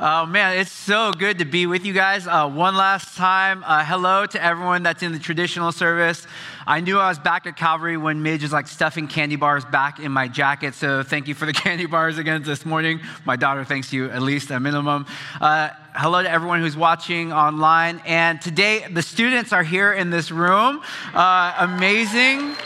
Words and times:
Oh 0.00 0.24
man, 0.24 0.56
it's 0.58 0.72
so 0.72 1.12
good 1.12 1.38
to 1.38 1.44
be 1.44 1.66
with 1.66 1.84
you 1.84 1.92
guys. 1.92 2.26
Uh, 2.26 2.48
one 2.48 2.74
last 2.76 3.14
time, 3.14 3.62
uh, 3.66 3.84
hello 3.84 4.24
to 4.24 4.42
everyone 4.42 4.82
that's 4.82 5.02
in 5.02 5.12
the 5.12 5.18
traditional 5.18 5.70
service. 5.70 6.26
I 6.66 6.80
knew 6.80 6.98
I 6.98 7.08
was 7.08 7.18
back 7.18 7.46
at 7.46 7.56
Calvary 7.56 7.98
when 7.98 8.22
Midge 8.22 8.42
was 8.42 8.52
like 8.52 8.68
stuffing 8.68 9.06
candy 9.06 9.36
bars 9.36 9.66
back 9.66 10.00
in 10.00 10.10
my 10.10 10.28
jacket. 10.28 10.74
So 10.74 11.02
thank 11.02 11.28
you 11.28 11.34
for 11.34 11.44
the 11.44 11.52
candy 11.52 11.84
bars 11.84 12.16
again 12.16 12.42
this 12.42 12.64
morning. 12.64 13.00
My 13.26 13.36
daughter 13.36 13.64
thanks 13.64 13.92
you 13.92 14.08
at 14.08 14.22
least 14.22 14.50
a 14.50 14.58
minimum. 14.58 15.06
Uh, 15.40 15.68
hello 15.94 16.22
to 16.22 16.30
everyone 16.30 16.60
who's 16.60 16.76
watching 16.76 17.30
online. 17.30 18.00
And 18.06 18.40
today 18.40 18.86
the 18.90 19.02
students 19.02 19.52
are 19.52 19.62
here 19.62 19.92
in 19.92 20.08
this 20.08 20.30
room. 20.30 20.80
Uh, 21.12 21.54
amazing. 21.58 22.56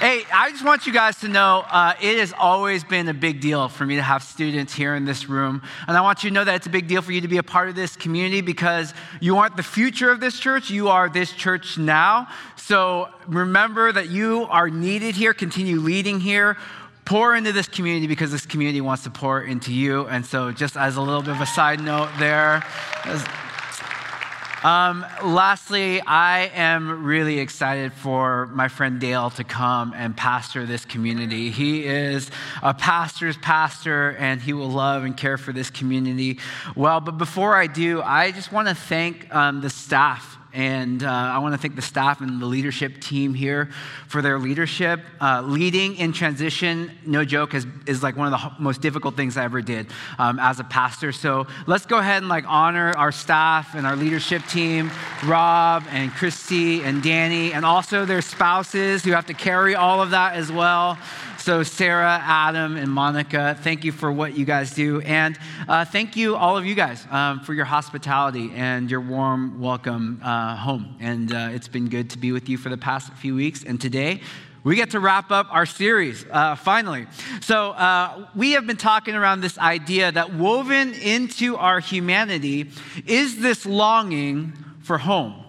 Hey, 0.00 0.22
I 0.32 0.50
just 0.50 0.64
want 0.64 0.86
you 0.86 0.94
guys 0.94 1.20
to 1.20 1.28
know 1.28 1.62
uh, 1.68 1.92
it 2.00 2.18
has 2.20 2.32
always 2.32 2.84
been 2.84 3.06
a 3.08 3.12
big 3.12 3.42
deal 3.42 3.68
for 3.68 3.84
me 3.84 3.96
to 3.96 4.02
have 4.02 4.22
students 4.22 4.72
here 4.72 4.94
in 4.94 5.04
this 5.04 5.28
room. 5.28 5.60
And 5.86 5.94
I 5.94 6.00
want 6.00 6.24
you 6.24 6.30
to 6.30 6.34
know 6.34 6.42
that 6.42 6.54
it's 6.54 6.66
a 6.66 6.70
big 6.70 6.86
deal 6.86 7.02
for 7.02 7.12
you 7.12 7.20
to 7.20 7.28
be 7.28 7.36
a 7.36 7.42
part 7.42 7.68
of 7.68 7.74
this 7.74 7.96
community 7.96 8.40
because 8.40 8.94
you 9.20 9.36
aren't 9.36 9.58
the 9.58 9.62
future 9.62 10.10
of 10.10 10.18
this 10.18 10.40
church, 10.40 10.70
you 10.70 10.88
are 10.88 11.10
this 11.10 11.32
church 11.32 11.76
now. 11.76 12.28
So 12.56 13.10
remember 13.26 13.92
that 13.92 14.08
you 14.08 14.46
are 14.48 14.70
needed 14.70 15.16
here, 15.16 15.34
continue 15.34 15.78
leading 15.78 16.18
here. 16.18 16.56
Pour 17.04 17.34
into 17.34 17.52
this 17.52 17.68
community 17.68 18.06
because 18.06 18.30
this 18.30 18.46
community 18.46 18.80
wants 18.80 19.02
to 19.02 19.10
pour 19.10 19.42
into 19.42 19.70
you. 19.74 20.06
And 20.06 20.24
so, 20.24 20.52
just 20.52 20.76
as 20.76 20.96
a 20.96 21.02
little 21.02 21.22
bit 21.22 21.34
of 21.34 21.40
a 21.40 21.46
side 21.46 21.80
note 21.80 22.08
there, 22.18 22.62
um, 24.62 25.06
lastly, 25.24 26.02
I 26.02 26.50
am 26.54 27.04
really 27.04 27.38
excited 27.38 27.92
for 27.92 28.46
my 28.46 28.68
friend 28.68 29.00
Dale 29.00 29.30
to 29.30 29.44
come 29.44 29.94
and 29.96 30.16
pastor 30.16 30.66
this 30.66 30.84
community. 30.84 31.50
He 31.50 31.86
is 31.86 32.30
a 32.62 32.74
pastor's 32.74 33.38
pastor 33.38 34.16
and 34.18 34.40
he 34.40 34.52
will 34.52 34.70
love 34.70 35.04
and 35.04 35.16
care 35.16 35.38
for 35.38 35.52
this 35.52 35.70
community 35.70 36.38
well. 36.76 37.00
But 37.00 37.18
before 37.18 37.56
I 37.56 37.68
do, 37.68 38.02
I 38.02 38.32
just 38.32 38.52
want 38.52 38.68
to 38.68 38.74
thank 38.74 39.34
um, 39.34 39.62
the 39.62 39.70
staff 39.70 40.36
and 40.52 41.02
uh, 41.02 41.08
I 41.08 41.38
want 41.38 41.54
to 41.54 41.58
thank 41.58 41.76
the 41.76 41.82
staff 41.82 42.20
and 42.20 42.40
the 42.40 42.46
leadership 42.46 43.00
team 43.00 43.34
here 43.34 43.70
for 44.08 44.22
their 44.22 44.38
leadership. 44.38 45.00
Uh, 45.20 45.42
leading 45.42 45.96
in 45.96 46.12
transition, 46.12 46.90
no 47.06 47.24
joke, 47.24 47.54
is, 47.54 47.66
is 47.86 48.02
like 48.02 48.16
one 48.16 48.32
of 48.32 48.40
the 48.40 48.62
most 48.62 48.80
difficult 48.80 49.16
things 49.16 49.36
I 49.36 49.44
ever 49.44 49.62
did 49.62 49.86
um, 50.18 50.38
as 50.38 50.60
a 50.60 50.64
pastor. 50.64 51.12
So 51.12 51.46
let's 51.66 51.86
go 51.86 51.98
ahead 51.98 52.18
and 52.18 52.28
like 52.28 52.44
honor 52.46 52.92
our 52.96 53.12
staff 53.12 53.74
and 53.74 53.86
our 53.86 53.96
leadership 53.96 54.44
team, 54.46 54.90
Rob 55.24 55.84
and 55.90 56.10
Christy 56.12 56.82
and 56.82 57.02
Danny, 57.02 57.52
and 57.52 57.64
also 57.64 58.04
their 58.04 58.22
spouses 58.22 59.04
who 59.04 59.12
have 59.12 59.26
to 59.26 59.34
carry 59.34 59.74
all 59.74 60.02
of 60.02 60.10
that 60.10 60.34
as 60.34 60.50
well. 60.50 60.98
So, 61.40 61.62
Sarah, 61.62 62.20
Adam, 62.22 62.76
and 62.76 62.92
Monica, 62.92 63.56
thank 63.62 63.82
you 63.82 63.92
for 63.92 64.12
what 64.12 64.36
you 64.36 64.44
guys 64.44 64.74
do. 64.74 65.00
And 65.00 65.38
uh, 65.66 65.86
thank 65.86 66.14
you, 66.14 66.36
all 66.36 66.58
of 66.58 66.66
you 66.66 66.74
guys, 66.74 67.06
um, 67.10 67.40
for 67.40 67.54
your 67.54 67.64
hospitality 67.64 68.50
and 68.54 68.90
your 68.90 69.00
warm 69.00 69.58
welcome 69.58 70.20
uh, 70.22 70.54
home. 70.56 70.96
And 71.00 71.32
uh, 71.32 71.48
it's 71.52 71.66
been 71.66 71.88
good 71.88 72.10
to 72.10 72.18
be 72.18 72.30
with 72.30 72.50
you 72.50 72.58
for 72.58 72.68
the 72.68 72.76
past 72.76 73.10
few 73.14 73.34
weeks. 73.34 73.64
And 73.64 73.80
today, 73.80 74.20
we 74.64 74.76
get 74.76 74.90
to 74.90 75.00
wrap 75.00 75.30
up 75.30 75.46
our 75.50 75.64
series 75.64 76.26
uh, 76.30 76.56
finally. 76.56 77.06
So, 77.40 77.70
uh, 77.70 78.28
we 78.36 78.52
have 78.52 78.66
been 78.66 78.76
talking 78.76 79.14
around 79.14 79.40
this 79.40 79.56
idea 79.56 80.12
that 80.12 80.34
woven 80.34 80.92
into 80.92 81.56
our 81.56 81.80
humanity 81.80 82.70
is 83.06 83.40
this 83.40 83.64
longing 83.64 84.52
for 84.82 84.98
home. 84.98 85.42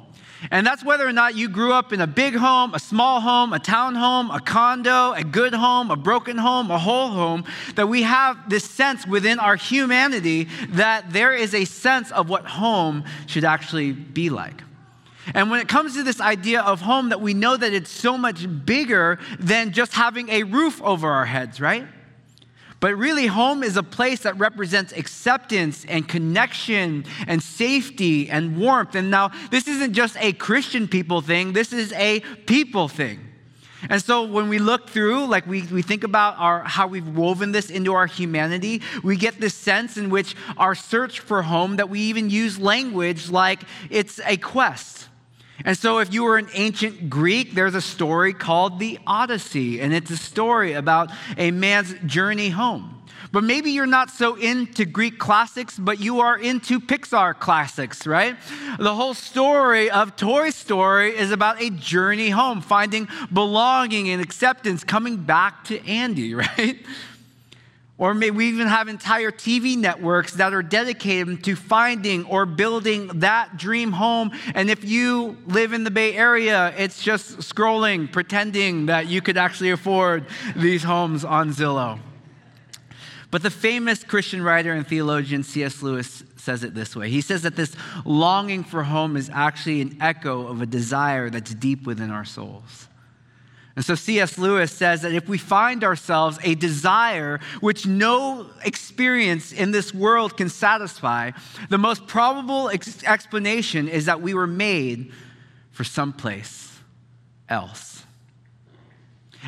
And 0.50 0.66
that's 0.66 0.84
whether 0.84 1.08
or 1.08 1.12
not 1.12 1.36
you 1.36 1.50
grew 1.50 1.72
up 1.74 1.94
in 1.94 2.02
a 2.02 2.08
big 2.08 2.36
home, 2.36 2.74
a 2.74 2.80
small 2.80 3.22
home, 3.22 3.54
a 3.54 3.60
town 3.60 3.94
home, 3.94 4.32
a 4.32 4.40
condo, 4.40 5.12
a 5.12 5.24
good 5.24 5.54
home, 5.54 5.92
a 5.92 5.96
broken 5.96 6.38
home, 6.38 6.72
a 6.72 6.80
whole 6.80 7.10
home, 7.10 7.44
that 7.76 7.88
we 7.88 8.02
have 8.02 8.50
this 8.50 8.64
sense 8.64 9.06
within 9.06 9.40
our 9.40 9.56
humanity 9.56 10.48
that 10.70 11.12
there 11.14 11.34
is 11.34 11.54
a 11.54 11.66
sense 11.66 12.12
of 12.12 12.30
what 12.30 12.46
home 12.46 13.04
should 13.28 13.44
actually 13.44 13.92
be 13.92 14.30
like. 14.30 14.64
And 15.36 15.52
when 15.52 15.60
it 15.60 15.68
comes 15.68 15.94
to 15.96 16.04
this 16.04 16.20
idea 16.20 16.62
of 16.62 16.82
home, 16.82 17.10
that 17.10 17.22
we 17.22 17.34
know 17.34 17.56
that 17.56 17.74
it's 17.74 17.92
so 17.92 18.18
much 18.18 18.48
bigger 18.66 19.20
than 19.40 19.72
just 19.72 19.94
having 19.94 20.30
a 20.30 20.44
roof 20.44 20.82
over 20.82 21.10
our 21.10 21.26
heads, 21.26 21.62
right? 21.62 21.88
But 22.82 22.98
really, 22.98 23.28
home 23.28 23.62
is 23.62 23.78
a 23.78 23.84
place 23.84 24.22
that 24.22 24.38
represents 24.40 24.92
acceptance 24.92 25.86
and 25.86 26.10
connection 26.10 27.06
and 27.28 27.42
safety 27.42 28.28
and 28.28 28.58
warmth. 28.58 28.96
And 28.96 29.12
now, 29.12 29.32
this 29.52 29.68
isn't 29.68 29.94
just 29.94 30.18
a 30.20 30.34
Christian 30.34 30.88
people 30.88 31.22
thing, 31.22 31.54
this 31.54 31.72
is 31.72 31.94
a 31.94 32.20
people 32.48 32.90
thing. 32.90 33.28
And 33.90 34.02
so 34.02 34.24
when 34.24 34.50
we 34.50 34.60
look 34.60 34.90
through, 34.90 35.26
like 35.26 35.48
we, 35.48 35.64
we 35.64 35.82
think 35.82 36.04
about 36.04 36.36
our, 36.38 36.64
how 36.64 36.88
we've 36.88 37.08
woven 37.08 37.52
this 37.52 37.70
into 37.70 37.94
our 37.94 38.06
humanity, 38.06 38.82
we 39.04 39.16
get 39.16 39.40
this 39.40 39.56
sense 39.56 39.98
in 39.98 40.10
which 40.10 40.36
our 40.58 40.76
search 40.76 41.20
for 41.20 41.42
home 41.42 41.78
that 41.78 41.90
we 41.90 42.00
even 42.02 42.30
use 42.30 42.60
language 42.60 43.30
like 43.30 43.64
it's 43.90 44.20
a 44.26 44.38
quest. 44.38 45.08
And 45.66 45.78
so, 45.78 46.00
if 46.00 46.14
you 46.14 46.24
were 46.24 46.38
an 46.38 46.50
ancient 46.54 47.10
Greek, 47.10 47.54
there's 47.54 47.76
a 47.76 47.82
story 47.82 48.34
called 48.34 48.80
the 48.80 49.00
Odyssey, 49.06 49.82
and 49.82 49.94
it's 49.94 50.12
a 50.12 50.18
story 50.18 50.74
about 50.74 51.12
a 51.38 51.52
man's 51.52 51.94
journey 52.06 52.50
home. 52.50 53.02
But 53.32 53.46
maybe 53.46 53.72
you're 53.72 53.86
not 53.86 54.10
so 54.10 54.36
into 54.36 54.84
Greek 54.84 55.18
classics, 55.18 55.80
but 55.80 56.02
you 56.02 56.20
are 56.20 56.38
into 56.38 56.82
Pixar 56.82 57.40
classics, 57.40 58.06
right? 58.06 58.36
The 58.78 58.94
whole 58.94 59.14
story 59.14 59.90
of 59.90 60.18
Toy 60.18 60.50
Story 60.50 61.16
is 61.16 61.32
about 61.32 61.62
a 61.62 61.70
journey 61.70 62.30
home, 62.30 62.60
finding 62.62 63.08
belonging 63.32 64.10
and 64.10 64.22
acceptance, 64.22 64.84
coming 64.84 65.18
back 65.18 65.64
to 65.66 65.88
Andy, 65.88 66.34
right? 66.36 66.78
Or 68.02 68.16
maybe 68.16 68.32
we 68.32 68.48
even 68.48 68.66
have 68.66 68.88
entire 68.88 69.30
TV 69.30 69.78
networks 69.78 70.34
that 70.34 70.56
are 70.56 70.64
dedicated 70.64 71.44
to 71.44 71.56
finding 71.56 72.26
or 72.26 72.48
building 72.48 73.12
that 73.20 73.58
dream 73.58 73.92
home. 73.92 74.32
And 74.56 74.72
if 74.72 74.84
you 74.84 75.38
live 75.46 75.72
in 75.72 75.84
the 75.84 75.92
Bay 75.92 76.16
Area, 76.16 76.74
it's 76.76 77.04
just 77.04 77.38
scrolling, 77.38 78.12
pretending 78.12 78.88
that 78.88 79.06
you 79.06 79.22
could 79.22 79.38
actually 79.38 79.70
afford 79.70 80.26
these 80.56 80.82
homes 80.82 81.24
on 81.24 81.52
Zillow. 81.52 82.00
But 83.30 83.44
the 83.44 83.52
famous 83.52 84.04
Christian 84.04 84.42
writer 84.42 84.74
and 84.74 84.88
theologian 84.88 85.44
C.S. 85.44 85.84
Lewis 85.84 86.24
says 86.38 86.64
it 86.64 86.74
this 86.74 86.96
way 86.96 87.08
He 87.08 87.22
says 87.22 87.44
that 87.44 87.56
this 87.56 87.76
longing 88.04 88.64
for 88.64 88.82
home 88.82 89.16
is 89.16 89.30
actually 89.32 89.80
an 89.80 89.98
echo 90.02 90.48
of 90.48 90.60
a 90.60 90.66
desire 90.66 91.30
that's 91.30 91.54
deep 91.54 91.86
within 91.86 92.10
our 92.10 92.26
souls. 92.26 92.88
And 93.76 93.86
so 93.86 93.96
C.S. 93.96 94.38
Lewis 94.38 94.72
says 94.72 95.02
that 95.02 95.14
if 95.14 95.30
we 95.30 95.38
find 95.38 95.84
ourselves 95.84 96.38
a 96.44 96.56
desire 96.56 97.40
which 97.62 97.86
no 97.86 98.50
experience 98.66 99.54
in 99.54 99.72
this 99.72 99.94
world 99.94 100.36
can 100.36 100.50
satisfy, 100.50 101.32
the 101.70 101.78
most 101.78 102.06
probable 102.06 102.70
ex- 102.70 103.04
explanation 103.04 103.88
is 103.88 104.06
that 104.06 104.22
we 104.22 104.34
were 104.34 104.48
made 104.48 105.12
for 105.72 105.86
someplace 105.86 106.80
else. 107.48 108.04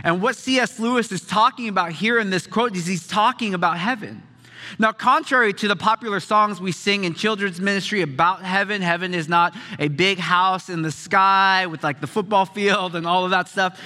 And 0.04 0.22
what 0.22 0.38
C.S. 0.38 0.80
Lewis 0.80 1.12
is 1.12 1.22
talking 1.22 1.68
about 1.68 1.92
here 1.92 2.18
in 2.18 2.30
this 2.30 2.48
quote 2.48 2.76
is 2.76 2.88
he's 2.88 3.06
talking 3.06 3.54
about 3.54 3.78
heaven. 3.78 4.24
Now, 4.80 4.92
contrary 4.92 5.54
to 5.54 5.68
the 5.68 5.76
popular 5.76 6.20
songs 6.20 6.60
we 6.60 6.72
sing 6.72 7.04
in 7.04 7.14
children's 7.14 7.60
ministry 7.60 8.02
about 8.02 8.42
heaven, 8.42 8.82
heaven 8.82 9.14
is 9.14 9.28
not 9.28 9.56
a 9.78 9.90
big 9.90 10.18
house 10.18 10.70
in 10.70 10.82
the 10.82 10.92
sky 10.92 11.68
with 11.68 11.84
like 11.84 12.02
the 12.02 12.08
football 12.08 12.46
field 12.46 12.96
and 12.96 13.06
all 13.06 13.26
of 13.26 13.32
that 13.32 13.50
stuff 13.50 13.80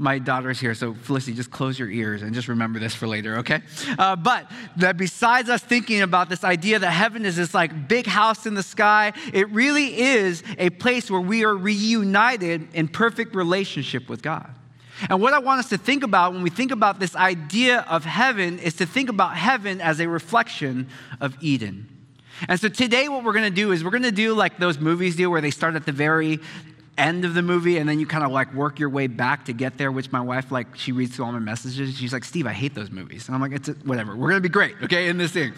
my 0.00 0.18
daughter's 0.18 0.58
here, 0.58 0.74
so 0.74 0.94
Felicity, 0.94 1.34
just 1.34 1.50
close 1.50 1.78
your 1.78 1.90
ears 1.90 2.22
and 2.22 2.34
just 2.34 2.48
remember 2.48 2.78
this 2.78 2.94
for 2.94 3.06
later, 3.06 3.36
okay? 3.38 3.60
Uh, 3.98 4.16
but 4.16 4.50
that 4.76 4.96
besides 4.96 5.50
us 5.50 5.62
thinking 5.62 6.00
about 6.00 6.30
this 6.30 6.42
idea 6.42 6.78
that 6.78 6.90
heaven 6.90 7.26
is 7.26 7.36
this 7.36 7.52
like 7.52 7.86
big 7.86 8.06
house 8.06 8.46
in 8.46 8.54
the 8.54 8.62
sky, 8.62 9.12
it 9.34 9.50
really 9.50 10.00
is 10.00 10.42
a 10.56 10.70
place 10.70 11.10
where 11.10 11.20
we 11.20 11.44
are 11.44 11.54
reunited 11.54 12.66
in 12.72 12.88
perfect 12.88 13.34
relationship 13.34 14.08
with 14.08 14.22
God. 14.22 14.50
And 15.10 15.20
what 15.20 15.34
I 15.34 15.38
want 15.38 15.60
us 15.60 15.68
to 15.68 15.78
think 15.78 16.02
about 16.02 16.32
when 16.32 16.42
we 16.42 16.50
think 16.50 16.72
about 16.72 16.98
this 16.98 17.14
idea 17.14 17.80
of 17.80 18.04
heaven 18.04 18.58
is 18.58 18.74
to 18.74 18.86
think 18.86 19.10
about 19.10 19.36
heaven 19.36 19.82
as 19.82 20.00
a 20.00 20.08
reflection 20.08 20.88
of 21.20 21.36
Eden. 21.42 21.88
And 22.48 22.58
so 22.58 22.68
today, 22.68 23.08
what 23.08 23.22
we're 23.22 23.34
gonna 23.34 23.50
do 23.50 23.72
is 23.72 23.84
we're 23.84 23.90
gonna 23.90 24.10
do 24.10 24.32
like 24.32 24.56
those 24.56 24.78
movies 24.78 25.16
do 25.16 25.30
where 25.30 25.42
they 25.42 25.50
start 25.50 25.74
at 25.74 25.84
the 25.84 25.92
very 25.92 26.40
end 27.00 27.24
of 27.24 27.34
the 27.34 27.42
movie 27.42 27.78
and 27.78 27.88
then 27.88 27.98
you 27.98 28.06
kind 28.06 28.22
of 28.24 28.30
like 28.30 28.52
work 28.54 28.78
your 28.78 28.90
way 28.90 29.06
back 29.06 29.46
to 29.46 29.52
get 29.52 29.78
there 29.78 29.90
which 29.90 30.12
my 30.12 30.20
wife 30.20 30.52
like 30.52 30.76
she 30.76 30.92
reads 30.92 31.16
through 31.16 31.24
all 31.24 31.32
my 31.32 31.38
messages 31.38 31.96
she's 31.96 32.12
like 32.12 32.24
steve 32.24 32.46
i 32.46 32.52
hate 32.52 32.74
those 32.74 32.90
movies. 32.90 33.26
And 33.26 33.34
i'm 33.34 33.40
like 33.40 33.52
it's 33.52 33.68
a, 33.68 33.72
whatever. 33.84 34.14
We're 34.14 34.28
gonna 34.28 34.40
be 34.40 34.48
great 34.48 34.74
okay 34.82 35.08
in 35.08 35.16
this 35.18 35.32
thing. 35.32 35.52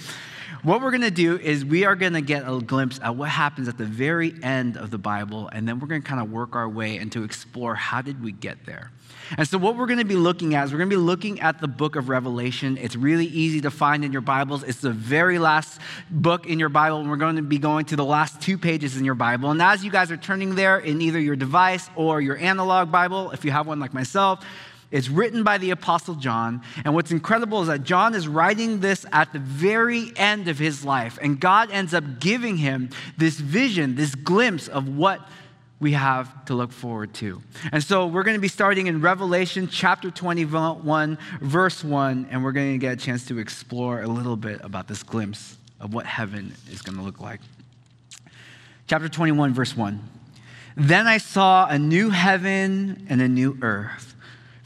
What 0.63 0.81
we're 0.81 0.93
gonna 0.93 1.11
do 1.11 1.39
is 1.39 1.65
we 1.65 1.85
are 1.85 1.97
gonna 1.97 2.21
get 2.21 2.45
a 2.47 2.61
glimpse 2.61 3.01
at 3.03 3.17
what 3.17 3.29
happens 3.29 3.67
at 3.67 3.79
the 3.79 3.85
very 3.85 4.35
end 4.43 4.77
of 4.77 4.91
the 4.91 4.99
bible 4.99 5.49
and 5.53 5.67
then 5.67 5.81
we're 5.81 5.89
gonna 5.89 6.03
kind 6.03 6.21
of 6.21 6.31
work 6.31 6.55
our 6.55 6.69
way 6.69 6.99
and 6.99 7.11
to 7.13 7.25
explore 7.25 7.75
how 7.75 8.01
did 8.01 8.23
we 8.23 8.31
get 8.33 8.65
there 8.65 8.93
and 9.39 9.49
so, 9.49 9.59
what 9.59 9.77
we're 9.77 9.87
going 9.87 9.99
to 9.99 10.05
be 10.05 10.17
looking 10.17 10.55
at 10.55 10.65
is 10.65 10.73
we're 10.73 10.79
going 10.79 10.91
to 10.91 10.97
be 10.97 11.03
looking 11.03 11.41
at 11.41 11.61
the 11.61 11.69
book 11.69 11.97
of 11.97 12.09
Revelation. 12.09 12.77
It's 12.77 12.97
really 12.97 13.27
easy 13.27 13.61
to 13.63 13.71
find 13.71 14.05
in 14.05 14.13
your 14.13 14.21
Bibles. 14.21 14.63
It's 14.63 14.81
the 14.81 14.91
very 14.91 15.39
last 15.39 15.81
book 16.11 16.47
in 16.47 16.59
your 16.59 16.69
Bible, 16.69 16.99
and 17.01 17.09
we're 17.09 17.17
going 17.17 17.37
to 17.37 17.43
be 17.43 17.59
going 17.59 17.87
to 17.87 17.97
the 17.97 18.05
last 18.05 18.41
two 18.41 18.59
pages 18.59 18.97
in 18.97 19.05
your 19.05 19.15
Bible. 19.15 19.51
And 19.51 19.63
as 19.63 19.85
you 19.85 19.91
guys 19.91 20.11
are 20.11 20.17
turning 20.17 20.55
there 20.55 20.79
in 20.79 21.01
either 21.01 21.19
your 21.19 21.37
device 21.37 21.89
or 21.97 22.21
your 22.21 22.37
analog 22.37 22.93
Bible, 22.93 23.31
if 23.31 23.45
you 23.45 23.51
have 23.51 23.67
one 23.67 23.81
like 23.81 23.95
myself, 23.95 24.45
It's 24.93 25.09
written 25.09 25.43
by 25.43 25.57
the 25.57 25.71
Apostle 25.71 26.17
John. 26.17 26.61
And 26.85 26.95
what's 26.95 27.11
incredible 27.11 27.63
is 27.63 27.69
that 27.69 27.83
John 27.83 28.15
is 28.15 28.29
writing 28.29 28.81
this 28.81 29.07
at 29.11 29.33
the 29.33 29.39
very 29.39 30.13
end 30.17 30.49
of 30.49 30.59
his 30.59 30.85
life. 30.85 31.19
And 31.23 31.41
God 31.41 31.71
ends 31.71 31.95
up 31.95 32.21
giving 32.21 32.59
him 32.59 32.91
this 33.17 33.41
vision, 33.41 33.95
this 33.95 34.15
glimpse 34.15 34.69
of 34.69 34.95
what 34.95 35.27
we 35.83 35.93
have 35.93 36.45
to 36.45 36.55
look 36.55 36.71
forward 36.71 37.13
to. 37.13 37.43
And 37.73 37.83
so 37.83 38.07
we're 38.07 38.23
going 38.23 38.37
to 38.37 38.41
be 38.41 38.47
starting 38.47 38.87
in 38.87 39.01
Revelation 39.01 39.67
chapter 39.67 40.13
21, 40.13 41.19
verse 41.41 41.83
1, 41.83 42.29
and 42.31 42.45
we're 42.45 42.53
going 42.53 42.75
to 42.75 42.79
get 42.79 42.93
a 42.93 42.97
chance 42.97 43.27
to 43.27 43.39
explore 43.41 44.01
a 44.01 44.07
little 44.07 44.37
bit 44.37 44.61
about 44.63 44.87
this 44.87 45.03
glimpse 45.03 45.57
of 45.81 45.93
what 45.93 46.07
heaven 46.07 46.55
is 46.71 46.83
going 46.83 46.97
to 46.97 47.03
look 47.03 47.21
like. 47.21 47.41
Chapter 48.87 49.09
21, 49.09 49.55
verse 49.55 49.77
1. 49.77 50.01
Then 50.77 51.09
I 51.09 51.19
saw 51.19 51.67
a 51.67 51.81
new 51.81 52.11
heaven 52.11 53.05
and 53.11 53.21
a 53.21 53.29
new 53.29 53.59
earth. 53.61 54.12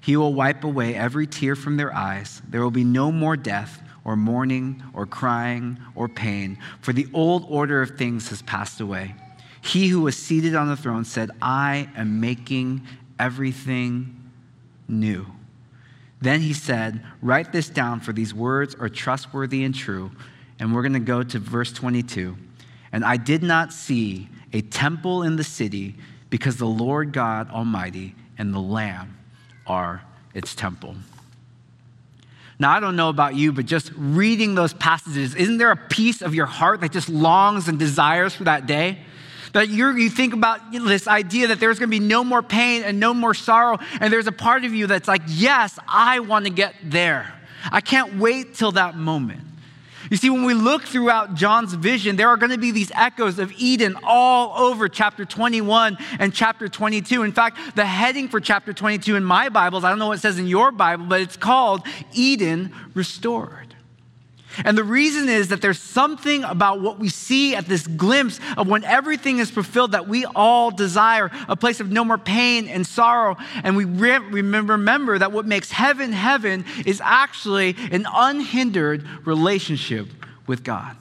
He 0.00 0.16
will 0.16 0.32
wipe 0.32 0.64
away 0.64 0.94
every 0.94 1.26
tear 1.26 1.54
from 1.54 1.76
their 1.76 1.94
eyes. 1.94 2.40
There 2.48 2.62
will 2.62 2.70
be 2.70 2.84
no 2.84 3.12
more 3.12 3.36
death, 3.36 3.82
or 4.04 4.16
mourning, 4.16 4.82
or 4.94 5.06
crying, 5.06 5.78
or 5.94 6.08
pain, 6.08 6.58
for 6.80 6.92
the 6.92 7.06
old 7.12 7.44
order 7.48 7.82
of 7.82 7.98
things 7.98 8.30
has 8.30 8.42
passed 8.42 8.80
away. 8.80 9.14
He 9.60 9.88
who 9.88 10.00
was 10.00 10.16
seated 10.16 10.54
on 10.54 10.68
the 10.68 10.76
throne 10.76 11.04
said, 11.04 11.30
I 11.42 11.88
am 11.94 12.20
making 12.20 12.86
everything 13.18 14.30
new. 14.88 15.26
Then 16.20 16.40
he 16.40 16.54
said, 16.54 17.04
Write 17.20 17.52
this 17.52 17.68
down, 17.68 18.00
for 18.00 18.12
these 18.12 18.32
words 18.32 18.74
are 18.74 18.88
trustworthy 18.88 19.64
and 19.64 19.74
true. 19.74 20.10
And 20.58 20.74
we're 20.74 20.82
going 20.82 20.94
to 20.94 21.00
go 21.00 21.22
to 21.22 21.38
verse 21.38 21.72
22. 21.72 22.36
And 22.92 23.04
I 23.04 23.16
did 23.16 23.42
not 23.42 23.72
see 23.72 24.28
a 24.52 24.60
temple 24.62 25.22
in 25.22 25.36
the 25.36 25.44
city 25.44 25.96
because 26.28 26.56
the 26.56 26.66
Lord 26.66 27.12
God 27.12 27.50
Almighty 27.50 28.14
and 28.36 28.52
the 28.52 28.60
Lamb 28.60 29.19
are 29.70 30.02
its 30.34 30.54
temple. 30.54 30.96
Now, 32.58 32.72
I 32.72 32.80
don't 32.80 32.96
know 32.96 33.08
about 33.08 33.36
you, 33.36 33.52
but 33.52 33.64
just 33.64 33.90
reading 33.96 34.54
those 34.54 34.74
passages, 34.74 35.34
isn't 35.34 35.56
there 35.56 35.70
a 35.70 35.76
piece 35.76 36.20
of 36.20 36.34
your 36.34 36.44
heart 36.44 36.82
that 36.82 36.92
just 36.92 37.08
longs 37.08 37.68
and 37.68 37.78
desires 37.78 38.34
for 38.34 38.44
that 38.44 38.66
day? 38.66 38.98
That 39.54 39.70
you 39.70 40.10
think 40.10 40.34
about 40.34 40.70
this 40.70 41.08
idea 41.08 41.46
that 41.48 41.58
there's 41.58 41.78
going 41.78 41.88
to 41.88 41.98
be 41.98 42.04
no 42.04 42.22
more 42.22 42.42
pain 42.42 42.82
and 42.82 43.00
no 43.00 43.14
more 43.14 43.32
sorrow, 43.32 43.78
and 44.00 44.12
there's 44.12 44.26
a 44.26 44.32
part 44.32 44.64
of 44.64 44.74
you 44.74 44.86
that's 44.86 45.08
like, 45.08 45.22
yes, 45.26 45.78
I 45.88 46.20
want 46.20 46.44
to 46.44 46.52
get 46.52 46.74
there. 46.84 47.32
I 47.72 47.80
can't 47.80 48.18
wait 48.18 48.54
till 48.54 48.72
that 48.72 48.96
moment. 48.96 49.40
You 50.10 50.16
see, 50.16 50.28
when 50.28 50.44
we 50.44 50.54
look 50.54 50.82
throughout 50.82 51.34
John's 51.34 51.72
vision, 51.72 52.16
there 52.16 52.28
are 52.28 52.36
going 52.36 52.50
to 52.50 52.58
be 52.58 52.72
these 52.72 52.90
echoes 52.96 53.38
of 53.38 53.52
Eden 53.52 53.96
all 54.02 54.58
over 54.58 54.88
chapter 54.88 55.24
21 55.24 55.96
and 56.18 56.34
chapter 56.34 56.68
22. 56.68 57.22
In 57.22 57.30
fact, 57.30 57.76
the 57.76 57.86
heading 57.86 58.28
for 58.28 58.40
chapter 58.40 58.72
22 58.72 59.14
in 59.14 59.22
my 59.24 59.48
Bibles, 59.48 59.84
I 59.84 59.88
don't 59.88 60.00
know 60.00 60.08
what 60.08 60.18
it 60.18 60.20
says 60.20 60.40
in 60.40 60.48
your 60.48 60.72
Bible, 60.72 61.06
but 61.06 61.20
it's 61.20 61.36
called 61.36 61.86
Eden 62.12 62.74
Restored. 62.92 63.69
And 64.64 64.76
the 64.76 64.84
reason 64.84 65.28
is 65.28 65.48
that 65.48 65.60
there's 65.62 65.78
something 65.78 66.44
about 66.44 66.80
what 66.80 66.98
we 66.98 67.08
see 67.08 67.54
at 67.54 67.66
this 67.66 67.86
glimpse 67.86 68.40
of 68.56 68.68
when 68.68 68.84
everything 68.84 69.38
is 69.38 69.50
fulfilled 69.50 69.92
that 69.92 70.08
we 70.08 70.24
all 70.24 70.70
desire 70.70 71.30
a 71.48 71.56
place 71.56 71.80
of 71.80 71.90
no 71.90 72.04
more 72.04 72.18
pain 72.18 72.68
and 72.68 72.86
sorrow. 72.86 73.36
And 73.62 73.76
we 73.76 73.84
re- 73.84 74.18
remember 74.18 75.18
that 75.18 75.32
what 75.32 75.46
makes 75.46 75.70
heaven 75.70 76.12
heaven 76.12 76.64
is 76.84 77.00
actually 77.04 77.76
an 77.90 78.06
unhindered 78.12 79.06
relationship 79.26 80.08
with 80.46 80.64
God. 80.64 80.96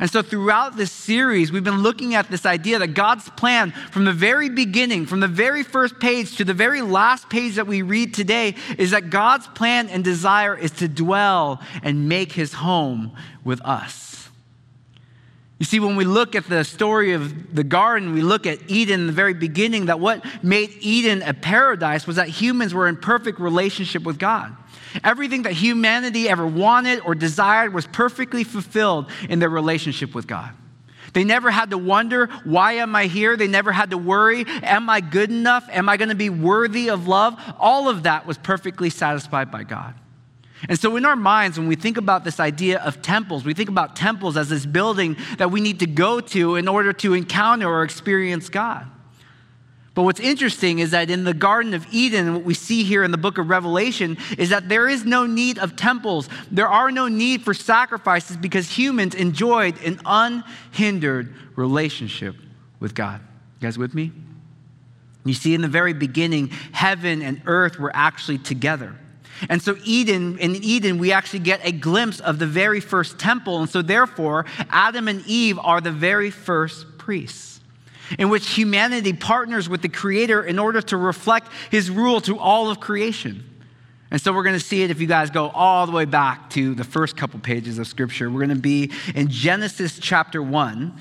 And 0.00 0.10
so, 0.10 0.22
throughout 0.22 0.76
this 0.76 0.92
series, 0.92 1.50
we've 1.50 1.64
been 1.64 1.82
looking 1.82 2.14
at 2.14 2.30
this 2.30 2.46
idea 2.46 2.78
that 2.78 2.88
God's 2.88 3.28
plan 3.30 3.72
from 3.90 4.04
the 4.04 4.12
very 4.12 4.48
beginning, 4.48 5.06
from 5.06 5.20
the 5.20 5.28
very 5.28 5.62
first 5.64 5.98
page 5.98 6.36
to 6.36 6.44
the 6.44 6.54
very 6.54 6.82
last 6.82 7.28
page 7.28 7.56
that 7.56 7.66
we 7.66 7.82
read 7.82 8.14
today, 8.14 8.54
is 8.78 8.92
that 8.92 9.10
God's 9.10 9.48
plan 9.48 9.88
and 9.88 10.04
desire 10.04 10.56
is 10.56 10.70
to 10.72 10.88
dwell 10.88 11.60
and 11.82 12.08
make 12.08 12.32
his 12.32 12.52
home 12.54 13.12
with 13.44 13.60
us. 13.62 14.08
You 15.58 15.66
see, 15.66 15.80
when 15.80 15.96
we 15.96 16.04
look 16.04 16.36
at 16.36 16.48
the 16.48 16.62
story 16.62 17.14
of 17.14 17.54
the 17.54 17.64
garden, 17.64 18.14
we 18.14 18.22
look 18.22 18.46
at 18.46 18.58
Eden 18.68 19.00
in 19.00 19.06
the 19.08 19.12
very 19.12 19.34
beginning, 19.34 19.86
that 19.86 19.98
what 19.98 20.24
made 20.44 20.70
Eden 20.80 21.22
a 21.22 21.34
paradise 21.34 22.06
was 22.06 22.14
that 22.16 22.28
humans 22.28 22.72
were 22.72 22.86
in 22.86 22.96
perfect 22.96 23.40
relationship 23.40 24.04
with 24.04 24.20
God. 24.20 24.56
Everything 25.04 25.42
that 25.42 25.52
humanity 25.52 26.28
ever 26.28 26.46
wanted 26.46 27.00
or 27.00 27.14
desired 27.14 27.74
was 27.74 27.86
perfectly 27.86 28.44
fulfilled 28.44 29.10
in 29.28 29.38
their 29.38 29.50
relationship 29.50 30.14
with 30.14 30.26
God. 30.26 30.50
They 31.12 31.24
never 31.24 31.50
had 31.50 31.70
to 31.70 31.78
wonder, 31.78 32.26
why 32.44 32.74
am 32.74 32.94
I 32.94 33.06
here? 33.06 33.36
They 33.36 33.48
never 33.48 33.72
had 33.72 33.90
to 33.90 33.98
worry, 33.98 34.44
am 34.62 34.90
I 34.90 35.00
good 35.00 35.30
enough? 35.30 35.68
Am 35.70 35.88
I 35.88 35.96
going 35.96 36.10
to 36.10 36.14
be 36.14 36.30
worthy 36.30 36.90
of 36.90 37.08
love? 37.08 37.40
All 37.58 37.88
of 37.88 38.02
that 38.02 38.26
was 38.26 38.38
perfectly 38.38 38.90
satisfied 38.90 39.50
by 39.50 39.64
God. 39.64 39.94
And 40.68 40.78
so, 40.78 40.96
in 40.96 41.04
our 41.04 41.16
minds, 41.16 41.58
when 41.58 41.68
we 41.68 41.76
think 41.76 41.96
about 41.96 42.24
this 42.24 42.40
idea 42.40 42.80
of 42.80 43.00
temples, 43.00 43.44
we 43.44 43.54
think 43.54 43.68
about 43.68 43.94
temples 43.94 44.36
as 44.36 44.48
this 44.48 44.66
building 44.66 45.16
that 45.38 45.52
we 45.52 45.60
need 45.60 45.78
to 45.80 45.86
go 45.86 46.20
to 46.20 46.56
in 46.56 46.66
order 46.66 46.92
to 46.94 47.14
encounter 47.14 47.68
or 47.68 47.84
experience 47.84 48.48
God. 48.48 48.86
But 49.98 50.04
what's 50.04 50.20
interesting 50.20 50.78
is 50.78 50.92
that 50.92 51.10
in 51.10 51.24
the 51.24 51.34
Garden 51.34 51.74
of 51.74 51.84
Eden, 51.90 52.32
what 52.32 52.44
we 52.44 52.54
see 52.54 52.84
here 52.84 53.02
in 53.02 53.10
the 53.10 53.18
book 53.18 53.36
of 53.36 53.50
Revelation 53.50 54.16
is 54.38 54.50
that 54.50 54.68
there 54.68 54.88
is 54.88 55.04
no 55.04 55.26
need 55.26 55.58
of 55.58 55.74
temples. 55.74 56.28
There 56.52 56.68
are 56.68 56.92
no 56.92 57.08
need 57.08 57.42
for 57.42 57.52
sacrifices 57.52 58.36
because 58.36 58.70
humans 58.70 59.16
enjoyed 59.16 59.76
an 59.82 60.00
unhindered 60.06 61.34
relationship 61.56 62.36
with 62.78 62.94
God. 62.94 63.20
You 63.58 63.66
guys 63.66 63.76
with 63.76 63.92
me? 63.92 64.12
You 65.24 65.34
see, 65.34 65.52
in 65.52 65.62
the 65.62 65.66
very 65.66 65.94
beginning, 65.94 66.50
heaven 66.70 67.20
and 67.20 67.42
earth 67.46 67.80
were 67.80 67.90
actually 67.92 68.38
together. 68.38 68.94
And 69.48 69.60
so, 69.60 69.76
Eden, 69.82 70.38
in 70.38 70.54
Eden, 70.54 70.98
we 70.98 71.10
actually 71.10 71.40
get 71.40 71.58
a 71.64 71.72
glimpse 71.72 72.20
of 72.20 72.38
the 72.38 72.46
very 72.46 72.78
first 72.78 73.18
temple. 73.18 73.58
And 73.58 73.68
so, 73.68 73.82
therefore, 73.82 74.46
Adam 74.70 75.08
and 75.08 75.26
Eve 75.26 75.58
are 75.58 75.80
the 75.80 75.90
very 75.90 76.30
first 76.30 76.86
priests 76.98 77.57
in 78.18 78.28
which 78.28 78.48
humanity 78.50 79.12
partners 79.12 79.68
with 79.68 79.82
the 79.82 79.88
Creator 79.88 80.44
in 80.44 80.58
order 80.58 80.80
to 80.82 80.96
reflect 80.96 81.48
His 81.70 81.90
rule 81.90 82.20
to 82.22 82.38
all 82.38 82.70
of 82.70 82.80
creation. 82.80 83.44
And 84.10 84.20
so 84.20 84.32
we're 84.32 84.42
going 84.42 84.58
to 84.58 84.64
see 84.64 84.82
it 84.82 84.90
if 84.90 85.00
you 85.00 85.06
guys 85.06 85.30
go 85.30 85.48
all 85.50 85.86
the 85.86 85.92
way 85.92 86.06
back 86.06 86.50
to 86.50 86.74
the 86.74 86.84
first 86.84 87.16
couple 87.16 87.40
pages 87.40 87.78
of 87.78 87.86
Scripture. 87.86 88.30
We're 88.30 88.46
going 88.46 88.56
to 88.56 88.62
be 88.62 88.90
in 89.14 89.28
Genesis 89.28 89.98
chapter 89.98 90.42
1. 90.42 90.98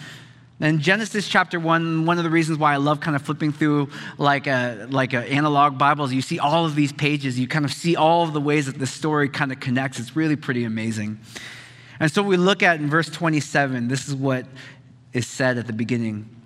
And 0.59 0.79
Genesis 0.79 1.27
chapter 1.27 1.59
1, 1.59 2.05
one 2.05 2.17
of 2.17 2.23
the 2.23 2.31
reasons 2.31 2.57
why 2.57 2.73
I 2.73 2.77
love 2.77 2.99
kind 2.99 3.15
of 3.15 3.21
flipping 3.21 3.53
through 3.53 3.89
like 4.17 4.47
a, 4.47 4.87
like 4.89 5.13
a 5.13 5.19
analog 5.19 5.77
Bibles, 5.77 6.11
you 6.11 6.21
see 6.21 6.39
all 6.39 6.65
of 6.65 6.75
these 6.75 6.91
pages, 6.91 7.39
you 7.39 7.47
kind 7.47 7.63
of 7.63 7.71
see 7.71 7.95
all 7.95 8.23
of 8.23 8.33
the 8.33 8.41
ways 8.41 8.65
that 8.65 8.79
the 8.79 8.87
story 8.87 9.29
kind 9.29 9.51
of 9.51 9.59
connects. 9.59 9.99
It's 9.99 10.15
really 10.15 10.35
pretty 10.35 10.63
amazing. 10.63 11.19
And 11.99 12.11
so 12.11 12.23
we 12.23 12.37
look 12.37 12.63
at 12.63 12.79
in 12.79 12.89
verse 12.89 13.09
27, 13.09 13.87
this 13.87 14.07
is 14.07 14.15
what 14.15 14.47
is 15.13 15.27
said 15.27 15.59
at 15.59 15.67
the 15.67 15.73
beginning. 15.73 16.36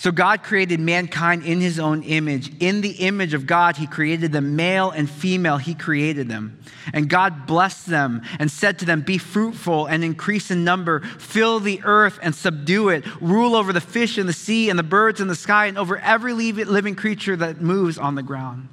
So 0.00 0.10
God 0.10 0.42
created 0.42 0.80
mankind 0.80 1.44
in 1.44 1.60
his 1.60 1.78
own 1.78 2.02
image. 2.04 2.50
In 2.58 2.80
the 2.80 2.92
image 2.92 3.34
of 3.34 3.46
God, 3.46 3.76
he 3.76 3.86
created 3.86 4.32
them, 4.32 4.56
male 4.56 4.88
and 4.88 5.10
female, 5.10 5.58
he 5.58 5.74
created 5.74 6.26
them. 6.26 6.58
And 6.94 7.06
God 7.06 7.46
blessed 7.46 7.84
them 7.84 8.22
and 8.38 8.50
said 8.50 8.78
to 8.78 8.86
them, 8.86 9.02
Be 9.02 9.18
fruitful 9.18 9.84
and 9.84 10.02
increase 10.02 10.50
in 10.50 10.64
number, 10.64 11.00
fill 11.00 11.60
the 11.60 11.82
earth 11.84 12.18
and 12.22 12.34
subdue 12.34 12.88
it, 12.88 13.04
rule 13.20 13.54
over 13.54 13.74
the 13.74 13.80
fish 13.82 14.16
in 14.16 14.26
the 14.26 14.32
sea 14.32 14.70
and 14.70 14.78
the 14.78 14.82
birds 14.82 15.20
in 15.20 15.28
the 15.28 15.34
sky, 15.34 15.66
and 15.66 15.76
over 15.76 15.98
every 15.98 16.32
living 16.32 16.94
creature 16.94 17.36
that 17.36 17.60
moves 17.60 17.98
on 17.98 18.14
the 18.14 18.22
ground. 18.22 18.70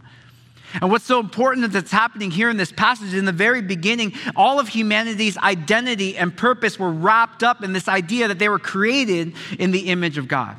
And 0.76 0.90
what's 0.90 1.04
so 1.04 1.20
important 1.20 1.74
that's 1.74 1.92
happening 1.92 2.32
here 2.32 2.50
in 2.50 2.56
this 2.56 2.72
passage, 2.72 3.14
in 3.14 3.26
the 3.26 3.34
very 3.34 3.62
beginning, 3.62 4.14
all 4.38 4.62
of 4.62 4.70
humanity's 4.70 5.38
identity 5.38 6.16
and 6.16 6.34
purpose 6.34 6.80
were 6.80 6.90
wrapped 6.90 7.44
up 7.44 7.66
in 7.66 7.74
this 7.74 7.90
idea 7.90 8.30
that 8.30 8.40
they 8.40 8.48
were 8.48 8.60
created 8.60 9.34
in 9.60 9.72
the 9.72 9.90
image 9.90 10.18
of 10.18 10.30
God. 10.30 10.56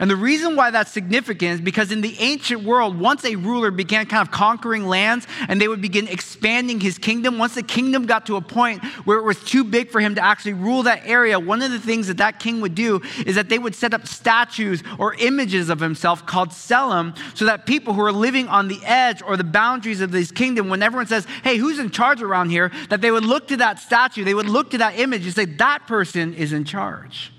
And 0.00 0.10
the 0.10 0.16
reason 0.16 0.54
why 0.54 0.70
that's 0.70 0.92
significant 0.92 1.54
is 1.54 1.60
because 1.60 1.90
in 1.90 2.00
the 2.00 2.14
ancient 2.18 2.62
world, 2.62 2.98
once 2.98 3.24
a 3.24 3.36
ruler 3.36 3.70
began 3.70 4.06
kind 4.06 4.20
of 4.20 4.30
conquering 4.30 4.86
lands 4.86 5.26
and 5.48 5.60
they 5.60 5.68
would 5.68 5.80
begin 5.80 6.08
expanding 6.08 6.80
his 6.80 6.98
kingdom, 6.98 7.38
once 7.38 7.54
the 7.54 7.62
kingdom 7.62 8.06
got 8.06 8.26
to 8.26 8.36
a 8.36 8.40
point 8.40 8.84
where 9.04 9.18
it 9.18 9.22
was 9.22 9.42
too 9.44 9.64
big 9.64 9.90
for 9.90 10.00
him 10.00 10.14
to 10.14 10.24
actually 10.24 10.52
rule 10.52 10.82
that 10.82 11.02
area, 11.06 11.38
one 11.38 11.62
of 11.62 11.70
the 11.70 11.78
things 11.78 12.06
that 12.08 12.18
that 12.18 12.38
king 12.38 12.60
would 12.60 12.74
do 12.74 13.00
is 13.24 13.34
that 13.34 13.48
they 13.48 13.58
would 13.58 13.74
set 13.74 13.94
up 13.94 14.06
statues 14.06 14.82
or 14.98 15.14
images 15.14 15.70
of 15.70 15.80
himself 15.80 16.26
called 16.26 16.50
Tselem 16.50 17.16
so 17.34 17.46
that 17.46 17.64
people 17.64 17.94
who 17.94 18.02
are 18.02 18.12
living 18.12 18.48
on 18.48 18.68
the 18.68 18.80
edge 18.84 19.22
or 19.22 19.36
the 19.36 19.44
boundaries 19.44 20.00
of 20.00 20.10
this 20.10 20.30
kingdom, 20.30 20.68
when 20.68 20.82
everyone 20.82 21.06
says, 21.06 21.26
hey, 21.42 21.56
who's 21.56 21.78
in 21.78 21.90
charge 21.90 22.20
around 22.20 22.50
here, 22.50 22.70
that 22.90 23.00
they 23.00 23.10
would 23.10 23.24
look 23.24 23.48
to 23.48 23.56
that 23.56 23.78
statue, 23.78 24.24
they 24.24 24.34
would 24.34 24.48
look 24.48 24.70
to 24.70 24.78
that 24.78 24.98
image 24.98 25.24
and 25.24 25.34
say, 25.34 25.46
that 25.46 25.86
person 25.86 26.34
is 26.34 26.52
in 26.52 26.64
charge. 26.64 27.32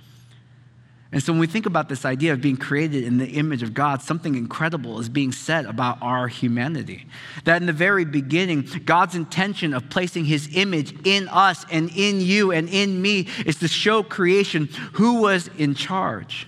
And 1.12 1.24
so 1.24 1.34
when 1.34 1.40
we 1.40 1.48
think 1.48 1.66
about 1.66 1.90
this 1.90 2.06
idea 2.06 2.34
of 2.34 2.42
being 2.42 2.58
created 2.58 3.04
in 3.04 3.18
the 3.18 3.26
image 3.26 3.64
of 3.64 3.74
God, 3.74 4.04
something 4.04 4.36
incredible 4.36 5.00
is 5.00 5.10
being 5.10 5.32
said 5.32 5.66
about 5.66 5.98
our 6.02 6.28
humanity. 6.28 7.08
That 7.46 7.62
in 7.62 7.66
the 7.66 7.74
very 7.74 8.06
beginning, 8.06 8.68
God's 8.86 9.16
intention 9.16 9.74
of 9.74 9.90
placing 9.90 10.26
his 10.26 10.56
image 10.56 10.96
in 11.08 11.28
us 11.30 11.66
and 11.72 11.90
in 11.96 12.22
you 12.22 12.52
and 12.52 12.70
in 12.70 13.02
me 13.02 13.28
is 13.46 13.56
to 13.58 13.68
show 13.68 14.04
creation 14.04 14.70
who 14.94 15.22
was 15.22 15.50
in 15.58 15.74
charge. 15.74 16.48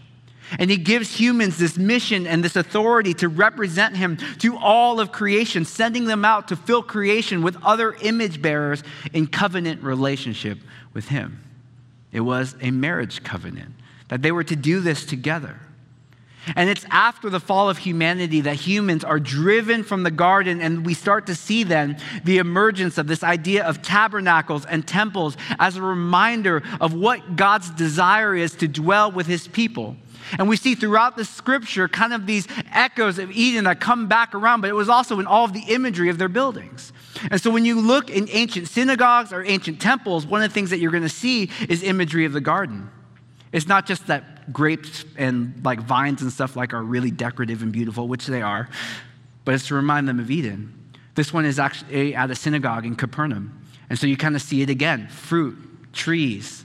And 0.59 0.69
he 0.69 0.77
gives 0.77 1.15
humans 1.15 1.57
this 1.57 1.77
mission 1.77 2.27
and 2.27 2.43
this 2.43 2.55
authority 2.55 3.15
to 3.15 3.29
represent 3.29 3.97
him 3.97 4.17
to 4.39 4.57
all 4.57 4.99
of 4.99 5.11
creation, 5.11 5.65
sending 5.65 6.05
them 6.05 6.23
out 6.23 6.49
to 6.49 6.55
fill 6.55 6.83
creation 6.83 7.41
with 7.41 7.57
other 7.63 7.95
image 8.01 8.41
bearers 8.41 8.83
in 9.11 9.25
covenant 9.25 9.81
relationship 9.81 10.59
with 10.93 11.07
him. 11.07 11.41
It 12.11 12.19
was 12.19 12.55
a 12.61 12.69
marriage 12.69 13.23
covenant 13.23 13.73
that 14.11 14.21
they 14.21 14.31
were 14.31 14.43
to 14.43 14.57
do 14.57 14.81
this 14.81 15.05
together. 15.05 15.55
And 16.55 16.69
it's 16.69 16.85
after 16.89 17.29
the 17.29 17.39
fall 17.39 17.69
of 17.69 17.77
humanity 17.77 18.41
that 18.41 18.55
humans 18.55 19.03
are 19.03 19.19
driven 19.19 19.83
from 19.83 20.03
the 20.03 20.11
garden, 20.11 20.59
and 20.59 20.85
we 20.85 20.93
start 20.93 21.27
to 21.27 21.35
see 21.35 21.63
then 21.63 21.97
the 22.25 22.39
emergence 22.39 22.97
of 22.97 23.07
this 23.07 23.23
idea 23.23 23.63
of 23.63 23.81
tabernacles 23.81 24.65
and 24.65 24.85
temples 24.85 25.37
as 25.59 25.77
a 25.77 25.81
reminder 25.81 26.61
of 26.81 26.93
what 26.93 27.37
God's 27.37 27.69
desire 27.69 28.35
is 28.35 28.53
to 28.55 28.67
dwell 28.67 29.11
with 29.11 29.27
his 29.27 29.47
people. 29.47 29.95
And 30.37 30.49
we 30.49 30.57
see 30.57 30.75
throughout 30.75 31.15
the 31.15 31.25
scripture 31.25 31.87
kind 31.87 32.11
of 32.11 32.25
these 32.25 32.47
echoes 32.73 33.17
of 33.17 33.31
Eden 33.31 33.63
that 33.63 33.79
come 33.79 34.07
back 34.07 34.35
around, 34.35 34.59
but 34.59 34.69
it 34.69 34.75
was 34.75 34.89
also 34.89 35.19
in 35.19 35.27
all 35.27 35.45
of 35.45 35.53
the 35.53 35.63
imagery 35.69 36.09
of 36.09 36.17
their 36.17 36.29
buildings. 36.29 36.91
And 37.29 37.39
so 37.39 37.49
when 37.49 37.63
you 37.63 37.79
look 37.79 38.09
in 38.09 38.27
ancient 38.29 38.67
synagogues 38.67 39.31
or 39.31 39.43
ancient 39.45 39.79
temples, 39.79 40.25
one 40.25 40.41
of 40.41 40.49
the 40.49 40.53
things 40.53 40.71
that 40.71 40.79
you're 40.79 40.91
going 40.91 41.03
to 41.03 41.09
see 41.09 41.49
is 41.69 41.81
imagery 41.81 42.25
of 42.25 42.33
the 42.33 42.41
garden. 42.41 42.89
It's 43.51 43.67
not 43.67 43.85
just 43.85 44.07
that 44.07 44.51
grapes 44.53 45.03
and 45.17 45.61
like 45.63 45.79
vines 45.81 46.21
and 46.21 46.31
stuff 46.31 46.55
like 46.55 46.73
are 46.73 46.83
really 46.83 47.11
decorative 47.11 47.61
and 47.61 47.71
beautiful, 47.71 48.07
which 48.07 48.25
they 48.27 48.41
are, 48.41 48.69
but 49.45 49.55
it's 49.55 49.67
to 49.67 49.75
remind 49.75 50.07
them 50.07 50.19
of 50.19 50.31
Eden. 50.31 50.73
This 51.15 51.33
one 51.33 51.45
is 51.45 51.59
actually 51.59 52.13
eh, 52.13 52.17
at 52.17 52.31
a 52.31 52.35
synagogue 52.35 52.85
in 52.85 52.95
Capernaum. 52.95 53.65
And 53.89 53.99
so 53.99 54.07
you 54.07 54.15
kind 54.15 54.35
of 54.35 54.41
see 54.41 54.61
it 54.61 54.69
again 54.69 55.07
fruit, 55.09 55.57
trees. 55.91 56.63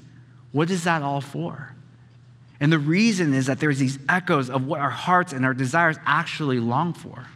What 0.53 0.71
is 0.71 0.85
that 0.85 1.03
all 1.03 1.21
for? 1.21 1.75
And 2.61 2.73
the 2.73 2.79
reason 2.79 3.35
is 3.35 3.47
that 3.47 3.61
there's 3.61 3.79
these 3.79 3.99
echoes 4.09 4.49
of 4.49 4.67
what 4.67 4.81
our 4.81 4.91
hearts 4.91 5.33
and 5.33 5.45
our 5.45 5.53
desires 5.53 5.97
actually 6.07 6.61
long 6.61 6.93
for. 6.95 7.27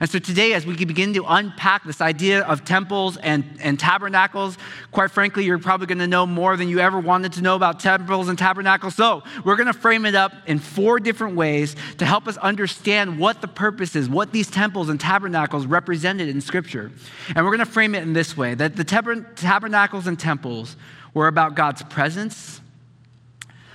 And 0.00 0.10
so 0.10 0.18
today, 0.18 0.52
as 0.52 0.66
we 0.66 0.74
begin 0.84 1.14
to 1.14 1.24
unpack 1.26 1.84
this 1.84 2.00
idea 2.00 2.42
of 2.42 2.64
temples 2.64 3.16
and, 3.16 3.44
and 3.60 3.78
tabernacles, 3.78 4.58
quite 4.90 5.10
frankly, 5.10 5.44
you're 5.44 5.58
probably 5.58 5.86
going 5.86 5.98
to 5.98 6.06
know 6.06 6.26
more 6.26 6.56
than 6.56 6.68
you 6.68 6.80
ever 6.80 6.98
wanted 6.98 7.32
to 7.34 7.42
know 7.42 7.54
about 7.54 7.80
temples 7.80 8.28
and 8.28 8.38
tabernacles. 8.38 8.94
So 8.94 9.22
we're 9.44 9.56
going 9.56 9.66
to 9.66 9.72
frame 9.72 10.04
it 10.06 10.14
up 10.14 10.32
in 10.46 10.58
four 10.58 10.98
different 10.98 11.36
ways 11.36 11.76
to 11.98 12.06
help 12.06 12.26
us 12.26 12.36
understand 12.38 13.18
what 13.18 13.40
the 13.40 13.48
purpose 13.48 13.94
is, 13.96 14.08
what 14.08 14.32
these 14.32 14.50
temples 14.50 14.88
and 14.88 15.00
tabernacles 15.00 15.66
represented 15.66 16.28
in 16.28 16.40
Scripture. 16.40 16.90
And 17.34 17.44
we're 17.44 17.52
going 17.52 17.66
to 17.66 17.66
frame 17.66 17.94
it 17.94 18.02
in 18.02 18.12
this 18.12 18.36
way 18.36 18.54
that 18.54 18.76
the 18.76 18.84
tabernacles 18.84 20.06
and 20.06 20.18
temples 20.18 20.76
were 21.14 21.28
about 21.28 21.54
God's 21.54 21.82
presence, 21.82 22.60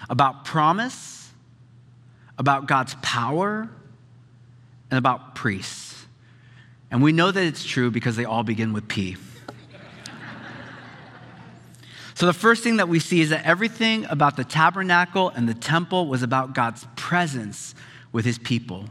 about 0.09 0.45
promise, 0.45 1.31
about 2.37 2.67
God's 2.67 2.95
power, 3.01 3.69
and 4.89 4.97
about 4.97 5.35
priests. 5.35 5.90
And 6.91 7.01
we 7.01 7.13
know 7.13 7.31
that 7.31 7.43
it's 7.43 7.63
true 7.63 7.89
because 7.89 8.17
they 8.17 8.25
all 8.25 8.43
begin 8.43 8.73
with 8.73 8.87
P. 8.89 9.15
so, 12.13 12.25
the 12.25 12.33
first 12.33 12.63
thing 12.63 12.77
that 12.77 12.89
we 12.89 12.99
see 12.99 13.21
is 13.21 13.29
that 13.29 13.45
everything 13.45 14.05
about 14.09 14.35
the 14.35 14.43
tabernacle 14.43 15.29
and 15.29 15.47
the 15.47 15.53
temple 15.53 16.07
was 16.07 16.21
about 16.21 16.53
God's 16.53 16.85
presence 16.97 17.73
with 18.11 18.25
his 18.25 18.37
people. 18.37 18.85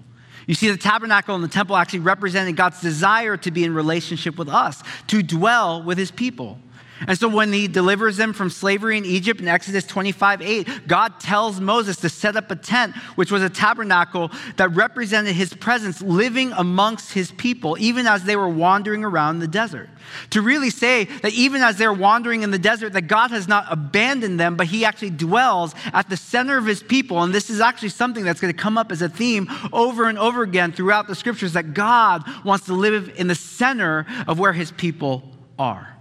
You 0.47 0.55
see, 0.55 0.71
the 0.71 0.79
tabernacle 0.79 1.35
and 1.35 1.45
the 1.45 1.49
temple 1.49 1.77
actually 1.77 2.01
represented 2.01 2.57
God's 2.57 2.81
desire 2.81 3.37
to 3.37 3.51
be 3.51 3.65
in 3.65 3.75
relationship 3.75 4.39
with 4.39 4.49
us, 4.49 4.83
to 5.09 5.23
dwell 5.23 5.83
with 5.83 5.99
his 5.99 6.11
people. 6.11 6.59
And 7.07 7.19
so 7.19 7.29
when 7.29 7.53
he 7.53 7.69
delivers 7.69 8.17
them 8.17 8.33
from 8.33 8.51
slavery 8.51 8.99
in 8.99 9.05
Egypt 9.05 9.41
in 9.41 9.49
Exodus 9.49 9.85
25 9.87 10.43
8, 10.43 10.69
God 10.87 11.19
tells 11.21 11.61
Moses 11.61 11.97
to 11.99 12.09
set 12.09 12.37
up 12.37 12.51
a 12.51 12.57
tent, 12.57 12.97
which 13.15 13.31
was 13.31 13.43
a 13.43 13.51
tabernacle 13.51 14.31
that 14.57 14.71
represented 14.71 15.35
his 15.35 15.55
presence 15.55 16.03
living 16.03 16.53
amongst 16.53 17.13
his 17.13 17.31
people, 17.33 17.77
even 17.79 18.07
as 18.07 18.25
they 18.25 18.37
were 18.37 18.49
wandering 18.49 19.05
around 19.05 19.39
the 19.39 19.49
desert. 19.49 19.89
To 20.31 20.43
really 20.43 20.71
say 20.71 21.05
that 21.05 21.33
even 21.33 21.63
as 21.63 21.77
they're 21.77 21.93
wandering 21.93 22.43
in 22.43 22.51
the 22.51 22.59
desert, 22.59 22.93
that 22.93 23.03
God 23.03 23.31
has 23.31 23.49
not 23.49 23.67
abandoned 23.71 24.41
them, 24.41 24.57
but 24.57 24.67
he 24.67 24.85
actually 24.85 25.11
dwells 25.11 25.75
at 25.93 26.09
the 26.09 26.17
center 26.17 26.59
of 26.59 26.67
his 26.67 26.83
people. 26.83 27.23
And 27.23 27.35
this 27.35 27.51
is 27.51 27.61
actually 27.61 27.91
something 27.91 28.25
that's 28.25 28.41
going 28.41 28.53
to 28.53 28.59
come 28.59 28.77
up 28.77 28.93
as 28.93 29.03
a 29.03 29.09
theme 29.09 29.49
over 29.73 30.09
and 30.09 30.19
over 30.19 30.43
again 30.43 30.73
throughout 30.73 31.07
the 31.07 31.15
scriptures 31.15 31.53
that 31.53 31.75
God 31.75 32.25
wants 32.45 32.67
to 32.67 32.75
live 32.75 33.13
in 33.17 33.27
the 33.27 33.35
center 33.35 34.07
of 34.27 34.39
where 34.39 34.53
his 34.53 34.73
people 34.73 35.23
are. 35.59 36.00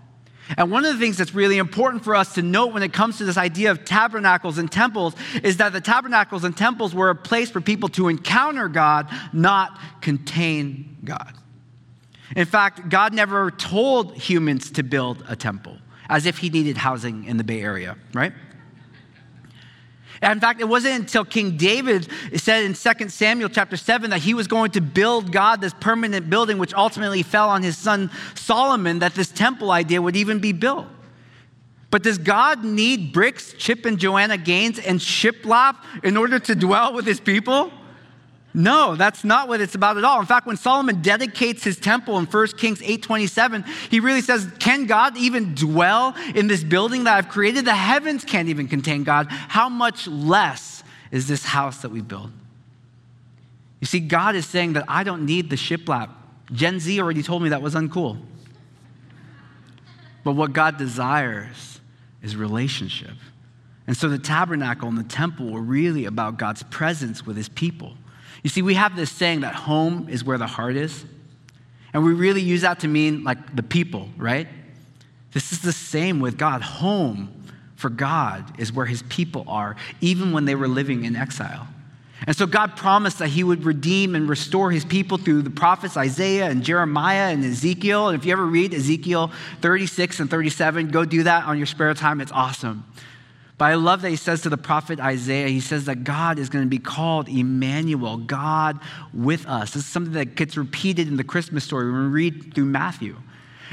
And 0.57 0.71
one 0.71 0.85
of 0.85 0.93
the 0.93 0.99
things 0.99 1.17
that's 1.17 1.33
really 1.35 1.57
important 1.57 2.03
for 2.03 2.15
us 2.15 2.33
to 2.35 2.41
note 2.41 2.73
when 2.73 2.83
it 2.83 2.93
comes 2.93 3.17
to 3.17 3.25
this 3.25 3.37
idea 3.37 3.71
of 3.71 3.85
tabernacles 3.85 4.57
and 4.57 4.71
temples 4.71 5.15
is 5.43 5.57
that 5.57 5.73
the 5.73 5.81
tabernacles 5.81 6.43
and 6.43 6.55
temples 6.55 6.93
were 6.95 7.09
a 7.09 7.15
place 7.15 7.49
for 7.49 7.61
people 7.61 7.89
to 7.89 8.07
encounter 8.07 8.67
God, 8.67 9.07
not 9.31 9.79
contain 10.01 10.97
God. 11.03 11.33
In 12.35 12.45
fact, 12.45 12.89
God 12.89 13.13
never 13.13 13.51
told 13.51 14.15
humans 14.15 14.71
to 14.71 14.83
build 14.83 15.23
a 15.27 15.35
temple 15.35 15.77
as 16.09 16.25
if 16.25 16.39
he 16.39 16.49
needed 16.49 16.77
housing 16.77 17.25
in 17.25 17.37
the 17.37 17.43
Bay 17.43 17.61
Area, 17.61 17.95
right? 18.13 18.33
In 20.21 20.39
fact, 20.39 20.59
it 20.59 20.67
wasn't 20.67 20.95
until 20.95 21.23
King 21.23 21.55
David 21.55 22.07
said 22.35 22.63
in 22.63 22.73
2 22.73 23.09
Samuel 23.09 23.49
chapter 23.49 23.77
7 23.77 24.09
that 24.09 24.19
he 24.19 24.33
was 24.33 24.47
going 24.47 24.71
to 24.71 24.81
build 24.81 25.31
God 25.31 25.61
this 25.61 25.73
permanent 25.79 26.29
building, 26.29 26.57
which 26.57 26.73
ultimately 26.73 27.23
fell 27.23 27.49
on 27.49 27.63
his 27.63 27.77
son 27.77 28.11
Solomon, 28.35 28.99
that 28.99 29.15
this 29.15 29.29
temple 29.29 29.71
idea 29.71 30.01
would 30.01 30.15
even 30.15 30.39
be 30.39 30.51
built. 30.51 30.87
But 31.91 32.03
does 32.03 32.17
God 32.17 32.63
need 32.63 33.13
bricks, 33.13 33.53
Chip 33.53 33.85
and 33.85 33.97
Joanna 33.97 34.37
Gaines, 34.37 34.77
and 34.77 34.99
shiplap 34.99 35.77
in 36.03 36.17
order 36.17 36.37
to 36.37 36.53
dwell 36.53 36.93
with 36.93 37.05
his 37.05 37.19
people? 37.19 37.71
No, 38.53 38.95
that's 38.95 39.23
not 39.23 39.47
what 39.47 39.61
it's 39.61 39.75
about 39.75 39.97
at 39.97 40.03
all. 40.03 40.19
In 40.19 40.25
fact, 40.25 40.47
when 40.47 40.57
Solomon 40.57 41.01
dedicates 41.01 41.63
his 41.63 41.77
temple 41.77 42.17
in 42.17 42.25
1 42.25 42.57
Kings 42.57 42.81
8:27, 42.81 43.63
he 43.91 43.99
really 43.99 44.21
says, 44.21 44.49
"Can 44.57 44.85
God 44.85 45.15
even 45.17 45.53
dwell 45.53 46.15
in 46.33 46.47
this 46.47 46.63
building 46.63 47.03
that 47.03 47.15
I've 47.15 47.29
created? 47.29 47.65
The 47.65 47.75
heavens 47.75 48.25
can't 48.25 48.49
even 48.49 48.67
contain 48.67 49.03
God. 49.03 49.27
How 49.29 49.69
much 49.69 50.07
less 50.07 50.83
is 51.11 51.27
this 51.27 51.45
house 51.45 51.83
that 51.83 51.89
we 51.89 52.01
build?" 52.01 52.31
You 53.81 53.85
see, 53.85 53.99
God 53.99 54.35
is 54.35 54.45
saying 54.47 54.73
that 54.73 54.85
I 54.87 55.03
don't 55.03 55.25
need 55.25 55.49
the 55.51 55.55
shiplap. 55.55 56.09
Gen 56.51 56.79
Z 56.79 56.99
already 56.99 57.21
told 57.21 57.43
me 57.43 57.49
that 57.49 57.61
was 57.61 57.75
uncool. 57.75 58.19
But 60.23 60.33
what 60.33 60.53
God 60.53 60.77
desires 60.77 61.79
is 62.23 62.35
relationship. 62.35 63.15
And 63.85 63.95
so 63.95 64.09
the 64.09 64.19
tabernacle 64.19 64.89
and 64.89 64.97
the 64.97 65.03
temple 65.03 65.51
were 65.51 65.61
really 65.61 66.05
about 66.05 66.37
God's 66.37 66.63
presence 66.63 67.25
with 67.25 67.37
his 67.37 67.47
people. 67.47 67.95
You 68.43 68.49
see, 68.49 68.61
we 68.61 68.75
have 68.75 68.95
this 68.95 69.11
saying 69.11 69.41
that 69.41 69.55
home 69.55 70.07
is 70.09 70.23
where 70.23 70.37
the 70.37 70.47
heart 70.47 70.75
is. 70.75 71.05
And 71.93 72.03
we 72.05 72.13
really 72.13 72.41
use 72.41 72.61
that 72.61 72.81
to 72.81 72.87
mean 72.87 73.23
like 73.23 73.55
the 73.55 73.63
people, 73.63 74.09
right? 74.17 74.47
This 75.31 75.51
is 75.51 75.61
the 75.61 75.73
same 75.73 76.19
with 76.19 76.37
God. 76.37 76.61
Home 76.61 77.43
for 77.75 77.89
God 77.89 78.59
is 78.59 78.73
where 78.73 78.85
his 78.85 79.03
people 79.03 79.45
are, 79.47 79.75
even 80.01 80.31
when 80.31 80.45
they 80.45 80.55
were 80.55 80.67
living 80.67 81.05
in 81.05 81.15
exile. 81.15 81.67
And 82.27 82.35
so 82.35 82.45
God 82.45 82.75
promised 82.75 83.19
that 83.19 83.29
he 83.29 83.43
would 83.43 83.63
redeem 83.63 84.13
and 84.13 84.27
restore 84.27 84.71
his 84.71 84.83
people 84.83 85.17
through 85.17 85.43
the 85.43 85.49
prophets 85.49 85.95
Isaiah 85.95 86.49
and 86.49 86.63
Jeremiah 86.63 87.31
and 87.31 87.43
Ezekiel. 87.45 88.09
And 88.09 88.19
if 88.19 88.25
you 88.25 88.33
ever 88.33 88.45
read 88.45 88.73
Ezekiel 88.73 89.31
36 89.61 90.19
and 90.19 90.29
37, 90.29 90.89
go 90.89 91.05
do 91.05 91.23
that 91.23 91.45
on 91.45 91.57
your 91.57 91.65
spare 91.65 91.93
time. 91.93 92.19
It's 92.19 92.31
awesome. 92.31 92.85
But 93.59 93.65
I 93.65 93.73
love 93.75 94.01
that 94.03 94.09
he 94.09 94.15
says 94.15 94.41
to 94.43 94.49
the 94.49 94.57
prophet 94.57 95.01
Isaiah, 95.01 95.49
he 95.49 95.59
says 95.59 95.83
that 95.85 96.05
God 96.05 96.39
is 96.39 96.47
going 96.47 96.63
to 96.63 96.69
be 96.69 96.79
called 96.79 97.27
Emmanuel, 97.27 98.15
God 98.15 98.79
with 99.13 99.45
us. 99.45 99.71
This 99.71 99.83
is 99.83 99.89
something 99.89 100.13
that 100.13 100.35
gets 100.35 100.55
repeated 100.55 101.09
in 101.09 101.17
the 101.17 101.25
Christmas 101.25 101.65
story 101.65 101.91
when 101.91 102.03
we 102.03 102.07
read 102.07 102.55
through 102.55 102.65
Matthew. 102.65 103.17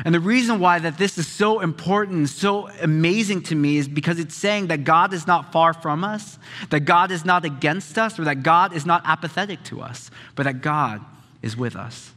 And 0.04 0.12
the 0.12 0.18
reason 0.18 0.58
why 0.58 0.80
that 0.80 0.98
this 0.98 1.16
is 1.18 1.28
so 1.28 1.60
important, 1.60 2.28
so 2.28 2.68
amazing 2.82 3.42
to 3.44 3.54
me 3.54 3.76
is 3.76 3.86
because 3.86 4.18
it's 4.18 4.34
saying 4.34 4.66
that 4.66 4.82
God 4.82 5.14
is 5.14 5.24
not 5.24 5.52
far 5.52 5.72
from 5.72 6.02
us, 6.02 6.36
that 6.70 6.80
God 6.80 7.12
is 7.12 7.24
not 7.24 7.44
against 7.44 7.96
us, 7.96 8.18
or 8.18 8.24
that 8.24 8.42
God 8.42 8.72
is 8.72 8.86
not 8.86 9.02
apathetic 9.04 9.62
to 9.64 9.80
us, 9.80 10.10
but 10.34 10.42
that 10.42 10.62
God 10.62 11.00
is 11.42 11.56
with 11.56 11.76
us. 11.76 12.10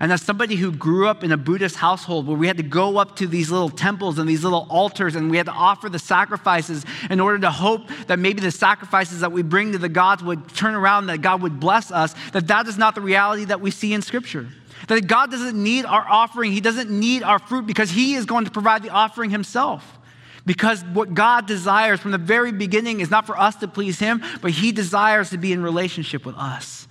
And 0.00 0.12
as 0.12 0.22
somebody 0.22 0.56
who 0.56 0.72
grew 0.72 1.06
up 1.06 1.22
in 1.22 1.30
a 1.30 1.36
Buddhist 1.36 1.76
household 1.76 2.26
where 2.26 2.36
we 2.36 2.48
had 2.48 2.56
to 2.56 2.64
go 2.64 2.98
up 2.98 3.16
to 3.16 3.28
these 3.28 3.50
little 3.50 3.68
temples 3.68 4.18
and 4.18 4.28
these 4.28 4.42
little 4.42 4.66
altars 4.68 5.14
and 5.14 5.30
we 5.30 5.36
had 5.36 5.46
to 5.46 5.52
offer 5.52 5.88
the 5.88 6.00
sacrifices 6.00 6.84
in 7.10 7.20
order 7.20 7.38
to 7.38 7.50
hope 7.50 7.82
that 8.08 8.18
maybe 8.18 8.40
the 8.40 8.50
sacrifices 8.50 9.20
that 9.20 9.30
we 9.30 9.42
bring 9.42 9.72
to 9.72 9.78
the 9.78 9.88
gods 9.88 10.22
would 10.22 10.48
turn 10.48 10.74
around, 10.74 11.06
that 11.06 11.22
God 11.22 11.42
would 11.42 11.60
bless 11.60 11.92
us, 11.92 12.14
that 12.32 12.48
that 12.48 12.66
is 12.66 12.76
not 12.76 12.96
the 12.96 13.00
reality 13.00 13.44
that 13.44 13.60
we 13.60 13.70
see 13.70 13.92
in 13.92 14.02
Scripture. 14.02 14.48
That 14.88 15.06
God 15.06 15.30
doesn't 15.30 15.60
need 15.60 15.86
our 15.86 16.04
offering, 16.06 16.50
He 16.52 16.60
doesn't 16.60 16.90
need 16.90 17.22
our 17.22 17.38
fruit 17.38 17.66
because 17.66 17.90
He 17.90 18.14
is 18.14 18.26
going 18.26 18.46
to 18.46 18.50
provide 18.50 18.82
the 18.82 18.90
offering 18.90 19.30
Himself. 19.30 19.98
Because 20.44 20.84
what 20.84 21.14
God 21.14 21.46
desires 21.46 22.00
from 22.00 22.10
the 22.10 22.18
very 22.18 22.52
beginning 22.52 23.00
is 23.00 23.10
not 23.10 23.26
for 23.26 23.38
us 23.38 23.56
to 23.56 23.68
please 23.68 23.98
Him, 23.98 24.22
but 24.42 24.50
He 24.50 24.72
desires 24.72 25.30
to 25.30 25.38
be 25.38 25.52
in 25.52 25.62
relationship 25.62 26.26
with 26.26 26.36
us. 26.36 26.86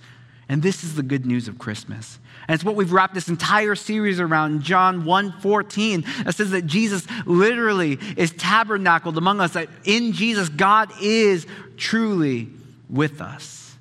And 0.48 0.62
this 0.62 0.82
is 0.82 0.96
the 0.96 1.02
good 1.02 1.24
news 1.24 1.48
of 1.48 1.58
Christmas. 1.58 2.18
And 2.46 2.54
it's 2.54 2.64
what 2.64 2.76
we've 2.76 2.92
wrapped 2.92 3.14
this 3.14 3.28
entire 3.28 3.74
series 3.74 4.20
around 4.20 4.62
John 4.62 5.04
1:14 5.04 6.04
that 6.24 6.34
says 6.34 6.50
that 6.50 6.66
Jesus 6.66 7.06
literally 7.24 7.98
is 8.16 8.32
tabernacled 8.32 9.16
among 9.16 9.40
us, 9.40 9.52
that 9.52 9.68
in 9.84 10.12
Jesus, 10.12 10.48
God 10.48 10.90
is 11.00 11.46
truly 11.76 12.50
with 12.88 13.20
us. 13.20 13.76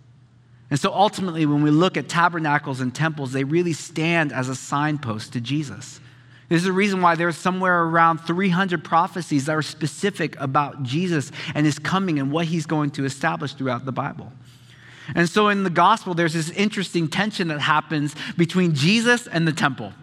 And 0.70 0.80
so 0.80 0.92
ultimately, 0.92 1.46
when 1.46 1.62
we 1.62 1.70
look 1.70 1.98
at 1.98 2.10
tabernacles 2.10 2.82
and 2.82 2.96
temples, 2.96 3.32
they 3.32 3.44
really 3.44 3.74
stand 3.74 4.34
as 4.34 4.50
a 4.50 4.56
signpost 4.56 5.34
to 5.34 5.42
Jesus. 5.42 6.00
This 6.50 6.62
is 6.62 6.66
the 6.66 6.72
reason 6.72 7.02
why 7.02 7.16
there's 7.16 7.38
somewhere 7.38 7.84
around 7.84 8.20
300 8.20 8.84
prophecies 8.84 9.46
that 9.46 9.54
are 9.54 9.62
specific 9.62 10.40
about 10.40 10.84
Jesus 10.84 11.32
and 11.54 11.66
his 11.66 11.80
coming 11.80 12.20
and 12.20 12.32
what 12.32 12.46
he's 12.46 12.66
going 12.66 12.92
to 12.92 13.06
establish 13.06 13.54
throughout 13.54 13.86
the 13.86 13.92
Bible. 13.92 14.32
And 15.16 15.30
so 15.30 15.50
in 15.50 15.64
the 15.64 15.70
gospel, 15.70 16.14
there's 16.14 16.34
this 16.34 16.50
interesting 16.52 17.08
tension 17.08 17.50
that 17.50 17.60
happens 17.60 18.16
between 18.38 18.74
Jesus 18.74 19.28
and 19.28 19.48
the 19.48 19.54
temple. 19.54 19.94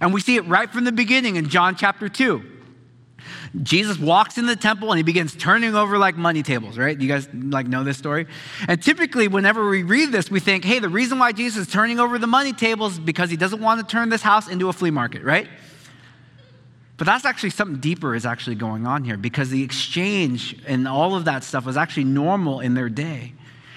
And 0.00 0.12
we 0.12 0.20
see 0.20 0.36
it 0.36 0.46
right 0.46 0.70
from 0.70 0.84
the 0.84 0.92
beginning 0.92 1.36
in 1.36 1.48
John 1.48 1.76
chapter 1.76 2.08
2. 2.08 2.52
Jesus 3.62 3.98
walks 3.98 4.38
in 4.38 4.46
the 4.46 4.56
temple 4.56 4.92
and 4.92 4.98
he 4.98 5.02
begins 5.02 5.34
turning 5.34 5.74
over 5.74 5.98
like 5.98 6.16
money 6.16 6.42
tables, 6.42 6.78
right? 6.78 7.00
You 7.00 7.08
guys 7.08 7.28
like 7.32 7.66
know 7.66 7.84
this 7.84 7.96
story? 7.96 8.26
And 8.68 8.80
typically 8.82 9.28
whenever 9.28 9.68
we 9.68 9.82
read 9.82 10.12
this, 10.12 10.30
we 10.30 10.40
think, 10.40 10.64
"Hey, 10.64 10.78
the 10.78 10.88
reason 10.88 11.18
why 11.18 11.32
Jesus 11.32 11.66
is 11.66 11.72
turning 11.72 11.98
over 11.98 12.18
the 12.18 12.26
money 12.26 12.52
tables 12.52 12.94
is 12.94 12.98
because 12.98 13.30
he 13.30 13.36
doesn't 13.36 13.60
want 13.60 13.80
to 13.80 13.90
turn 13.90 14.10
this 14.10 14.22
house 14.22 14.48
into 14.48 14.68
a 14.68 14.72
flea 14.72 14.90
market, 14.90 15.22
right?" 15.22 15.48
But 16.98 17.06
that's 17.06 17.24
actually 17.24 17.50
something 17.50 17.78
deeper 17.78 18.14
is 18.14 18.24
actually 18.24 18.56
going 18.56 18.86
on 18.86 19.04
here 19.04 19.16
because 19.16 19.50
the 19.50 19.62
exchange 19.62 20.56
and 20.66 20.86
all 20.88 21.14
of 21.14 21.24
that 21.26 21.44
stuff 21.44 21.66
was 21.66 21.76
actually 21.76 22.04
normal 22.04 22.60
in 22.60 22.74
their 22.74 22.88
day. 22.88 23.34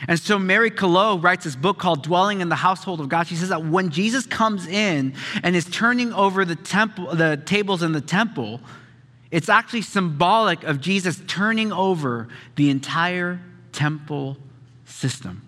And 0.08 0.20
so 0.20 0.40
Mary 0.40 0.72
Coloe 0.72 1.18
writes 1.22 1.44
this 1.44 1.56
book 1.56 1.78
called 1.78 2.04
Dwelling 2.04 2.42
in 2.42 2.50
the 2.50 2.56
Household 2.56 3.02
of 3.02 3.10
God. 3.10 3.28
She 3.28 3.36
says 3.36 3.50
that 3.50 3.66
when 3.66 3.90
Jesus 3.90 4.26
comes 4.26 4.66
in 4.66 5.14
and 5.44 5.56
is 5.56 5.66
turning 5.66 6.14
over 6.14 6.46
the 6.46 6.56
temple, 6.56 7.14
the 7.16 7.38
tables 7.38 7.84
in 7.84 7.92
the 7.92 8.02
temple, 8.02 8.62
it's 9.30 9.50
actually 9.50 9.82
symbolic 9.82 10.64
of 10.64 10.82
Jesus 10.82 11.22
turning 11.28 11.72
over 11.72 12.30
the 12.56 12.70
entire 12.70 13.42
temple 13.72 14.38
system. 14.86 15.44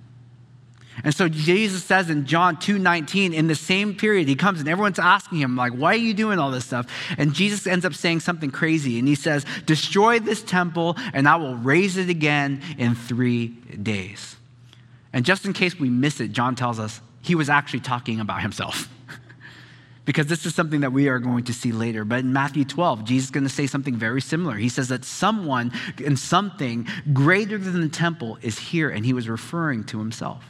And 1.03 1.15
so 1.15 1.29
Jesus 1.29 1.83
says 1.83 2.09
in 2.09 2.25
John 2.25 2.57
2:19 2.57 3.33
in 3.33 3.47
the 3.47 3.55
same 3.55 3.95
period 3.95 4.27
he 4.27 4.35
comes 4.35 4.59
and 4.59 4.67
everyone's 4.67 4.99
asking 4.99 5.39
him 5.39 5.55
like 5.55 5.71
why 5.71 5.93
are 5.93 5.97
you 5.97 6.13
doing 6.13 6.37
all 6.37 6.51
this 6.51 6.65
stuff? 6.65 6.85
And 7.17 7.33
Jesus 7.33 7.65
ends 7.65 7.85
up 7.85 7.93
saying 7.93 8.19
something 8.19 8.51
crazy 8.51 8.99
and 8.99 9.07
he 9.07 9.15
says 9.15 9.45
destroy 9.65 10.19
this 10.19 10.43
temple 10.43 10.97
and 11.13 11.27
I 11.27 11.37
will 11.37 11.55
raise 11.55 11.95
it 11.97 12.09
again 12.09 12.61
in 12.77 12.93
3 12.93 13.47
days. 13.81 14.35
And 15.13 15.25
just 15.25 15.45
in 15.45 15.53
case 15.53 15.79
we 15.79 15.89
miss 15.89 16.19
it 16.19 16.31
John 16.31 16.55
tells 16.55 16.79
us 16.79 17.01
he 17.21 17.35
was 17.35 17.49
actually 17.49 17.81
talking 17.81 18.19
about 18.19 18.41
himself. 18.41 18.89
because 20.05 20.27
this 20.27 20.45
is 20.45 20.55
something 20.55 20.81
that 20.81 20.91
we 20.91 21.07
are 21.07 21.19
going 21.19 21.43
to 21.45 21.53
see 21.53 21.71
later. 21.71 22.03
But 22.03 22.19
in 22.19 22.33
Matthew 22.33 22.65
12, 22.65 23.05
Jesus 23.05 23.25
is 23.25 23.31
going 23.31 23.43
to 23.43 23.49
say 23.49 23.67
something 23.67 23.95
very 23.95 24.21
similar. 24.21 24.55
He 24.55 24.69
says 24.69 24.87
that 24.87 25.05
someone 25.05 25.71
and 26.03 26.17
something 26.17 26.87
greater 27.13 27.57
than 27.57 27.81
the 27.81 27.89
temple 27.89 28.37
is 28.41 28.57
here, 28.57 28.89
and 28.89 29.05
he 29.05 29.13
was 29.13 29.29
referring 29.29 29.83
to 29.85 29.99
himself. 29.99 30.43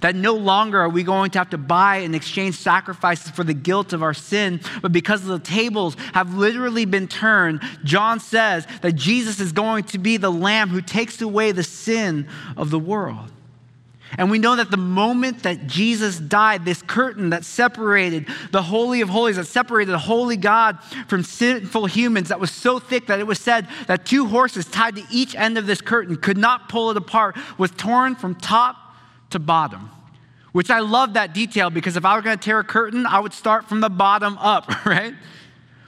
That 0.00 0.16
no 0.16 0.34
longer 0.34 0.80
are 0.80 0.88
we 0.88 1.02
going 1.02 1.30
to 1.32 1.38
have 1.38 1.50
to 1.50 1.58
buy 1.58 1.98
and 1.98 2.14
exchange 2.14 2.56
sacrifices 2.56 3.30
for 3.30 3.44
the 3.44 3.54
guilt 3.54 3.92
of 3.92 4.02
our 4.02 4.14
sin, 4.14 4.60
but 4.82 4.92
because 4.92 5.22
the 5.22 5.38
tables 5.38 5.96
have 6.14 6.34
literally 6.34 6.84
been 6.84 7.06
turned, 7.06 7.62
John 7.84 8.20
says 8.20 8.66
that 8.82 8.92
Jesus 8.92 9.38
is 9.38 9.52
going 9.52 9.84
to 9.84 9.98
be 9.98 10.16
the 10.16 10.32
Lamb 10.32 10.68
who 10.68 10.80
takes 10.80 11.20
away 11.20 11.52
the 11.52 11.62
sin 11.62 12.28
of 12.56 12.70
the 12.70 12.78
world. 12.78 13.30
And 14.18 14.30
we 14.30 14.38
know 14.38 14.56
that 14.56 14.70
the 14.70 14.76
moment 14.76 15.42
that 15.42 15.66
Jesus 15.66 16.18
died, 16.18 16.64
this 16.64 16.82
curtain 16.82 17.30
that 17.30 17.44
separated 17.44 18.26
the 18.52 18.62
Holy 18.62 19.00
of 19.00 19.08
Holies, 19.08 19.36
that 19.36 19.46
separated 19.46 19.92
the 19.92 19.98
holy 19.98 20.36
God 20.36 20.78
from 21.08 21.22
sinful 21.22 21.86
humans, 21.86 22.28
that 22.28 22.40
was 22.40 22.50
so 22.50 22.78
thick 22.78 23.06
that 23.06 23.18
it 23.18 23.26
was 23.26 23.38
said 23.38 23.68
that 23.86 24.06
two 24.06 24.26
horses 24.26 24.66
tied 24.66 24.96
to 24.96 25.04
each 25.10 25.34
end 25.34 25.58
of 25.58 25.66
this 25.66 25.80
curtain 25.80 26.16
could 26.16 26.38
not 26.38 26.68
pull 26.68 26.90
it 26.90 26.96
apart, 26.96 27.36
was 27.58 27.70
torn 27.72 28.14
from 28.14 28.34
top 28.34 28.76
to 29.30 29.38
bottom. 29.38 29.90
Which 30.52 30.70
I 30.70 30.78
love 30.78 31.14
that 31.14 31.34
detail 31.34 31.68
because 31.70 31.96
if 31.96 32.04
I 32.04 32.14
were 32.14 32.22
going 32.22 32.38
to 32.38 32.44
tear 32.44 32.60
a 32.60 32.64
curtain, 32.64 33.06
I 33.06 33.18
would 33.18 33.32
start 33.32 33.68
from 33.68 33.80
the 33.80 33.90
bottom 33.90 34.38
up, 34.38 34.86
right? 34.86 35.14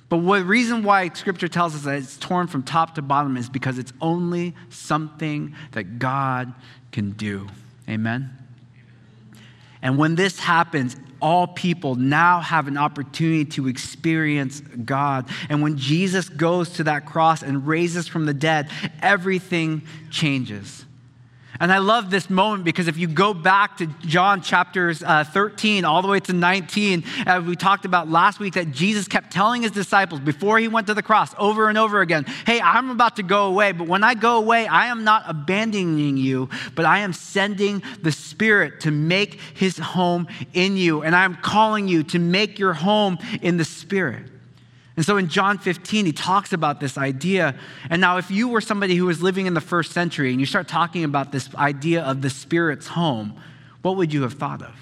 But 0.08 0.18
the 0.18 0.44
reason 0.44 0.82
why 0.82 1.08
scripture 1.10 1.48
tells 1.48 1.74
us 1.74 1.82
that 1.82 1.98
it's 1.98 2.16
torn 2.16 2.46
from 2.46 2.62
top 2.62 2.94
to 2.96 3.02
bottom 3.02 3.36
is 3.36 3.48
because 3.48 3.78
it's 3.78 3.92
only 4.00 4.54
something 4.68 5.54
that 5.72 5.98
God 5.98 6.52
can 6.92 7.10
do. 7.10 7.48
Amen? 7.88 8.30
And 9.82 9.98
when 9.98 10.14
this 10.14 10.38
happens, 10.38 10.96
all 11.20 11.46
people 11.46 11.94
now 11.94 12.40
have 12.40 12.68
an 12.68 12.76
opportunity 12.76 13.44
to 13.44 13.68
experience 13.68 14.60
God. 14.60 15.28
And 15.48 15.62
when 15.62 15.78
Jesus 15.78 16.28
goes 16.28 16.70
to 16.74 16.84
that 16.84 17.06
cross 17.06 17.42
and 17.42 17.66
raises 17.66 18.08
from 18.08 18.26
the 18.26 18.34
dead, 18.34 18.68
everything 19.00 19.82
changes. 20.10 20.84
And 21.60 21.72
I 21.72 21.78
love 21.78 22.10
this 22.10 22.28
moment 22.28 22.64
because 22.64 22.88
if 22.88 22.96
you 22.96 23.06
go 23.06 23.32
back 23.34 23.78
to 23.78 23.86
John 24.00 24.42
chapters 24.42 25.02
uh, 25.02 25.24
13 25.24 25.84
all 25.84 26.02
the 26.02 26.08
way 26.08 26.20
to 26.20 26.32
19, 26.32 27.04
uh, 27.26 27.42
we 27.46 27.56
talked 27.56 27.84
about 27.84 28.08
last 28.08 28.38
week 28.40 28.54
that 28.54 28.72
Jesus 28.72 29.08
kept 29.08 29.32
telling 29.32 29.62
his 29.62 29.70
disciples 29.70 30.20
before 30.20 30.58
he 30.58 30.68
went 30.68 30.86
to 30.88 30.94
the 30.94 31.02
cross 31.02 31.34
over 31.38 31.68
and 31.68 31.78
over 31.78 32.00
again, 32.00 32.24
Hey, 32.44 32.60
I'm 32.60 32.90
about 32.90 33.16
to 33.16 33.22
go 33.22 33.46
away, 33.46 33.72
but 33.72 33.88
when 33.88 34.04
I 34.04 34.14
go 34.14 34.38
away, 34.38 34.66
I 34.66 34.86
am 34.86 35.04
not 35.04 35.24
abandoning 35.26 36.16
you, 36.16 36.48
but 36.74 36.84
I 36.84 36.98
am 36.98 37.12
sending 37.12 37.82
the 38.02 38.12
Spirit 38.12 38.80
to 38.80 38.90
make 38.90 39.40
his 39.54 39.78
home 39.78 40.26
in 40.52 40.76
you. 40.76 41.02
And 41.02 41.14
I 41.14 41.24
am 41.24 41.36
calling 41.36 41.88
you 41.88 42.02
to 42.04 42.18
make 42.18 42.58
your 42.58 42.74
home 42.74 43.18
in 43.42 43.56
the 43.56 43.64
Spirit. 43.64 44.30
And 44.96 45.04
so 45.04 45.18
in 45.18 45.28
John 45.28 45.58
15, 45.58 46.06
he 46.06 46.12
talks 46.12 46.54
about 46.54 46.80
this 46.80 46.96
idea. 46.96 47.54
And 47.90 48.00
now, 48.00 48.16
if 48.16 48.30
you 48.30 48.48
were 48.48 48.62
somebody 48.62 48.96
who 48.96 49.04
was 49.04 49.22
living 49.22 49.44
in 49.46 49.52
the 49.52 49.60
first 49.60 49.92
century 49.92 50.30
and 50.30 50.40
you 50.40 50.46
start 50.46 50.68
talking 50.68 51.04
about 51.04 51.32
this 51.32 51.54
idea 51.54 52.02
of 52.02 52.22
the 52.22 52.30
Spirit's 52.30 52.86
home, 52.86 53.38
what 53.82 53.96
would 53.96 54.12
you 54.12 54.22
have 54.22 54.32
thought 54.32 54.62
of? 54.62 54.74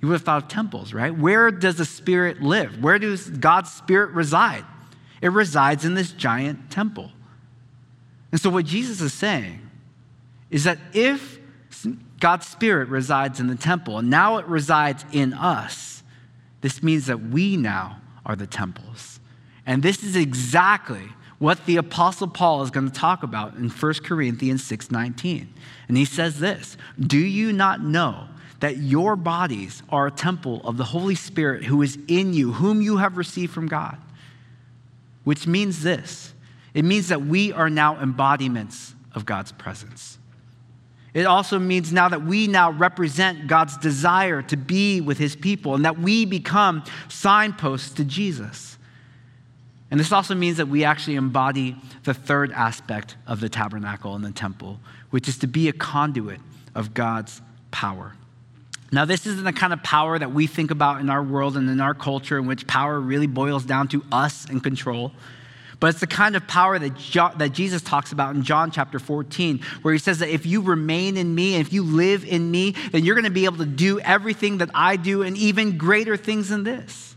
You 0.00 0.08
would 0.08 0.14
have 0.14 0.22
thought 0.22 0.42
of 0.42 0.48
temples, 0.48 0.92
right? 0.92 1.16
Where 1.16 1.50
does 1.50 1.76
the 1.76 1.86
Spirit 1.86 2.42
live? 2.42 2.82
Where 2.82 2.98
does 2.98 3.30
God's 3.30 3.72
Spirit 3.72 4.10
reside? 4.10 4.64
It 5.22 5.28
resides 5.28 5.86
in 5.86 5.94
this 5.94 6.12
giant 6.12 6.70
temple. 6.70 7.12
And 8.30 8.40
so, 8.40 8.50
what 8.50 8.66
Jesus 8.66 9.00
is 9.00 9.14
saying 9.14 9.60
is 10.50 10.64
that 10.64 10.78
if 10.92 11.38
God's 12.20 12.46
Spirit 12.46 12.88
resides 12.90 13.40
in 13.40 13.46
the 13.46 13.56
temple 13.56 13.98
and 13.98 14.10
now 14.10 14.36
it 14.36 14.46
resides 14.46 15.06
in 15.12 15.32
us, 15.32 16.02
this 16.60 16.82
means 16.82 17.06
that 17.06 17.20
we 17.20 17.56
now 17.56 18.01
are 18.24 18.36
the 18.36 18.46
temples. 18.46 19.20
And 19.66 19.82
this 19.82 20.02
is 20.02 20.16
exactly 20.16 21.08
what 21.38 21.66
the 21.66 21.76
apostle 21.76 22.28
Paul 22.28 22.62
is 22.62 22.70
going 22.70 22.88
to 22.88 22.92
talk 22.92 23.22
about 23.22 23.56
in 23.56 23.68
1 23.68 24.04
Corinthians 24.04 24.62
6:19. 24.62 25.48
And 25.88 25.96
he 25.96 26.04
says 26.04 26.38
this, 26.38 26.76
"Do 27.00 27.18
you 27.18 27.52
not 27.52 27.82
know 27.82 28.28
that 28.60 28.78
your 28.78 29.16
bodies 29.16 29.82
are 29.88 30.06
a 30.06 30.10
temple 30.12 30.60
of 30.64 30.76
the 30.76 30.84
Holy 30.84 31.16
Spirit 31.16 31.64
who 31.64 31.82
is 31.82 31.98
in 32.06 32.32
you, 32.32 32.52
whom 32.52 32.80
you 32.80 32.98
have 32.98 33.16
received 33.16 33.52
from 33.52 33.66
God?" 33.66 33.98
Which 35.24 35.46
means 35.46 35.82
this. 35.82 36.32
It 36.74 36.84
means 36.84 37.08
that 37.08 37.26
we 37.26 37.52
are 37.52 37.70
now 37.70 37.98
embodiments 37.98 38.94
of 39.12 39.26
God's 39.26 39.52
presence. 39.52 40.18
It 41.14 41.26
also 41.26 41.58
means 41.58 41.92
now 41.92 42.08
that 42.08 42.24
we 42.24 42.46
now 42.46 42.70
represent 42.70 43.46
God's 43.46 43.76
desire 43.76 44.40
to 44.42 44.56
be 44.56 45.00
with 45.00 45.18
his 45.18 45.36
people 45.36 45.74
and 45.74 45.84
that 45.84 45.98
we 45.98 46.24
become 46.24 46.84
signposts 47.08 47.90
to 47.94 48.04
Jesus. 48.04 48.78
And 49.90 50.00
this 50.00 50.10
also 50.10 50.34
means 50.34 50.56
that 50.56 50.68
we 50.68 50.84
actually 50.84 51.16
embody 51.16 51.76
the 52.04 52.14
third 52.14 52.50
aspect 52.52 53.16
of 53.26 53.40
the 53.40 53.50
tabernacle 53.50 54.14
and 54.14 54.24
the 54.24 54.32
temple, 54.32 54.80
which 55.10 55.28
is 55.28 55.36
to 55.38 55.46
be 55.46 55.68
a 55.68 55.72
conduit 55.72 56.40
of 56.74 56.94
God's 56.94 57.42
power. 57.70 58.14
Now, 58.90 59.04
this 59.04 59.26
isn't 59.26 59.44
the 59.44 59.52
kind 59.52 59.74
of 59.74 59.82
power 59.82 60.18
that 60.18 60.32
we 60.32 60.46
think 60.46 60.70
about 60.70 61.00
in 61.00 61.10
our 61.10 61.22
world 61.22 61.58
and 61.58 61.68
in 61.68 61.80
our 61.80 61.94
culture, 61.94 62.38
in 62.38 62.46
which 62.46 62.66
power 62.66 62.98
really 63.00 63.26
boils 63.26 63.64
down 63.64 63.88
to 63.88 64.02
us 64.10 64.46
and 64.46 64.62
control. 64.62 65.12
But 65.82 65.88
it's 65.88 65.98
the 65.98 66.06
kind 66.06 66.36
of 66.36 66.46
power 66.46 66.78
that, 66.78 66.94
jo- 66.94 67.32
that 67.38 67.50
Jesus 67.50 67.82
talks 67.82 68.12
about 68.12 68.36
in 68.36 68.44
John 68.44 68.70
chapter 68.70 69.00
14, 69.00 69.58
where 69.82 69.92
he 69.92 69.98
says 69.98 70.20
that 70.20 70.28
if 70.28 70.46
you 70.46 70.60
remain 70.60 71.16
in 71.16 71.34
me 71.34 71.56
and 71.56 71.66
if 71.66 71.72
you 71.72 71.82
live 71.82 72.24
in 72.24 72.52
me, 72.52 72.76
then 72.92 73.04
you're 73.04 73.16
going 73.16 73.24
to 73.24 73.30
be 73.30 73.46
able 73.46 73.56
to 73.56 73.66
do 73.66 73.98
everything 73.98 74.58
that 74.58 74.70
I 74.74 74.94
do 74.94 75.22
and 75.22 75.36
even 75.36 75.76
greater 75.76 76.16
things 76.16 76.50
than 76.50 76.62
this. 76.62 77.16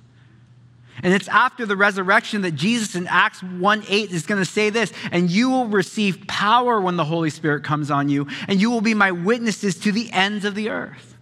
And 1.03 1.13
it's 1.13 1.27
after 1.27 1.67
the 1.67 1.75
resurrection 1.75 2.41
that 2.41 2.55
Jesus 2.55 2.95
in 2.95 3.05
Acts 3.05 3.43
1 3.43 3.83
8 3.87 4.09
is 4.09 4.25
going 4.25 4.41
to 4.41 4.49
say 4.49 4.71
this, 4.71 4.91
and 5.11 5.29
you 5.29 5.51
will 5.51 5.67
receive 5.67 6.25
power 6.25 6.81
when 6.81 6.95
the 6.95 7.05
Holy 7.05 7.29
Spirit 7.29 7.63
comes 7.63 7.91
on 7.91 8.09
you, 8.09 8.25
and 8.47 8.59
you 8.59 8.71
will 8.71 8.81
be 8.81 8.95
my 8.95 9.11
witnesses 9.11 9.77
to 9.81 9.91
the 9.91 10.11
ends 10.11 10.43
of 10.43 10.55
the 10.55 10.71
earth. 10.71 11.14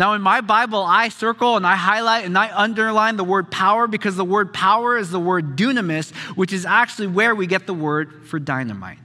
Now, 0.00 0.14
in 0.14 0.22
my 0.22 0.40
Bible, 0.40 0.82
I 0.82 1.10
circle 1.10 1.58
and 1.58 1.66
I 1.66 1.76
highlight 1.76 2.24
and 2.24 2.38
I 2.38 2.50
underline 2.56 3.18
the 3.18 3.22
word 3.22 3.50
power 3.50 3.86
because 3.86 4.16
the 4.16 4.24
word 4.24 4.54
power 4.54 4.96
is 4.96 5.10
the 5.10 5.20
word 5.20 5.56
dunamis, 5.56 6.14
which 6.38 6.54
is 6.54 6.64
actually 6.64 7.08
where 7.08 7.34
we 7.34 7.46
get 7.46 7.66
the 7.66 7.74
word 7.74 8.26
for 8.26 8.38
dynamite. 8.38 8.96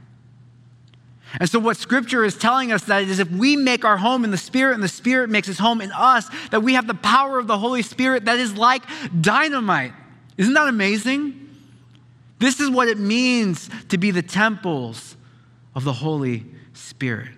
And 1.38 1.50
so, 1.50 1.60
what 1.60 1.76
scripture 1.76 2.24
is 2.24 2.38
telling 2.38 2.72
us 2.72 2.86
that 2.86 3.04
is 3.04 3.20
if 3.20 3.30
we 3.30 3.58
make 3.58 3.84
our 3.84 3.98
home 3.98 4.24
in 4.24 4.32
the 4.32 4.38
Spirit 4.38 4.76
and 4.76 4.82
the 4.82 4.88
Spirit 4.88 5.30
makes 5.30 5.48
his 5.48 5.60
home 5.60 5.82
in 5.82 5.92
us, 5.92 6.30
that 6.52 6.64
we 6.64 6.76
have 6.76 6.88
the 6.88 6.94
power 6.94 7.40
of 7.40 7.48
the 7.48 7.58
Holy 7.58 7.82
Spirit 7.82 8.24
that 8.24 8.40
is 8.40 8.56
like 8.56 8.84
dynamite. 9.20 9.92
Isn't 10.38 10.54
that 10.54 10.70
amazing? 10.70 11.50
This 12.40 12.62
is 12.62 12.70
what 12.70 12.88
it 12.88 13.00
means 13.00 13.70
to 13.90 13.98
be 13.98 14.12
the 14.12 14.22
temples 14.22 15.18
of 15.76 15.84
the 15.84 15.92
Holy 15.92 16.46
Spirit. 16.72 17.32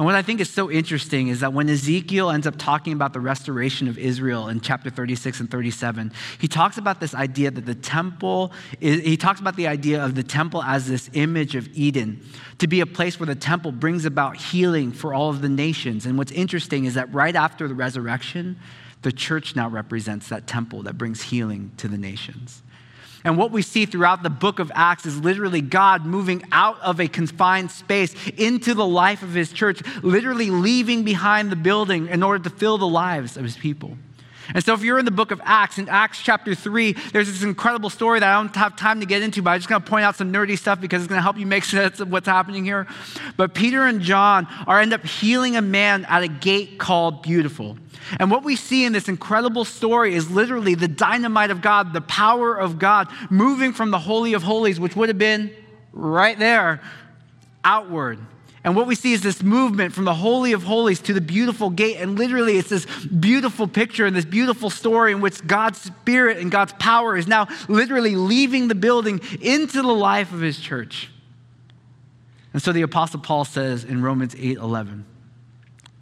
And 0.00 0.06
what 0.06 0.14
I 0.14 0.22
think 0.22 0.40
is 0.40 0.48
so 0.48 0.70
interesting 0.70 1.28
is 1.28 1.40
that 1.40 1.52
when 1.52 1.68
Ezekiel 1.68 2.30
ends 2.30 2.46
up 2.46 2.56
talking 2.56 2.94
about 2.94 3.12
the 3.12 3.20
restoration 3.20 3.86
of 3.86 3.98
Israel 3.98 4.48
in 4.48 4.62
chapter 4.62 4.88
36 4.88 5.40
and 5.40 5.50
37, 5.50 6.10
he 6.38 6.48
talks 6.48 6.78
about 6.78 7.00
this 7.00 7.14
idea 7.14 7.50
that 7.50 7.66
the 7.66 7.74
temple, 7.74 8.50
is, 8.80 9.02
he 9.02 9.18
talks 9.18 9.40
about 9.40 9.56
the 9.56 9.66
idea 9.66 10.02
of 10.02 10.14
the 10.14 10.22
temple 10.22 10.62
as 10.62 10.88
this 10.88 11.10
image 11.12 11.54
of 11.54 11.68
Eden, 11.74 12.24
to 12.56 12.66
be 12.66 12.80
a 12.80 12.86
place 12.86 13.20
where 13.20 13.26
the 13.26 13.34
temple 13.34 13.72
brings 13.72 14.06
about 14.06 14.38
healing 14.38 14.90
for 14.90 15.12
all 15.12 15.28
of 15.28 15.42
the 15.42 15.50
nations. 15.50 16.06
And 16.06 16.16
what's 16.16 16.32
interesting 16.32 16.86
is 16.86 16.94
that 16.94 17.12
right 17.12 17.36
after 17.36 17.68
the 17.68 17.74
resurrection, 17.74 18.58
the 19.02 19.12
church 19.12 19.54
now 19.54 19.68
represents 19.68 20.30
that 20.30 20.46
temple 20.46 20.84
that 20.84 20.96
brings 20.96 21.20
healing 21.20 21.72
to 21.76 21.88
the 21.88 21.98
nations. 21.98 22.62
And 23.24 23.36
what 23.36 23.50
we 23.50 23.62
see 23.62 23.86
throughout 23.86 24.22
the 24.22 24.30
book 24.30 24.58
of 24.58 24.72
Acts 24.74 25.06
is 25.06 25.18
literally 25.18 25.60
God 25.60 26.06
moving 26.06 26.42
out 26.52 26.80
of 26.80 27.00
a 27.00 27.08
confined 27.08 27.70
space 27.70 28.14
into 28.36 28.74
the 28.74 28.86
life 28.86 29.22
of 29.22 29.34
his 29.34 29.52
church, 29.52 29.82
literally 30.02 30.50
leaving 30.50 31.04
behind 31.04 31.50
the 31.50 31.56
building 31.56 32.08
in 32.08 32.22
order 32.22 32.42
to 32.44 32.50
fill 32.50 32.78
the 32.78 32.88
lives 32.88 33.36
of 33.36 33.44
his 33.44 33.56
people. 33.56 33.96
And 34.54 34.64
so, 34.64 34.74
if 34.74 34.82
you're 34.82 34.98
in 34.98 35.04
the 35.04 35.10
book 35.10 35.30
of 35.30 35.40
Acts, 35.44 35.78
in 35.78 35.88
Acts 35.88 36.20
chapter 36.20 36.54
3, 36.54 36.92
there's 37.12 37.26
this 37.26 37.42
incredible 37.42 37.90
story 37.90 38.20
that 38.20 38.28
I 38.28 38.40
don't 38.40 38.54
have 38.56 38.76
time 38.76 39.00
to 39.00 39.06
get 39.06 39.22
into, 39.22 39.42
but 39.42 39.50
I'm 39.50 39.58
just 39.58 39.68
going 39.68 39.82
to 39.82 39.88
point 39.88 40.04
out 40.04 40.16
some 40.16 40.32
nerdy 40.32 40.58
stuff 40.58 40.80
because 40.80 41.02
it's 41.02 41.08
going 41.08 41.18
to 41.18 41.22
help 41.22 41.38
you 41.38 41.46
make 41.46 41.64
sense 41.64 42.00
of 42.00 42.10
what's 42.10 42.26
happening 42.26 42.64
here. 42.64 42.86
But 43.36 43.54
Peter 43.54 43.86
and 43.86 44.00
John 44.00 44.46
are 44.66 44.80
end 44.80 44.92
up 44.92 45.04
healing 45.04 45.56
a 45.56 45.62
man 45.62 46.04
at 46.06 46.22
a 46.22 46.28
gate 46.28 46.78
called 46.78 47.22
Beautiful. 47.22 47.76
And 48.18 48.30
what 48.30 48.42
we 48.42 48.56
see 48.56 48.84
in 48.84 48.92
this 48.92 49.08
incredible 49.08 49.64
story 49.64 50.14
is 50.14 50.30
literally 50.30 50.74
the 50.74 50.88
dynamite 50.88 51.50
of 51.50 51.60
God, 51.60 51.92
the 51.92 52.00
power 52.00 52.56
of 52.56 52.78
God 52.78 53.08
moving 53.30 53.72
from 53.72 53.90
the 53.90 53.98
Holy 53.98 54.32
of 54.32 54.42
Holies, 54.42 54.80
which 54.80 54.96
would 54.96 55.08
have 55.08 55.18
been 55.18 55.52
right 55.92 56.38
there, 56.38 56.80
outward. 57.64 58.18
And 58.62 58.76
what 58.76 58.86
we 58.86 58.94
see 58.94 59.14
is 59.14 59.22
this 59.22 59.42
movement 59.42 59.94
from 59.94 60.04
the 60.04 60.14
Holy 60.14 60.52
of 60.52 60.64
Holies 60.64 61.00
to 61.00 61.14
the 61.14 61.20
beautiful 61.20 61.70
gate. 61.70 61.96
And 61.96 62.18
literally, 62.18 62.58
it's 62.58 62.68
this 62.68 62.84
beautiful 63.06 63.66
picture 63.66 64.04
and 64.04 64.14
this 64.14 64.26
beautiful 64.26 64.68
story 64.68 65.12
in 65.12 65.22
which 65.22 65.46
God's 65.46 65.80
Spirit 65.80 66.38
and 66.38 66.50
God's 66.50 66.74
power 66.74 67.16
is 67.16 67.26
now 67.26 67.48
literally 67.68 68.16
leaving 68.16 68.68
the 68.68 68.74
building 68.74 69.20
into 69.40 69.80
the 69.80 69.94
life 69.94 70.32
of 70.32 70.40
His 70.40 70.58
church. 70.58 71.10
And 72.52 72.60
so 72.60 72.72
the 72.72 72.82
Apostle 72.82 73.20
Paul 73.20 73.46
says 73.46 73.84
in 73.84 74.02
Romans 74.02 74.34
8 74.38 74.58
11, 74.58 75.06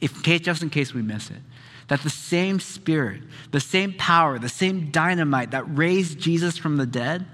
if, 0.01 0.23
just 0.23 0.63
in 0.63 0.71
case 0.71 0.93
we 0.93 1.03
miss 1.03 1.31
it, 1.31 1.39
that 1.89 2.03
the 2.03 2.11
same 2.11 2.59
spirit, 2.59 3.23
the 3.53 3.61
same 3.61 3.93
power, 3.95 4.39
the 4.39 4.49
same 4.49 4.91
dynamite 4.91 5.53
that 5.53 5.65
raised 5.77 6.19
Jesus 6.19 6.59
from 6.59 6.77
the 6.77 6.87
dead 6.87 7.25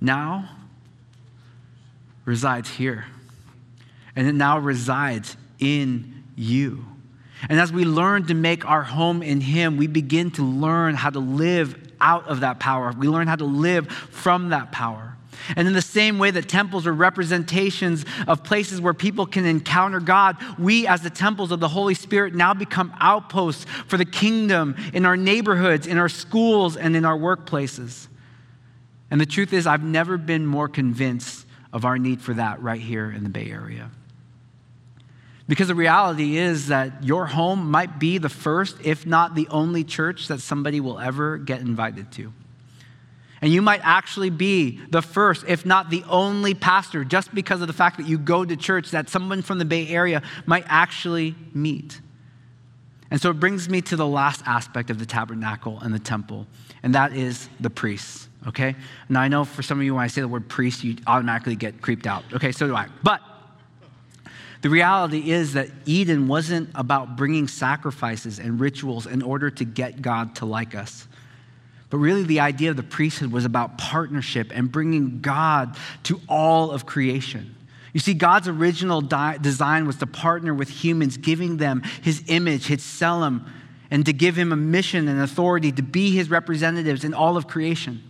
now 0.00 0.48
resides 2.24 2.70
here. 2.70 3.06
And 4.16 4.26
it 4.26 4.34
now 4.34 4.58
resides 4.58 5.36
in 5.58 6.24
you. 6.34 6.84
And 7.48 7.60
as 7.60 7.70
we 7.72 7.84
learn 7.84 8.26
to 8.26 8.34
make 8.34 8.66
our 8.66 8.82
home 8.82 9.22
in 9.22 9.40
Him, 9.40 9.76
we 9.76 9.86
begin 9.86 10.30
to 10.32 10.42
learn 10.42 10.94
how 10.94 11.10
to 11.10 11.18
live 11.18 11.92
out 12.00 12.26
of 12.26 12.40
that 12.40 12.58
power. 12.58 12.92
We 12.96 13.08
learn 13.08 13.26
how 13.26 13.36
to 13.36 13.44
live 13.44 13.88
from 13.88 14.50
that 14.50 14.72
power. 14.72 15.16
And 15.54 15.68
in 15.68 15.74
the 15.74 15.82
same 15.82 16.18
way 16.18 16.30
that 16.30 16.48
temples 16.48 16.86
are 16.86 16.92
representations 16.92 18.04
of 18.26 18.42
places 18.42 18.80
where 18.80 18.94
people 18.94 19.26
can 19.26 19.44
encounter 19.44 20.00
God, 20.00 20.36
we, 20.58 20.86
as 20.86 21.02
the 21.02 21.10
temples 21.10 21.52
of 21.52 21.60
the 21.60 21.68
Holy 21.68 21.94
Spirit, 21.94 22.34
now 22.34 22.54
become 22.54 22.92
outposts 22.98 23.66
for 23.86 23.96
the 23.96 24.04
kingdom 24.04 24.74
in 24.92 25.04
our 25.04 25.16
neighborhoods, 25.16 25.86
in 25.86 25.98
our 25.98 26.08
schools, 26.08 26.76
and 26.76 26.96
in 26.96 27.04
our 27.04 27.16
workplaces. 27.16 28.08
And 29.10 29.20
the 29.20 29.26
truth 29.26 29.52
is, 29.52 29.66
I've 29.66 29.84
never 29.84 30.16
been 30.16 30.46
more 30.46 30.68
convinced 30.68 31.46
of 31.72 31.84
our 31.84 31.98
need 31.98 32.22
for 32.22 32.34
that 32.34 32.62
right 32.62 32.80
here 32.80 33.10
in 33.10 33.22
the 33.22 33.30
Bay 33.30 33.50
Area. 33.50 33.90
Because 35.48 35.68
the 35.68 35.74
reality 35.74 36.36
is 36.36 36.68
that 36.68 37.04
your 37.04 37.26
home 37.26 37.70
might 37.70 38.00
be 38.00 38.18
the 38.18 38.28
first, 38.28 38.76
if 38.82 39.06
not 39.06 39.34
the 39.34 39.46
only 39.48 39.84
church 39.84 40.28
that 40.28 40.40
somebody 40.40 40.80
will 40.80 40.98
ever 40.98 41.38
get 41.38 41.60
invited 41.60 42.10
to. 42.12 42.32
And 43.40 43.52
you 43.52 43.62
might 43.62 43.80
actually 43.84 44.30
be 44.30 44.80
the 44.90 45.02
first, 45.02 45.44
if 45.46 45.64
not 45.64 45.90
the 45.90 46.02
only 46.08 46.54
pastor, 46.54 47.04
just 47.04 47.34
because 47.34 47.60
of 47.60 47.68
the 47.68 47.72
fact 47.72 47.98
that 47.98 48.08
you 48.08 48.18
go 48.18 48.44
to 48.44 48.56
church 48.56 48.90
that 48.90 49.08
someone 49.08 49.42
from 49.42 49.58
the 49.58 49.64
Bay 49.64 49.86
Area 49.88 50.22
might 50.46 50.64
actually 50.66 51.34
meet. 51.54 52.00
And 53.10 53.20
so 53.20 53.30
it 53.30 53.34
brings 53.34 53.68
me 53.68 53.82
to 53.82 53.94
the 53.94 54.06
last 54.06 54.42
aspect 54.46 54.90
of 54.90 54.98
the 54.98 55.06
tabernacle 55.06 55.78
and 55.80 55.94
the 55.94 55.98
temple, 56.00 56.48
and 56.82 56.94
that 56.96 57.12
is 57.12 57.48
the 57.60 57.70
priests, 57.70 58.28
okay? 58.48 58.74
Now 59.08 59.20
I 59.20 59.28
know 59.28 59.44
for 59.44 59.62
some 59.62 59.78
of 59.78 59.84
you, 59.84 59.94
when 59.94 60.02
I 60.02 60.08
say 60.08 60.22
the 60.22 60.28
word 60.28 60.48
priest, 60.48 60.82
you 60.82 60.96
automatically 61.06 61.54
get 61.54 61.80
creeped 61.80 62.08
out. 62.08 62.24
Okay, 62.32 62.50
so 62.50 62.66
do 62.66 62.74
I. 62.74 62.88
But 63.04 63.20
the 64.62 64.70
reality 64.70 65.30
is 65.30 65.52
that 65.52 65.68
Eden 65.84 66.28
wasn't 66.28 66.70
about 66.74 67.16
bringing 67.16 67.48
sacrifices 67.48 68.38
and 68.38 68.58
rituals 68.58 69.06
in 69.06 69.22
order 69.22 69.50
to 69.50 69.64
get 69.64 70.02
God 70.02 70.36
to 70.36 70.46
like 70.46 70.74
us. 70.74 71.06
But 71.90 71.98
really, 71.98 72.24
the 72.24 72.40
idea 72.40 72.70
of 72.70 72.76
the 72.76 72.82
priesthood 72.82 73.30
was 73.30 73.44
about 73.44 73.78
partnership 73.78 74.50
and 74.54 74.70
bringing 74.70 75.20
God 75.20 75.76
to 76.04 76.20
all 76.28 76.70
of 76.70 76.84
creation. 76.84 77.54
You 77.92 78.00
see, 78.00 78.14
God's 78.14 78.48
original 78.48 79.00
di- 79.00 79.38
design 79.38 79.86
was 79.86 79.96
to 79.96 80.06
partner 80.06 80.52
with 80.52 80.68
humans, 80.68 81.16
giving 81.16 81.58
them 81.58 81.82
his 82.02 82.24
image, 82.26 82.66
his 82.66 82.80
tselem, 82.80 83.46
and 83.90 84.04
to 84.04 84.12
give 84.12 84.36
him 84.36 84.52
a 84.52 84.56
mission 84.56 85.06
and 85.08 85.20
authority 85.20 85.70
to 85.72 85.82
be 85.82 86.10
his 86.10 86.28
representatives 86.28 87.04
in 87.04 87.14
all 87.14 87.36
of 87.36 87.46
creation. 87.46 88.02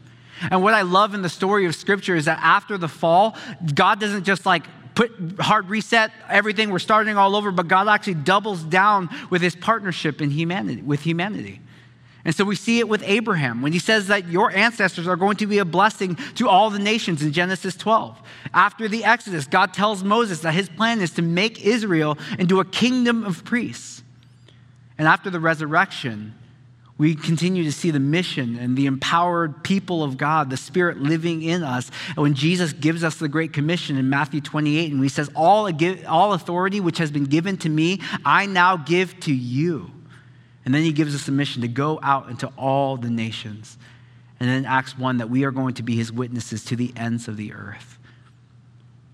And 0.50 0.62
what 0.62 0.74
I 0.74 0.82
love 0.82 1.14
in 1.14 1.22
the 1.22 1.28
story 1.28 1.66
of 1.66 1.74
Scripture 1.74 2.16
is 2.16 2.24
that 2.24 2.38
after 2.42 2.76
the 2.78 2.88
fall, 2.88 3.36
God 3.74 4.00
doesn't 4.00 4.24
just 4.24 4.44
like 4.46 4.64
put 4.96 5.12
hard 5.38 5.68
reset 5.68 6.10
everything, 6.28 6.70
we're 6.70 6.80
starting 6.80 7.16
all 7.16 7.36
over, 7.36 7.52
but 7.52 7.68
God 7.68 7.86
actually 7.86 8.14
doubles 8.14 8.64
down 8.64 9.08
with 9.30 9.42
his 9.42 9.54
partnership 9.54 10.20
in 10.20 10.30
humanity, 10.30 10.82
with 10.82 11.02
humanity. 11.02 11.60
And 12.24 12.34
so 12.34 12.44
we 12.44 12.56
see 12.56 12.80
it 12.80 12.88
with 12.88 13.04
Abraham 13.04 13.62
when 13.62 13.72
he 13.72 13.78
says 13.78 14.08
that 14.08 14.26
your 14.26 14.50
ancestors 14.50 15.06
are 15.06 15.14
going 15.14 15.36
to 15.36 15.46
be 15.46 15.58
a 15.58 15.64
blessing 15.64 16.16
to 16.34 16.48
all 16.48 16.70
the 16.70 16.80
nations 16.80 17.22
in 17.22 17.32
Genesis 17.32 17.76
12. 17.76 18.20
After 18.52 18.88
the 18.88 19.04
Exodus, 19.04 19.46
God 19.46 19.72
tells 19.72 20.02
Moses 20.02 20.40
that 20.40 20.52
his 20.52 20.68
plan 20.68 21.00
is 21.00 21.12
to 21.12 21.22
make 21.22 21.64
Israel 21.64 22.18
into 22.38 22.58
a 22.58 22.64
kingdom 22.64 23.22
of 23.22 23.44
priests. 23.44 24.02
And 24.98 25.06
after 25.06 25.30
the 25.30 25.38
resurrection, 25.38 26.34
we 26.98 27.14
continue 27.14 27.64
to 27.64 27.72
see 27.72 27.90
the 27.90 28.00
mission 28.00 28.56
and 28.56 28.76
the 28.76 28.86
empowered 28.86 29.62
people 29.62 30.02
of 30.02 30.16
God, 30.16 30.48
the 30.48 30.56
Spirit 30.56 30.98
living 30.98 31.42
in 31.42 31.62
us. 31.62 31.90
And 32.08 32.18
when 32.18 32.34
Jesus 32.34 32.72
gives 32.72 33.04
us 33.04 33.16
the 33.16 33.28
Great 33.28 33.52
Commission 33.52 33.98
in 33.98 34.08
Matthew 34.08 34.40
28, 34.40 34.92
and 34.92 35.02
he 35.02 35.10
says, 35.10 35.30
All, 35.34 35.70
all 36.06 36.32
authority 36.32 36.80
which 36.80 36.98
has 36.98 37.10
been 37.10 37.24
given 37.24 37.58
to 37.58 37.68
me, 37.68 38.00
I 38.24 38.46
now 38.46 38.78
give 38.78 39.18
to 39.20 39.34
you. 39.34 39.90
And 40.64 40.74
then 40.74 40.82
he 40.82 40.92
gives 40.92 41.14
us 41.14 41.28
a 41.28 41.32
mission 41.32 41.62
to 41.62 41.68
go 41.68 42.00
out 42.02 42.30
into 42.30 42.48
all 42.56 42.96
the 42.96 43.10
nations. 43.10 43.76
And 44.40 44.48
then 44.48 44.64
Acts 44.64 44.98
1 44.98 45.18
that 45.18 45.30
we 45.30 45.44
are 45.44 45.50
going 45.50 45.74
to 45.74 45.82
be 45.82 45.96
his 45.96 46.10
witnesses 46.10 46.64
to 46.64 46.76
the 46.76 46.92
ends 46.96 47.28
of 47.28 47.36
the 47.36 47.52
earth. 47.52 47.98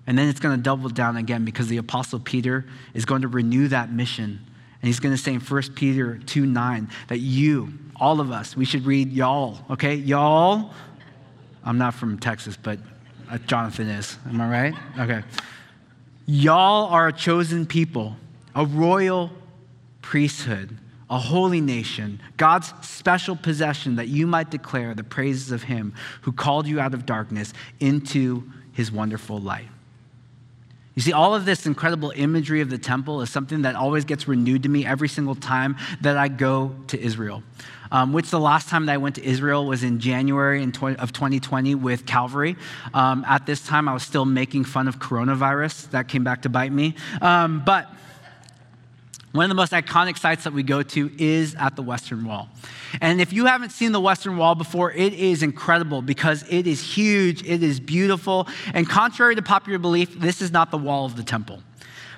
And 0.07 0.19
then 0.19 0.29
it's 0.29 0.41
going 0.41 0.57
to 0.57 0.63
double 0.63 0.89
down 0.89 1.17
again 1.17 1.45
because 1.45 1.69
the 1.69 1.77
apostle 1.77 2.21
Peter 2.21 2.65
is 2.95 3.05
going 3.05 3.23
to 3.23 3.29
renew 3.29 3.69
that 3.69 3.93
mission. 3.93 4.41
And 4.83 4.89
he's 4.89 4.99
going 4.99 5.15
to 5.15 5.21
say 5.21 5.35
in 5.35 5.41
1 5.41 5.63
Peter 5.75 6.19
2 6.19 6.45
9 6.45 6.91
that 7.09 7.19
you, 7.19 7.73
all 7.97 8.21
of 8.21 8.33
us, 8.33 8.57
we 8.57 8.65
should 8.65 8.85
read 8.85 9.13
y'all, 9.13 9.59
okay? 9.71 9.95
Y'all. 9.95 10.73
I'm 11.65 11.79
not 11.79 11.95
from 11.95 12.19
Texas, 12.19 12.59
but 12.61 12.81
uh, 13.31 13.39
Jonathan 13.39 13.89
is. 13.89 14.19
Am 14.27 14.41
I 14.41 14.51
right? 14.51 14.75
Okay. 14.99 15.23
Y'all 16.27 16.89
are 16.89 17.09
a 17.09 17.13
chosen 17.13 17.65
people, 17.65 18.17
a 18.57 18.67
royal 18.67 19.31
priesthood, 20.01 20.77
a 21.09 21.19
holy 21.19 21.61
nation, 21.61 22.21
God's 22.37 22.73
special 22.81 23.37
possession, 23.37 23.97
that 23.97 24.09
you 24.09 24.27
might 24.27 24.51
declare 24.51 24.95
the 24.95 25.05
praises 25.05 25.53
of 25.53 25.63
him 25.63 25.95
who 26.23 26.33
called 26.33 26.67
you 26.67 26.81
out 26.81 26.95
of 26.95 27.07
darkness 27.07 27.53
into 27.79 28.51
his 28.73 28.91
wonderful 28.91 29.39
light. 29.39 29.69
You 30.95 31.01
see, 31.03 31.13
all 31.13 31.35
of 31.35 31.45
this 31.45 31.65
incredible 31.65 32.13
imagery 32.15 32.61
of 32.61 32.69
the 32.69 32.79
temple 32.79 33.23
is 33.23 33.31
something 33.31 33.63
that 33.63 33.77
always 33.77 34.05
gets 34.05 34.29
renewed 34.29 34.65
to 34.65 34.69
me 34.69 34.85
every 34.85 35.09
single 35.09 35.35
time 35.35 35.77
that 36.03 36.19
I 36.19 36.29
go 36.29 36.75
to 36.89 37.01
Israel. 37.01 37.43
Um, 37.91 38.15
which 38.15 38.31
the 38.31 38.41
last 38.41 38.71
time 38.71 38.87
that 38.87 38.93
I 38.93 38.97
went 38.97 39.17
to 39.17 39.25
Israel 39.25 39.67
was 39.67 39.83
in 39.83 40.01
January 40.01 40.63
in 40.63 40.73
20, 40.73 40.97
of 40.97 41.13
2020 41.13 41.75
with 41.75 42.07
Calvary. 42.07 42.57
Um, 42.95 43.23
at 43.29 43.45
this 43.45 43.67
time, 43.67 43.87
I 43.87 43.93
was 43.93 44.03
still 44.03 44.25
making 44.25 44.65
fun 44.65 44.89
of 44.89 44.99
coronavirus. 44.99 45.91
That 45.91 46.09
came 46.09 46.25
back 46.25 46.43
to 46.43 46.49
bite 46.49 46.73
me. 46.73 46.95
Um, 47.21 47.63
but 47.67 47.91
one 49.33 49.45
of 49.45 49.49
the 49.49 49.55
most 49.55 49.73
iconic 49.73 50.19
sites 50.19 50.45
that 50.45 50.53
we 50.53 50.63
go 50.63 50.83
to 50.83 51.11
is 51.19 51.55
at 51.57 51.75
the 51.75 51.83
Western 51.83 52.25
Wall. 52.25 52.49
And 53.01 53.21
if 53.21 53.33
you 53.33 53.47
haven't 53.47 53.71
seen 53.71 53.93
the 53.93 54.01
Western 54.01 54.37
Wall 54.37 54.55
before, 54.55 54.93
it 54.93 55.15
is 55.15 55.43
incredible 55.43 56.03
because 56.03 56.45
it 56.51 56.67
is 56.67 56.83
huge, 56.83 57.43
it 57.43 57.63
is 57.63 57.81
beautiful, 57.81 58.47
and 58.75 58.89
contrary 58.89 59.35
to 59.35 59.43
popular 59.43 59.79
belief, 59.79 60.19
this 60.19 60.43
is 60.43 60.53
not 60.53 60.71
the 60.71 60.79
wall 60.79 61.07
of 61.07 61.17
the 61.17 61.23
temple. 61.23 61.63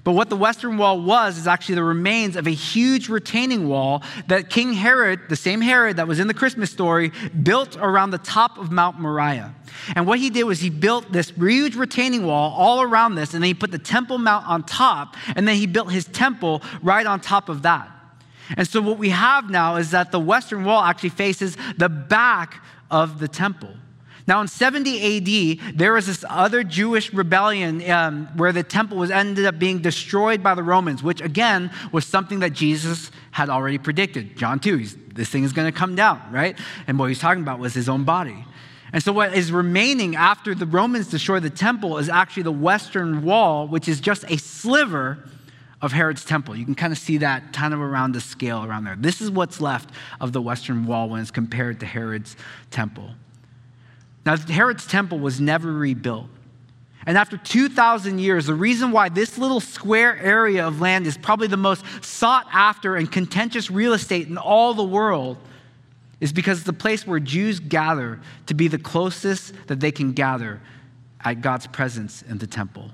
But 0.04 0.12
what 0.12 0.28
the 0.28 0.36
Western 0.36 0.76
Wall 0.76 1.00
was 1.00 1.38
is 1.38 1.46
actually 1.46 1.76
the 1.76 1.82
remains 1.82 2.36
of 2.36 2.46
a 2.46 2.50
huge 2.50 3.08
retaining 3.08 3.68
wall 3.68 4.02
that 4.28 4.50
King 4.50 4.74
Herod, 4.74 5.20
the 5.30 5.36
same 5.36 5.62
Herod 5.62 5.96
that 5.96 6.06
was 6.06 6.20
in 6.20 6.26
the 6.26 6.34
Christmas 6.34 6.70
story, 6.70 7.10
built 7.42 7.78
around 7.78 8.10
the 8.10 8.18
top 8.18 8.58
of 8.58 8.70
Mount 8.70 9.00
Moriah. 9.00 9.54
And 9.96 10.06
what 10.06 10.18
he 10.18 10.28
did 10.28 10.44
was 10.44 10.60
he 10.60 10.68
built 10.68 11.10
this 11.10 11.30
huge 11.30 11.74
retaining 11.74 12.26
wall 12.26 12.52
all 12.52 12.82
around 12.82 13.14
this, 13.14 13.32
and 13.32 13.42
then 13.42 13.48
he 13.48 13.54
put 13.54 13.70
the 13.70 13.78
Temple 13.78 14.18
Mount 14.18 14.46
on 14.46 14.62
top, 14.64 15.16
and 15.34 15.48
then 15.48 15.56
he 15.56 15.66
built 15.66 15.90
his 15.90 16.04
temple 16.04 16.62
right 16.82 17.06
on 17.06 17.18
top 17.18 17.48
of 17.48 17.62
that. 17.62 17.90
And 18.58 18.68
so 18.68 18.82
what 18.82 18.98
we 18.98 19.08
have 19.08 19.48
now 19.48 19.76
is 19.76 19.90
that 19.92 20.12
the 20.12 20.20
Western 20.20 20.64
Wall 20.64 20.82
actually 20.82 21.08
faces 21.08 21.56
the 21.78 21.88
back 21.88 22.62
of 22.90 23.18
the 23.18 23.28
temple. 23.28 23.74
Now, 24.26 24.40
in 24.40 24.48
70 24.48 25.58
AD, 25.60 25.76
there 25.76 25.92
was 25.92 26.06
this 26.06 26.24
other 26.28 26.64
Jewish 26.64 27.12
rebellion 27.12 27.88
um, 27.90 28.28
where 28.36 28.52
the 28.52 28.62
temple 28.62 28.96
was 28.96 29.10
ended 29.10 29.44
up 29.44 29.58
being 29.58 29.80
destroyed 29.80 30.42
by 30.42 30.54
the 30.54 30.62
Romans, 30.62 31.02
which 31.02 31.20
again 31.20 31.70
was 31.92 32.06
something 32.06 32.40
that 32.40 32.54
Jesus 32.54 33.10
had 33.32 33.50
already 33.50 33.76
predicted. 33.76 34.36
John 34.36 34.60
2, 34.60 34.86
this 35.12 35.28
thing 35.28 35.44
is 35.44 35.52
going 35.52 35.70
to 35.70 35.78
come 35.78 35.94
down, 35.94 36.22
right? 36.32 36.58
And 36.86 36.98
what 36.98 37.10
he's 37.10 37.18
talking 37.18 37.42
about 37.42 37.58
was 37.58 37.74
his 37.74 37.88
own 37.88 38.04
body. 38.04 38.46
And 38.94 39.02
so, 39.02 39.12
what 39.12 39.34
is 39.34 39.52
remaining 39.52 40.16
after 40.16 40.54
the 40.54 40.66
Romans 40.66 41.08
destroy 41.08 41.40
the 41.40 41.50
temple 41.50 41.98
is 41.98 42.08
actually 42.08 42.44
the 42.44 42.52
western 42.52 43.24
wall, 43.24 43.66
which 43.66 43.88
is 43.88 44.00
just 44.00 44.24
a 44.30 44.38
sliver 44.38 45.28
of 45.82 45.92
Herod's 45.92 46.24
temple. 46.24 46.56
You 46.56 46.64
can 46.64 46.74
kind 46.74 46.92
of 46.92 46.98
see 46.98 47.18
that 47.18 47.52
kind 47.52 47.74
of 47.74 47.80
around 47.80 48.12
the 48.12 48.20
scale 48.20 48.64
around 48.64 48.84
there. 48.84 48.96
This 48.98 49.20
is 49.20 49.30
what's 49.30 49.60
left 49.60 49.90
of 50.20 50.32
the 50.32 50.40
western 50.40 50.86
wall 50.86 51.10
when 51.10 51.20
it's 51.20 51.30
compared 51.30 51.80
to 51.80 51.86
Herod's 51.86 52.36
temple. 52.70 53.10
Now, 54.24 54.36
Herod's 54.36 54.86
temple 54.86 55.18
was 55.18 55.40
never 55.40 55.72
rebuilt. 55.72 56.28
And 57.06 57.18
after 57.18 57.36
2,000 57.36 58.18
years, 58.18 58.46
the 58.46 58.54
reason 58.54 58.90
why 58.90 59.10
this 59.10 59.36
little 59.36 59.60
square 59.60 60.16
area 60.16 60.66
of 60.66 60.80
land 60.80 61.06
is 61.06 61.18
probably 61.18 61.48
the 61.48 61.58
most 61.58 61.84
sought 62.02 62.46
after 62.50 62.96
and 62.96 63.10
contentious 63.10 63.70
real 63.70 63.92
estate 63.92 64.28
in 64.28 64.38
all 64.38 64.72
the 64.72 64.84
world 64.84 65.36
is 66.20 66.32
because 66.32 66.58
it's 66.58 66.66
the 66.66 66.72
place 66.72 67.06
where 67.06 67.20
Jews 67.20 67.60
gather 67.60 68.20
to 68.46 68.54
be 68.54 68.68
the 68.68 68.78
closest 68.78 69.52
that 69.66 69.80
they 69.80 69.92
can 69.92 70.12
gather 70.12 70.62
at 71.22 71.42
God's 71.42 71.66
presence 71.66 72.22
in 72.22 72.38
the 72.38 72.46
temple. 72.46 72.90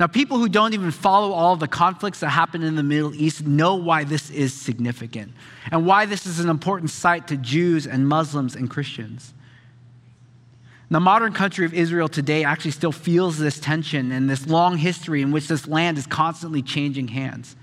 Now, 0.00 0.08
people 0.08 0.38
who 0.38 0.48
don't 0.48 0.74
even 0.74 0.90
follow 0.90 1.30
all 1.30 1.54
the 1.54 1.68
conflicts 1.68 2.20
that 2.20 2.30
happen 2.30 2.64
in 2.64 2.74
the 2.74 2.82
Middle 2.82 3.14
East 3.14 3.46
know 3.46 3.76
why 3.76 4.02
this 4.02 4.30
is 4.30 4.52
significant 4.52 5.32
and 5.70 5.86
why 5.86 6.06
this 6.06 6.26
is 6.26 6.40
an 6.40 6.48
important 6.48 6.90
site 6.90 7.28
to 7.28 7.36
Jews 7.36 7.86
and 7.86 8.08
Muslims 8.08 8.56
and 8.56 8.68
Christians. 8.68 9.32
The 10.92 11.00
modern 11.00 11.32
country 11.32 11.64
of 11.64 11.72
Israel 11.72 12.06
today 12.06 12.44
actually 12.44 12.72
still 12.72 12.92
feels 12.92 13.38
this 13.38 13.58
tension 13.58 14.12
and 14.12 14.28
this 14.28 14.46
long 14.46 14.76
history 14.76 15.22
in 15.22 15.32
which 15.32 15.48
this 15.48 15.66
land 15.66 15.96
is 15.96 16.06
constantly 16.06 16.60
changing 16.60 17.08
hands. 17.08 17.56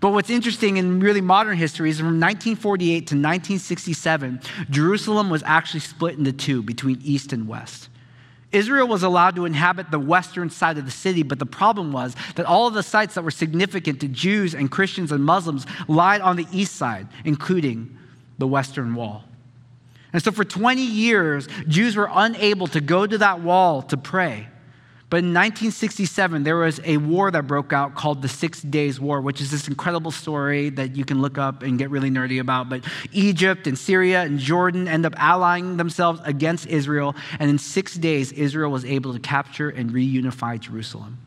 But 0.00 0.10
what's 0.10 0.30
interesting 0.30 0.76
in 0.76 0.98
really 0.98 1.20
modern 1.20 1.56
history 1.56 1.90
is 1.90 1.98
from 1.98 2.18
1948 2.18 2.90
to 2.90 3.14
1967, 3.14 4.40
Jerusalem 4.68 5.30
was 5.30 5.44
actually 5.46 5.78
split 5.78 6.18
into 6.18 6.32
two 6.32 6.60
between 6.60 7.00
east 7.04 7.32
and 7.32 7.46
west. 7.46 7.88
Israel 8.50 8.88
was 8.88 9.04
allowed 9.04 9.36
to 9.36 9.44
inhabit 9.44 9.92
the 9.92 10.00
western 10.00 10.50
side 10.50 10.76
of 10.76 10.86
the 10.86 10.90
city, 10.90 11.22
but 11.22 11.38
the 11.38 11.46
problem 11.46 11.92
was 11.92 12.16
that 12.34 12.46
all 12.46 12.66
of 12.66 12.74
the 12.74 12.82
sites 12.82 13.14
that 13.14 13.22
were 13.22 13.30
significant 13.30 14.00
to 14.00 14.08
Jews 14.08 14.56
and 14.56 14.72
Christians 14.72 15.12
and 15.12 15.24
Muslims 15.24 15.66
lied 15.86 16.20
on 16.20 16.34
the 16.34 16.48
east 16.50 16.74
side, 16.74 17.06
including 17.24 17.96
the 18.38 18.46
Western 18.48 18.96
Wall. 18.96 19.22
And 20.12 20.22
so 20.22 20.30
for 20.32 20.44
20 20.44 20.82
years, 20.82 21.48
Jews 21.68 21.96
were 21.96 22.08
unable 22.12 22.66
to 22.68 22.80
go 22.80 23.06
to 23.06 23.18
that 23.18 23.40
wall 23.40 23.82
to 23.82 23.96
pray. 23.96 24.48
But 25.08 25.18
in 25.18 25.26
1967, 25.26 26.42
there 26.42 26.56
was 26.56 26.80
a 26.82 26.96
war 26.96 27.30
that 27.30 27.46
broke 27.46 27.72
out 27.72 27.94
called 27.94 28.22
the 28.22 28.28
Six 28.28 28.60
Days 28.60 28.98
War, 28.98 29.20
which 29.20 29.40
is 29.40 29.52
this 29.52 29.68
incredible 29.68 30.10
story 30.10 30.68
that 30.70 30.96
you 30.96 31.04
can 31.04 31.22
look 31.22 31.38
up 31.38 31.62
and 31.62 31.78
get 31.78 31.90
really 31.90 32.10
nerdy 32.10 32.40
about. 32.40 32.68
But 32.68 32.84
Egypt 33.12 33.68
and 33.68 33.78
Syria 33.78 34.22
and 34.22 34.40
Jordan 34.40 34.88
end 34.88 35.06
up 35.06 35.14
allying 35.16 35.76
themselves 35.76 36.20
against 36.24 36.66
Israel. 36.66 37.14
And 37.38 37.48
in 37.48 37.58
six 37.58 37.94
days, 37.94 38.32
Israel 38.32 38.72
was 38.72 38.84
able 38.84 39.12
to 39.12 39.20
capture 39.20 39.70
and 39.70 39.92
reunify 39.92 40.58
Jerusalem. 40.58 41.18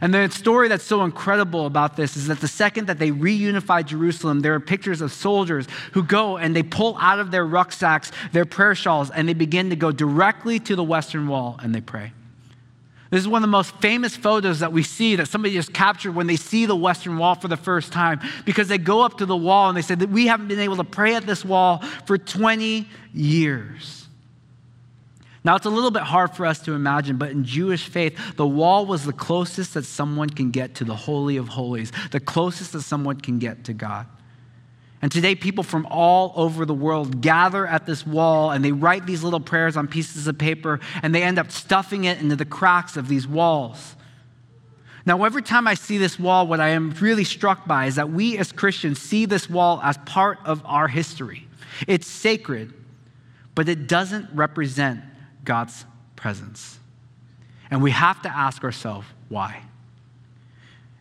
And 0.00 0.14
the 0.14 0.28
story 0.30 0.68
that's 0.68 0.84
so 0.84 1.04
incredible 1.04 1.66
about 1.66 1.96
this 1.96 2.16
is 2.16 2.26
that 2.28 2.40
the 2.40 2.48
second 2.48 2.86
that 2.86 2.98
they 2.98 3.10
reunify 3.10 3.84
Jerusalem, 3.84 4.40
there 4.40 4.54
are 4.54 4.60
pictures 4.60 5.00
of 5.00 5.12
soldiers 5.12 5.66
who 5.92 6.02
go 6.02 6.36
and 6.36 6.54
they 6.54 6.62
pull 6.62 6.96
out 6.98 7.18
of 7.18 7.30
their 7.30 7.44
rucksacks 7.44 8.12
their 8.32 8.44
prayer 8.44 8.74
shawls 8.74 9.10
and 9.10 9.28
they 9.28 9.34
begin 9.34 9.70
to 9.70 9.76
go 9.76 9.92
directly 9.92 10.58
to 10.60 10.76
the 10.76 10.84
Western 10.84 11.28
Wall 11.28 11.58
and 11.62 11.74
they 11.74 11.80
pray. 11.80 12.12
This 13.10 13.20
is 13.20 13.28
one 13.28 13.42
of 13.42 13.48
the 13.48 13.50
most 13.50 13.74
famous 13.76 14.16
photos 14.16 14.60
that 14.60 14.72
we 14.72 14.84
see 14.84 15.16
that 15.16 15.26
somebody 15.26 15.54
just 15.54 15.72
captured 15.72 16.12
when 16.12 16.28
they 16.28 16.36
see 16.36 16.66
the 16.66 16.76
Western 16.76 17.18
Wall 17.18 17.34
for 17.34 17.48
the 17.48 17.56
first 17.56 17.92
time 17.92 18.20
because 18.44 18.68
they 18.68 18.78
go 18.78 19.00
up 19.00 19.18
to 19.18 19.26
the 19.26 19.36
wall 19.36 19.68
and 19.68 19.76
they 19.76 19.82
say 19.82 19.96
that 19.96 20.10
we 20.10 20.28
haven't 20.28 20.46
been 20.46 20.60
able 20.60 20.76
to 20.76 20.84
pray 20.84 21.16
at 21.16 21.26
this 21.26 21.44
wall 21.44 21.78
for 22.06 22.16
20 22.16 22.86
years. 23.12 24.06
Now, 25.42 25.56
it's 25.56 25.64
a 25.64 25.70
little 25.70 25.90
bit 25.90 26.02
hard 26.02 26.34
for 26.34 26.44
us 26.44 26.60
to 26.60 26.72
imagine, 26.72 27.16
but 27.16 27.30
in 27.30 27.44
Jewish 27.44 27.88
faith, 27.88 28.36
the 28.36 28.46
wall 28.46 28.84
was 28.84 29.04
the 29.04 29.12
closest 29.12 29.74
that 29.74 29.86
someone 29.86 30.28
can 30.28 30.50
get 30.50 30.74
to 30.76 30.84
the 30.84 30.94
Holy 30.94 31.38
of 31.38 31.48
Holies, 31.48 31.92
the 32.10 32.20
closest 32.20 32.72
that 32.72 32.82
someone 32.82 33.20
can 33.20 33.38
get 33.38 33.64
to 33.64 33.72
God. 33.72 34.06
And 35.02 35.10
today, 35.10 35.34
people 35.34 35.64
from 35.64 35.86
all 35.86 36.34
over 36.36 36.66
the 36.66 36.74
world 36.74 37.22
gather 37.22 37.66
at 37.66 37.86
this 37.86 38.06
wall 38.06 38.50
and 38.50 38.62
they 38.62 38.72
write 38.72 39.06
these 39.06 39.22
little 39.22 39.40
prayers 39.40 39.78
on 39.78 39.88
pieces 39.88 40.26
of 40.26 40.36
paper 40.36 40.78
and 41.02 41.14
they 41.14 41.22
end 41.22 41.38
up 41.38 41.50
stuffing 41.50 42.04
it 42.04 42.20
into 42.20 42.36
the 42.36 42.44
cracks 42.44 42.98
of 42.98 43.08
these 43.08 43.26
walls. 43.26 43.96
Now, 45.06 45.24
every 45.24 45.42
time 45.42 45.66
I 45.66 45.72
see 45.72 45.96
this 45.96 46.18
wall, 46.18 46.46
what 46.46 46.60
I 46.60 46.68
am 46.70 46.90
really 47.00 47.24
struck 47.24 47.66
by 47.66 47.86
is 47.86 47.94
that 47.94 48.10
we 48.10 48.36
as 48.36 48.52
Christians 48.52 49.00
see 49.00 49.24
this 49.24 49.48
wall 49.48 49.80
as 49.82 49.96
part 50.04 50.38
of 50.44 50.62
our 50.66 50.86
history. 50.86 51.48
It's 51.86 52.06
sacred, 52.06 52.74
but 53.54 53.70
it 53.70 53.88
doesn't 53.88 54.28
represent 54.34 55.00
God's 55.50 55.84
presence. 56.14 56.78
And 57.72 57.82
we 57.82 57.90
have 57.90 58.22
to 58.22 58.28
ask 58.28 58.62
ourselves 58.62 59.04
why. 59.28 59.62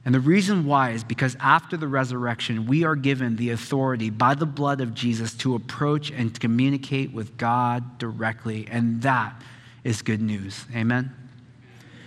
And 0.04 0.16
the 0.16 0.20
reason 0.20 0.66
why 0.66 0.90
is 0.90 1.04
because 1.04 1.38
after 1.40 1.78
the 1.78 1.88
resurrection, 1.88 2.66
we 2.66 2.84
are 2.84 2.96
given 2.96 3.36
the 3.36 3.52
authority 3.52 4.10
by 4.10 4.34
the 4.34 4.48
blood 4.48 4.82
of 4.82 4.96
Jesus 4.96 5.36
to 5.36 5.54
approach 5.54 6.10
and 6.10 6.40
communicate 6.40 7.14
with 7.14 7.38
God 7.38 8.00
directly. 8.00 8.68
And 8.72 9.04
that 9.04 9.40
is 9.84 10.02
good 10.02 10.20
news. 10.20 10.66
Amen? 10.76 11.14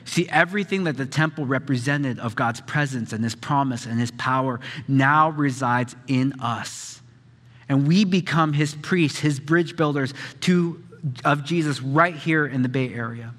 See, 0.05 0.29
everything 0.29 0.83
that 0.83 0.97
the 0.97 1.07
temple 1.07 1.47
represented 1.47 2.19
of 2.19 2.35
God's 2.35 2.61
presence 2.63 3.13
and 3.13 3.23
his 3.23 3.37
promise 3.37 3.87
and 3.87 4.01
his 4.01 4.11
power 4.11 4.59
now 4.89 5.31
resides 5.31 5.95
in 6.09 6.33
us. 6.41 7.03
And 7.69 7.87
we 7.87 8.05
become 8.05 8.53
his 8.53 8.75
priests, 8.75 9.21
his 9.21 9.39
bridge 9.39 9.77
builders 9.77 10.13
to 10.41 10.83
of 11.25 11.45
Jesus 11.45 11.81
right 11.81 12.15
here 12.15 12.47
in 12.47 12.63
the 12.63 12.69
Bay 12.69 12.93
Area. 12.93 13.35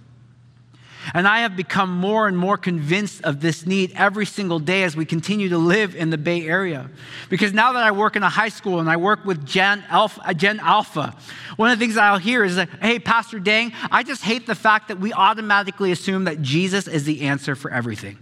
And 1.13 1.27
I 1.27 1.39
have 1.39 1.57
become 1.57 1.89
more 1.89 2.29
and 2.29 2.37
more 2.37 2.57
convinced 2.57 3.23
of 3.23 3.41
this 3.41 3.65
need 3.65 3.91
every 3.95 4.25
single 4.25 4.59
day 4.59 4.83
as 4.83 4.95
we 4.95 5.03
continue 5.03 5.49
to 5.49 5.57
live 5.57 5.95
in 5.95 6.11
the 6.11 6.17
Bay 6.17 6.47
Area. 6.47 6.89
Because 7.29 7.51
now 7.51 7.73
that 7.73 7.83
I 7.83 7.91
work 7.91 8.15
in 8.15 8.23
a 8.23 8.29
high 8.29 8.49
school 8.49 8.79
and 8.79 8.89
I 8.89 8.95
work 8.95 9.25
with 9.25 9.45
Gen 9.45 9.83
Alpha, 9.89 10.21
uh, 10.25 10.33
Gen 10.33 10.61
Alpha 10.61 11.13
one 11.57 11.69
of 11.69 11.77
the 11.77 11.85
things 11.85 11.97
I'll 11.97 12.17
hear 12.17 12.43
is 12.43 12.57
hey, 12.81 12.99
Pastor 12.99 13.39
Dang, 13.39 13.73
I 13.91 14.03
just 14.03 14.23
hate 14.23 14.47
the 14.47 14.55
fact 14.55 14.87
that 14.87 14.99
we 14.99 15.13
automatically 15.13 15.91
assume 15.91 16.23
that 16.23 16.41
Jesus 16.41 16.87
is 16.87 17.03
the 17.03 17.21
answer 17.21 17.55
for 17.55 17.71
everything. 17.71 18.17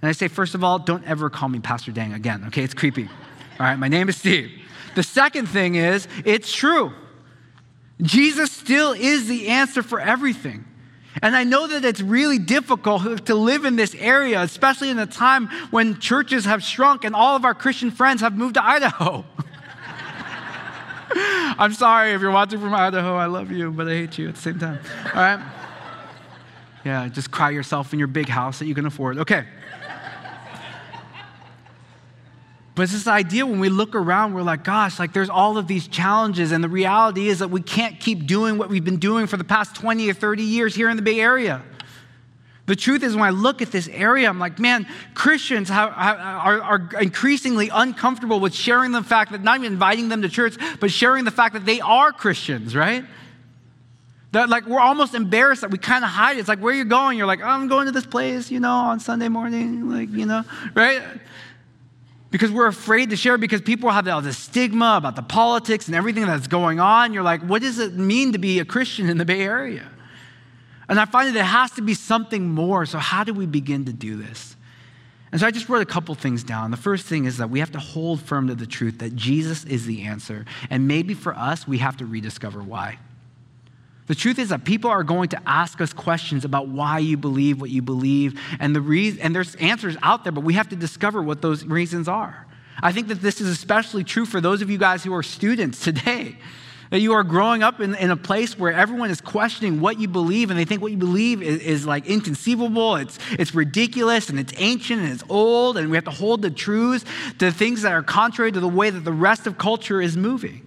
And 0.00 0.08
I 0.08 0.12
say, 0.12 0.28
first 0.28 0.54
of 0.54 0.62
all, 0.62 0.78
don't 0.78 1.04
ever 1.04 1.28
call 1.28 1.48
me 1.48 1.58
Pastor 1.58 1.90
Dang 1.90 2.12
again, 2.12 2.44
okay? 2.48 2.62
It's 2.62 2.74
creepy. 2.74 3.04
All 3.04 3.66
right, 3.66 3.76
my 3.76 3.88
name 3.88 4.08
is 4.08 4.16
Steve. 4.16 4.50
The 4.94 5.02
second 5.02 5.48
thing 5.48 5.74
is, 5.74 6.06
it's 6.24 6.52
true. 6.52 6.92
Jesus 8.02 8.52
still 8.52 8.92
is 8.92 9.26
the 9.28 9.48
answer 9.48 9.82
for 9.82 10.00
everything. 10.00 10.64
And 11.22 11.34
I 11.34 11.44
know 11.44 11.66
that 11.66 11.84
it's 11.84 12.00
really 12.00 12.38
difficult 12.38 13.26
to 13.26 13.34
live 13.34 13.64
in 13.64 13.76
this 13.76 13.94
area, 13.96 14.40
especially 14.40 14.90
in 14.90 14.98
a 14.98 15.06
time 15.06 15.48
when 15.70 15.98
churches 15.98 16.44
have 16.44 16.62
shrunk 16.62 17.04
and 17.04 17.14
all 17.14 17.34
of 17.34 17.44
our 17.44 17.54
Christian 17.54 17.90
friends 17.90 18.20
have 18.20 18.36
moved 18.36 18.54
to 18.54 18.64
Idaho. 18.64 19.24
I'm 21.58 21.72
sorry 21.72 22.12
if 22.12 22.20
you're 22.20 22.30
watching 22.30 22.60
from 22.60 22.72
Idaho. 22.72 23.16
I 23.16 23.26
love 23.26 23.50
you, 23.50 23.70
but 23.70 23.88
I 23.88 23.92
hate 23.92 24.18
you 24.18 24.28
at 24.28 24.36
the 24.36 24.40
same 24.40 24.58
time. 24.58 24.78
All 25.06 25.20
right? 25.20 25.40
Yeah, 26.84 27.08
just 27.08 27.30
cry 27.30 27.50
yourself 27.50 27.92
in 27.92 27.98
your 27.98 28.08
big 28.08 28.28
house 28.28 28.60
that 28.60 28.66
you 28.66 28.74
can 28.74 28.86
afford. 28.86 29.18
Okay. 29.18 29.44
But 32.78 32.84
it's 32.84 32.92
this 32.92 33.08
idea 33.08 33.44
when 33.44 33.58
we 33.58 33.70
look 33.70 33.96
around, 33.96 34.34
we're 34.34 34.42
like, 34.42 34.62
gosh, 34.62 35.00
like 35.00 35.12
there's 35.12 35.28
all 35.28 35.58
of 35.58 35.66
these 35.66 35.88
challenges. 35.88 36.52
And 36.52 36.62
the 36.62 36.68
reality 36.68 37.26
is 37.26 37.40
that 37.40 37.50
we 37.50 37.60
can't 37.60 37.98
keep 37.98 38.24
doing 38.24 38.56
what 38.56 38.68
we've 38.68 38.84
been 38.84 39.00
doing 39.00 39.26
for 39.26 39.36
the 39.36 39.42
past 39.42 39.74
20 39.74 40.08
or 40.08 40.14
30 40.14 40.44
years 40.44 40.76
here 40.76 40.88
in 40.88 40.94
the 40.94 41.02
Bay 41.02 41.18
Area. 41.18 41.60
The 42.66 42.76
truth 42.76 43.02
is, 43.02 43.16
when 43.16 43.24
I 43.24 43.30
look 43.30 43.62
at 43.62 43.72
this 43.72 43.88
area, 43.88 44.28
I'm 44.28 44.38
like, 44.38 44.60
man, 44.60 44.86
Christians 45.14 45.72
are, 45.72 45.90
are, 45.90 46.88
increasingly 47.00 47.68
uncomfortable 47.68 48.38
with 48.38 48.54
sharing 48.54 48.92
the 48.92 49.02
fact 49.02 49.32
that 49.32 49.42
not 49.42 49.58
even 49.58 49.72
inviting 49.72 50.08
them 50.08 50.22
to 50.22 50.28
church, 50.28 50.54
but 50.78 50.92
sharing 50.92 51.24
the 51.24 51.32
fact 51.32 51.54
that 51.54 51.66
they 51.66 51.80
are 51.80 52.12
Christians, 52.12 52.76
right? 52.76 53.04
That 54.30 54.48
like 54.48 54.66
we're 54.66 54.78
almost 54.78 55.16
embarrassed 55.16 55.62
that 55.62 55.72
we 55.72 55.78
kind 55.78 56.04
of 56.04 56.10
hide 56.10 56.36
it. 56.36 56.40
It's 56.40 56.48
like, 56.48 56.60
where 56.60 56.72
are 56.72 56.76
you 56.76 56.84
going? 56.84 57.18
You're 57.18 57.26
like, 57.26 57.42
I'm 57.42 57.66
going 57.66 57.86
to 57.86 57.92
this 57.92 58.06
place, 58.06 58.52
you 58.52 58.60
know, 58.60 58.70
on 58.70 59.00
Sunday 59.00 59.28
morning, 59.28 59.90
like, 59.90 60.10
you 60.10 60.26
know, 60.26 60.44
right? 60.74 61.02
Because 62.30 62.50
we're 62.50 62.66
afraid 62.66 63.10
to 63.10 63.16
share 63.16 63.38
because 63.38 63.62
people 63.62 63.90
have 63.90 64.06
all 64.08 64.20
this 64.20 64.36
stigma 64.36 64.96
about 64.96 65.16
the 65.16 65.22
politics 65.22 65.86
and 65.86 65.96
everything 65.96 66.26
that's 66.26 66.46
going 66.46 66.78
on. 66.78 67.12
You're 67.12 67.22
like, 67.22 67.40
what 67.42 67.62
does 67.62 67.78
it 67.78 67.94
mean 67.94 68.32
to 68.32 68.38
be 68.38 68.58
a 68.58 68.64
Christian 68.64 69.08
in 69.08 69.18
the 69.18 69.24
Bay 69.24 69.40
Area? 69.40 69.88
And 70.88 70.98
I 70.98 71.04
find 71.04 71.28
that 71.28 71.32
there 71.32 71.44
has 71.44 71.70
to 71.72 71.82
be 71.82 71.94
something 71.94 72.48
more. 72.48 72.86
So, 72.86 72.98
how 72.98 73.24
do 73.24 73.34
we 73.34 73.46
begin 73.46 73.84
to 73.86 73.92
do 73.92 74.16
this? 74.16 74.56
And 75.30 75.40
so 75.40 75.46
I 75.46 75.50
just 75.50 75.68
wrote 75.68 75.82
a 75.82 75.86
couple 75.86 76.14
things 76.14 76.42
down. 76.42 76.70
The 76.70 76.78
first 76.78 77.04
thing 77.06 77.26
is 77.26 77.36
that 77.36 77.50
we 77.50 77.60
have 77.60 77.72
to 77.72 77.78
hold 77.78 78.22
firm 78.22 78.48
to 78.48 78.54
the 78.54 78.66
truth 78.66 79.00
that 79.00 79.14
Jesus 79.14 79.64
is 79.64 79.84
the 79.84 80.04
answer. 80.04 80.46
And 80.70 80.88
maybe 80.88 81.12
for 81.12 81.34
us, 81.36 81.68
we 81.68 81.78
have 81.78 81.98
to 81.98 82.06
rediscover 82.06 82.62
why. 82.62 82.98
The 84.08 84.14
truth 84.14 84.38
is 84.38 84.48
that 84.48 84.64
people 84.64 84.90
are 84.90 85.04
going 85.04 85.28
to 85.28 85.40
ask 85.46 85.80
us 85.82 85.92
questions 85.92 86.46
about 86.46 86.68
why 86.68 86.98
you 86.98 87.18
believe 87.18 87.60
what 87.60 87.70
you 87.70 87.82
believe, 87.82 88.40
and, 88.58 88.74
the 88.74 88.80
re- 88.80 89.18
and 89.20 89.34
there's 89.34 89.54
answers 89.56 89.96
out 90.02 90.24
there, 90.24 90.32
but 90.32 90.44
we 90.44 90.54
have 90.54 90.70
to 90.70 90.76
discover 90.76 91.22
what 91.22 91.42
those 91.42 91.64
reasons 91.64 92.08
are. 92.08 92.46
I 92.82 92.92
think 92.92 93.08
that 93.08 93.20
this 93.20 93.40
is 93.40 93.48
especially 93.48 94.04
true 94.04 94.24
for 94.24 94.40
those 94.40 94.62
of 94.62 94.70
you 94.70 94.78
guys 94.78 95.04
who 95.04 95.14
are 95.14 95.22
students 95.22 95.80
today. 95.80 96.36
That 96.90 97.00
you 97.00 97.12
are 97.12 97.22
growing 97.22 97.62
up 97.62 97.80
in, 97.80 97.94
in 97.96 98.10
a 98.10 98.16
place 98.16 98.58
where 98.58 98.72
everyone 98.72 99.10
is 99.10 99.20
questioning 99.20 99.80
what 99.80 100.00
you 100.00 100.08
believe, 100.08 100.48
and 100.48 100.58
they 100.58 100.64
think 100.64 100.80
what 100.80 100.90
you 100.90 100.96
believe 100.96 101.42
is, 101.42 101.60
is 101.60 101.86
like 101.86 102.06
inconceivable, 102.06 102.96
it's, 102.96 103.18
it's 103.32 103.54
ridiculous, 103.54 104.30
and 104.30 104.40
it's 104.40 104.54
ancient, 104.56 105.02
and 105.02 105.12
it's 105.12 105.24
old, 105.28 105.76
and 105.76 105.90
we 105.90 105.98
have 105.98 106.04
to 106.04 106.10
hold 106.10 106.40
the 106.40 106.50
truths 106.50 107.04
to 107.40 107.52
things 107.52 107.82
that 107.82 107.92
are 107.92 108.02
contrary 108.02 108.52
to 108.52 108.60
the 108.60 108.68
way 108.68 108.88
that 108.88 109.04
the 109.04 109.12
rest 109.12 109.46
of 109.46 109.58
culture 109.58 110.00
is 110.00 110.16
moving. 110.16 110.62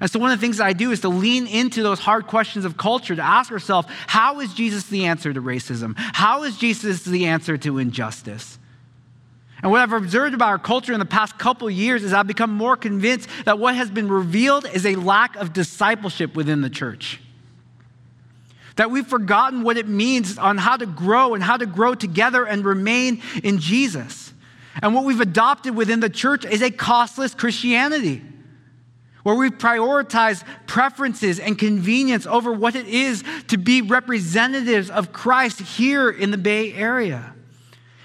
And 0.00 0.10
so, 0.10 0.18
one 0.18 0.30
of 0.30 0.38
the 0.38 0.46
things 0.46 0.60
I 0.60 0.72
do 0.72 0.92
is 0.92 1.00
to 1.00 1.08
lean 1.08 1.46
into 1.46 1.82
those 1.82 1.98
hard 1.98 2.26
questions 2.26 2.64
of 2.64 2.76
culture 2.76 3.16
to 3.16 3.22
ask 3.22 3.50
ourselves 3.50 3.88
how 4.06 4.40
is 4.40 4.54
Jesus 4.54 4.84
the 4.84 5.06
answer 5.06 5.32
to 5.32 5.42
racism? 5.42 5.94
How 5.96 6.44
is 6.44 6.56
Jesus 6.56 7.04
the 7.04 7.26
answer 7.26 7.56
to 7.58 7.78
injustice? 7.78 8.58
And 9.60 9.72
what 9.72 9.80
I've 9.80 9.92
observed 9.92 10.34
about 10.34 10.50
our 10.50 10.58
culture 10.58 10.92
in 10.92 11.00
the 11.00 11.04
past 11.04 11.36
couple 11.36 11.68
years 11.68 12.04
is 12.04 12.12
I've 12.12 12.28
become 12.28 12.52
more 12.52 12.76
convinced 12.76 13.28
that 13.44 13.58
what 13.58 13.74
has 13.74 13.90
been 13.90 14.08
revealed 14.08 14.66
is 14.72 14.86
a 14.86 14.94
lack 14.94 15.34
of 15.34 15.52
discipleship 15.52 16.36
within 16.36 16.60
the 16.60 16.70
church. 16.70 17.20
That 18.76 18.92
we've 18.92 19.06
forgotten 19.06 19.64
what 19.64 19.76
it 19.76 19.88
means 19.88 20.38
on 20.38 20.58
how 20.58 20.76
to 20.76 20.86
grow 20.86 21.34
and 21.34 21.42
how 21.42 21.56
to 21.56 21.66
grow 21.66 21.96
together 21.96 22.46
and 22.46 22.64
remain 22.64 23.20
in 23.42 23.58
Jesus. 23.58 24.32
And 24.80 24.94
what 24.94 25.04
we've 25.04 25.20
adopted 25.20 25.74
within 25.74 25.98
the 25.98 26.08
church 26.08 26.44
is 26.44 26.62
a 26.62 26.70
costless 26.70 27.34
Christianity 27.34 28.22
where 29.28 29.36
we 29.36 29.50
prioritize 29.50 30.42
preferences 30.66 31.38
and 31.38 31.58
convenience 31.58 32.24
over 32.24 32.50
what 32.50 32.74
it 32.74 32.86
is 32.86 33.22
to 33.48 33.58
be 33.58 33.82
representatives 33.82 34.88
of 34.88 35.12
Christ 35.12 35.60
here 35.60 36.08
in 36.08 36.30
the 36.30 36.38
Bay 36.38 36.72
Area. 36.72 37.34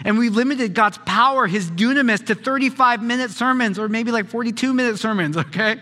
And 0.03 0.17
we've 0.17 0.36
limited 0.36 0.73
God's 0.73 0.97
power, 1.05 1.47
his 1.47 1.71
dunamis, 1.71 2.25
to 2.25 2.36
35 2.36 3.01
minute 3.01 3.31
sermons 3.31 3.79
or 3.79 3.88
maybe 3.88 4.12
like 4.12 4.27
42 4.27 4.73
minute 4.73 4.99
sermons, 4.99 5.38
okay? 5.38 5.79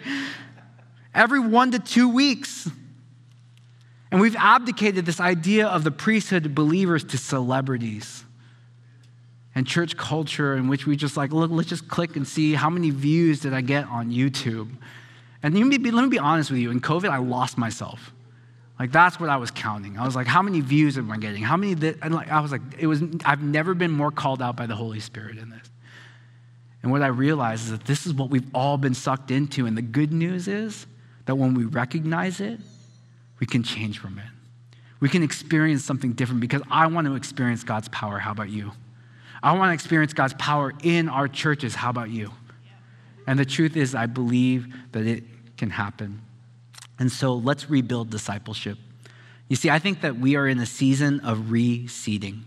Every 1.12 1.39
one 1.39 1.71
to 1.71 1.80
two 1.80 2.08
weeks. 2.08 2.69
And 4.12 4.21
we've 4.21 4.36
abdicated 4.36 5.08
this 5.08 5.19
idea 5.19 5.65
of 5.65 5.84
the 5.84 5.89
priesthood 5.89 6.45
of 6.45 6.54
believers 6.54 7.04
to 7.06 7.17
celebrities 7.17 8.25
and 9.56 9.65
church 9.65 9.97
culture 9.97 10.56
in 10.56 10.67
which 10.67 10.86
we 10.86 10.95
just 10.95 11.17
like, 11.17 11.32
look, 11.32 11.49
let's 11.49 11.67
just 11.67 11.88
click 11.88 12.15
and 12.15 12.27
see 12.27 12.54
how 12.54 12.69
many 12.69 12.91
views 12.91 13.39
did 13.39 13.56
I 13.56 13.62
get 13.62 13.88
on 13.88 14.12
YouTube. 14.12 14.69
And 15.43 15.56
let 15.56 15.65
me, 15.65 15.77
be, 15.77 15.91
let 15.91 16.04
me 16.04 16.10
be 16.10 16.19
honest 16.19 16.51
with 16.51 16.60
you. 16.60 16.71
In 16.71 16.82
COVID, 16.82 17.10
I 17.10 17.17
lost 17.17 17.58
myself. 17.58 18.13
Like 18.80 18.91
that's 18.91 19.19
what 19.19 19.30
I 19.30 19.38
was 19.38 19.51
counting. 19.51 19.97
I 19.97 20.06
was 20.06 20.15
like, 20.15 20.27
how 20.27 20.41
many 20.41 20.60
views 20.60 20.97
am 20.97 21.12
I 21.12 21.17
getting? 21.17 21.43
How 21.43 21.56
many? 21.58 21.73
And 22.01 22.13
like, 22.15 22.32
I 22.32 22.39
was 22.39 22.51
like, 22.51 22.62
it 22.80 22.88
was. 22.88 23.04
I've 23.23 23.43
never 23.43 23.75
been 23.75 23.91
more 23.91 24.12
called 24.12 24.41
out 24.41 24.56
by 24.56 24.65
the 24.65 24.75
Holy 24.75 24.99
Spirit 24.99 25.38
in 25.38 25.49
this. 25.51 25.69
And 26.82 26.91
what 26.91 27.04
I 27.04 27.08
realized 27.08 27.65
is 27.65 27.71
that 27.71 27.86
this 27.86 28.08
is 28.08 28.13
what 28.13 28.30
we've 28.32 28.49
all 28.56 28.77
been 28.77 28.95
sucked 28.95 29.30
into. 29.30 29.67
And 29.67 29.77
the 29.77 29.84
good 29.84 30.12
news 30.12 30.47
is 30.47 30.88
that 31.25 31.36
when 31.36 31.54
we 31.54 31.65
recognize 31.65 32.39
it, 32.39 32.60
we 33.39 33.45
can 33.45 33.62
change 33.62 33.99
from 33.99 34.17
it. 34.17 34.25
We 34.99 35.10
can 35.10 35.21
experience 35.23 35.84
something 35.84 36.13
different 36.13 36.41
because 36.41 36.62
I 36.69 36.88
want 36.88 37.08
to 37.08 37.15
experience 37.15 37.63
God's 37.63 37.89
power. 37.89 38.17
How 38.19 38.32
about 38.32 38.49
you? 38.49 38.71
I 39.43 39.56
want 39.58 39.69
to 39.69 39.73
experience 39.73 40.13
God's 40.13 40.36
power 40.36 40.73
in 40.84 41.10
our 41.10 41.27
churches. 41.27 41.75
How 41.75 41.89
about 41.89 42.10
you? 42.10 42.32
And 43.28 43.38
the 43.38 43.46
truth 43.46 43.78
is, 43.78 43.96
I 43.96 44.06
believe 44.06 44.74
that 44.92 45.06
it 45.06 45.24
can 45.58 45.70
happen. 45.70 46.22
And 47.00 47.12
so 47.12 47.34
let's 47.34 47.70
rebuild 47.70 48.10
discipleship. 48.10 48.78
You 49.48 49.56
see, 49.56 49.70
I 49.70 49.80
think 49.80 50.02
that 50.02 50.18
we 50.18 50.36
are 50.36 50.48
in 50.48 50.60
a 50.60 50.66
season 50.66 51.20
of 51.22 51.38
reseeding. 51.50 52.42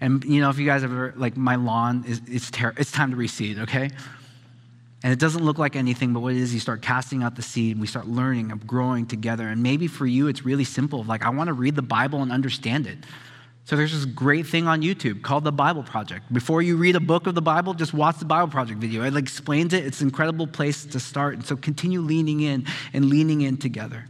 And 0.00 0.24
you 0.24 0.40
know, 0.40 0.50
if 0.50 0.58
you 0.58 0.66
guys 0.66 0.84
ever 0.84 1.14
like 1.16 1.36
my 1.36 1.54
lawn 1.54 2.04
is 2.06 2.20
it's 2.26 2.50
ter- 2.50 2.74
it's 2.76 2.90
time 2.90 3.12
to 3.12 3.16
reseed, 3.16 3.60
okay? 3.60 3.90
And 5.04 5.12
it 5.12 5.18
doesn't 5.18 5.44
look 5.44 5.58
like 5.58 5.74
anything, 5.74 6.12
but 6.12 6.20
what 6.20 6.32
it 6.32 6.38
is, 6.38 6.54
you 6.54 6.60
start 6.60 6.80
casting 6.80 7.22
out 7.22 7.34
the 7.34 7.42
seed, 7.42 7.72
and 7.72 7.80
we 7.80 7.88
start 7.88 8.06
learning 8.06 8.52
of 8.52 8.66
growing 8.66 9.06
together. 9.06 9.48
And 9.48 9.62
maybe 9.62 9.88
for 9.88 10.06
you, 10.06 10.28
it's 10.28 10.44
really 10.44 10.64
simple. 10.64 11.02
Like, 11.02 11.24
I 11.24 11.30
want 11.30 11.48
to 11.48 11.52
read 11.54 11.74
the 11.74 11.82
Bible 11.82 12.22
and 12.22 12.30
understand 12.30 12.86
it. 12.86 12.98
So 13.64 13.76
there's 13.76 13.92
this 13.92 14.04
great 14.04 14.46
thing 14.46 14.66
on 14.66 14.82
YouTube 14.82 15.22
called 15.22 15.44
the 15.44 15.52
Bible 15.52 15.84
Project. 15.84 16.32
Before 16.32 16.62
you 16.62 16.76
read 16.76 16.96
a 16.96 17.00
book 17.00 17.28
of 17.28 17.36
the 17.36 17.42
Bible, 17.42 17.74
just 17.74 17.94
watch 17.94 18.18
the 18.18 18.24
Bible 18.24 18.48
Project 18.48 18.80
video. 18.80 19.04
It 19.04 19.16
explains 19.16 19.72
it. 19.72 19.86
It's 19.86 20.00
an 20.00 20.08
incredible 20.08 20.48
place 20.48 20.84
to 20.86 20.98
start. 20.98 21.34
And 21.34 21.46
so 21.46 21.56
continue 21.56 22.00
leaning 22.00 22.40
in 22.40 22.66
and 22.92 23.04
leaning 23.04 23.42
in 23.42 23.56
together. 23.56 24.06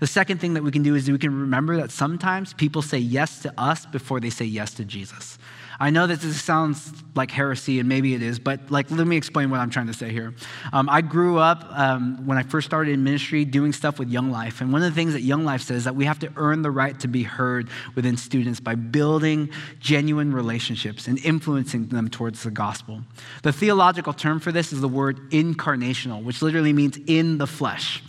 The 0.00 0.08
second 0.08 0.40
thing 0.40 0.54
that 0.54 0.64
we 0.64 0.72
can 0.72 0.82
do 0.82 0.96
is 0.96 1.08
we 1.08 1.16
can 1.16 1.38
remember 1.38 1.76
that 1.76 1.92
sometimes 1.92 2.54
people 2.54 2.82
say 2.82 2.98
yes 2.98 3.38
to 3.42 3.54
us 3.56 3.86
before 3.86 4.18
they 4.18 4.30
say 4.30 4.46
yes 4.46 4.74
to 4.74 4.84
Jesus. 4.84 5.38
I 5.82 5.90
know 5.90 6.06
that 6.06 6.20
this 6.20 6.40
sounds 6.40 6.92
like 7.16 7.32
heresy, 7.32 7.80
and 7.80 7.88
maybe 7.88 8.14
it 8.14 8.22
is, 8.22 8.38
but 8.38 8.70
like, 8.70 8.88
let 8.92 9.04
me 9.04 9.16
explain 9.16 9.50
what 9.50 9.58
I'm 9.58 9.68
trying 9.68 9.88
to 9.88 9.92
say 9.92 10.12
here. 10.12 10.32
Um, 10.72 10.88
I 10.88 11.00
grew 11.00 11.38
up 11.38 11.66
um, 11.72 12.24
when 12.24 12.38
I 12.38 12.44
first 12.44 12.68
started 12.68 12.92
in 12.92 13.02
ministry 13.02 13.44
doing 13.44 13.72
stuff 13.72 13.98
with 13.98 14.08
Young 14.08 14.30
Life, 14.30 14.60
and 14.60 14.72
one 14.72 14.84
of 14.84 14.88
the 14.88 14.94
things 14.94 15.12
that 15.14 15.22
Young 15.22 15.44
Life 15.44 15.62
says 15.62 15.78
is 15.78 15.84
that 15.86 15.96
we 15.96 16.04
have 16.04 16.20
to 16.20 16.32
earn 16.36 16.62
the 16.62 16.70
right 16.70 16.96
to 17.00 17.08
be 17.08 17.24
heard 17.24 17.68
within 17.96 18.16
students 18.16 18.60
by 18.60 18.76
building 18.76 19.50
genuine 19.80 20.32
relationships 20.32 21.08
and 21.08 21.18
influencing 21.24 21.88
them 21.88 22.08
towards 22.08 22.44
the 22.44 22.52
gospel. 22.52 23.02
The 23.42 23.52
theological 23.52 24.12
term 24.12 24.38
for 24.38 24.52
this 24.52 24.72
is 24.72 24.80
the 24.80 24.86
word 24.86 25.32
incarnational, 25.32 26.22
which 26.22 26.42
literally 26.42 26.72
means 26.72 26.96
in 27.08 27.38
the 27.38 27.48
flesh. 27.48 28.04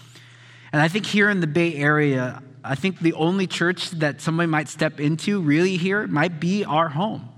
And 0.72 0.80
I 0.80 0.90
think 0.90 1.08
here 1.08 1.28
in 1.28 1.40
the 1.40 1.48
Bay 1.48 1.74
Area, 1.74 2.44
I 2.64 2.76
think 2.76 3.00
the 3.00 3.14
only 3.14 3.48
church 3.48 3.90
that 3.90 4.22
somebody 4.22 4.46
might 4.46 4.70
step 4.70 5.00
into 5.00 5.42
really 5.42 5.78
here 5.78 6.06
might 6.06 6.40
be 6.40 6.66
our 6.66 6.90
home. 6.90 7.30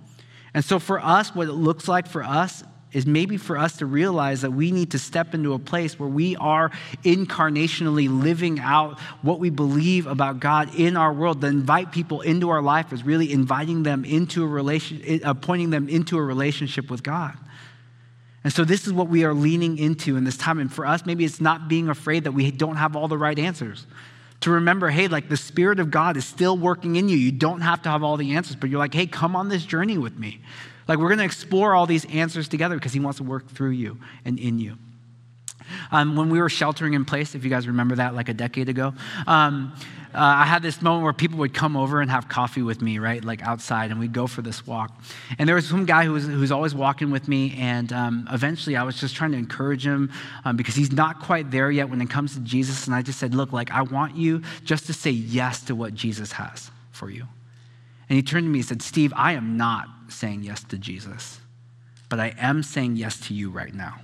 And 0.56 0.64
so, 0.64 0.80
for 0.80 1.04
us, 1.04 1.36
what 1.36 1.50
it 1.50 1.54
looks 1.54 1.90
like 1.90 2.08
for 2.08 2.24
us 2.24 2.64
is 2.94 3.06
maybe 3.06 3.36
for 3.36 3.58
us 3.58 3.76
to 3.80 3.86
realize 3.86 4.40
that 4.40 4.52
we 4.52 4.72
need 4.72 4.92
to 4.92 4.98
step 4.98 5.34
into 5.34 5.52
a 5.52 5.60
place 5.60 6.00
where 6.00 6.08
we 6.08 6.38
are 6.38 6.72
incarnationally 7.04 8.08
living 8.08 8.62
out 8.62 8.98
what 9.22 9.38
we 9.38 9.50
believe 9.50 10.08
about 10.08 10.40
God 10.40 10.74
in 10.74 10.96
our 10.96 11.12
world. 11.12 11.42
To 11.42 11.48
invite 11.48 11.92
people 11.92 12.22
into 12.22 12.52
our 12.52 12.62
life 12.62 12.94
is 12.94 13.04
really 13.04 13.34
inviting 13.34 13.84
them 13.84 14.06
into 14.06 14.46
a 14.46 14.48
relation, 14.48 15.20
uh, 15.26 15.34
pointing 15.34 15.72
them 15.72 15.90
into 15.90 16.18
a 16.18 16.24
relationship 16.24 16.90
with 16.90 17.04
God. 17.04 17.38
And 18.46 18.54
so, 18.54 18.64
this 18.64 18.88
is 18.88 18.94
what 18.94 19.10
we 19.10 19.26
are 19.26 19.34
leaning 19.34 19.78
into 19.78 20.16
in 20.16 20.24
this 20.24 20.38
time. 20.38 20.60
And 20.60 20.72
for 20.72 20.86
us, 20.86 21.06
maybe 21.06 21.26
it's 21.26 21.42
not 21.42 21.68
being 21.68 21.90
afraid 21.90 22.24
that 22.24 22.32
we 22.32 22.50
don't 22.50 22.78
have 22.78 22.96
all 22.96 23.10
the 23.10 23.18
right 23.18 23.38
answers 23.38 23.86
to 24.42 24.52
remember, 24.52 24.90
hey, 24.90 25.08
like 25.08 25.30
the 25.30 25.38
Spirit 25.38 25.80
of 25.80 25.92
God 25.92 26.18
is 26.18 26.26
still 26.26 26.58
working 26.58 26.96
in 26.96 27.10
you. 27.10 27.18
You 27.18 27.32
don't 27.32 27.62
have 27.62 27.82
to 27.84 27.90
have 27.90 28.04
all 28.04 28.18
the 28.18 28.36
answers, 28.36 28.56
but 28.56 28.70
you're 28.70 28.80
like, 28.80 28.94
hey, 28.94 29.08
come 29.08 29.36
on 29.36 29.50
this 29.50 29.66
journey 29.66 29.98
with 29.98 30.18
me. 30.18 30.42
Like, 30.88 31.00
we're 31.00 31.08
going 31.08 31.20
to 31.20 31.26
explore 31.26 31.74
all 31.74 31.88
these 31.88 32.06
answers 32.06 32.48
together 32.48 32.76
because 32.76 32.94
He 32.94 33.00
wants 33.00 33.18
to 33.18 33.24
work 33.24 33.50
through 33.50 33.72
you 33.72 33.98
and 34.24 34.38
in 34.38 34.60
you. 34.60 34.78
Um, 35.92 36.16
when 36.16 36.30
we 36.30 36.40
were 36.40 36.50
sheltering 36.50 36.94
in 36.94 37.06
place, 37.06 37.34
if 37.34 37.44
you 37.44 37.50
guys 37.50 37.68
remember 37.68 37.96
that 37.96 38.14
like 38.14 38.30
a 38.30 38.34
decade 38.34 38.70
ago, 38.70 38.94
um, 39.26 39.74
uh, 40.16 40.20
I 40.20 40.46
had 40.46 40.62
this 40.62 40.82
moment 40.82 41.04
where 41.04 41.14
people 41.14 41.40
would 41.40 41.54
come 41.54 41.76
over 41.76 42.00
and 42.00 42.10
have 42.10 42.30
coffee 42.30 42.62
with 42.62 42.82
me, 42.82 43.00
right, 43.00 43.24
like 43.24 43.42
outside, 43.42 43.92
and 43.92 44.00
we'd 44.00 44.14
go 44.14 44.28
for 44.28 44.42
this 44.42 44.66
walk. 44.66 44.92
And 45.38 45.48
there 45.48 45.56
was 45.56 45.68
some 45.68 45.86
guy 45.86 46.06
who 46.06 46.14
was, 46.14 46.26
who 46.26 46.40
was 46.40 46.52
always 46.52 46.74
walking 46.74 47.12
with 47.12 47.28
me, 47.28 47.56
and 47.60 47.92
um, 47.92 48.28
eventually 48.32 48.78
I 48.78 48.84
was 48.84 49.00
just 49.00 49.16
trying 49.16 49.32
to 49.34 49.38
encourage 49.38 49.86
him 49.86 50.12
um, 50.46 50.56
because 50.56 50.76
he's 50.76 50.92
not 50.92 51.20
quite 51.20 51.52
there 51.52 51.70
yet 51.70 51.90
when 51.90 52.02
it 52.02 52.10
comes 52.10 52.34
to 52.36 52.40
Jesus. 52.40 52.88
And 52.88 52.96
I 52.96 53.02
just 53.02 53.20
said, 53.20 53.36
Look, 53.36 53.52
like, 53.52 53.72
I 53.72 53.82
want 53.82 54.16
you 54.16 54.42
just 54.64 54.86
to 54.88 54.94
say 54.94 55.12
yes 55.12 55.62
to 55.64 55.76
what 55.76 55.94
Jesus 55.94 56.32
has 56.34 56.72
for 56.92 57.10
you. 57.10 57.28
And 58.08 58.16
he 58.16 58.24
turned 58.24 58.46
to 58.46 58.50
me 58.50 58.60
and 58.60 58.68
said, 58.68 58.82
Steve, 58.82 59.12
I 59.16 59.34
am 59.34 59.58
not 59.58 59.88
saying 60.08 60.44
yes 60.44 60.64
to 60.66 60.78
Jesus, 60.78 61.40
but 62.08 62.20
I 62.20 62.34
am 62.38 62.64
saying 62.64 62.96
yes 62.96 63.20
to 63.28 63.34
you 63.34 63.50
right 63.50 63.74
now. 63.74 64.00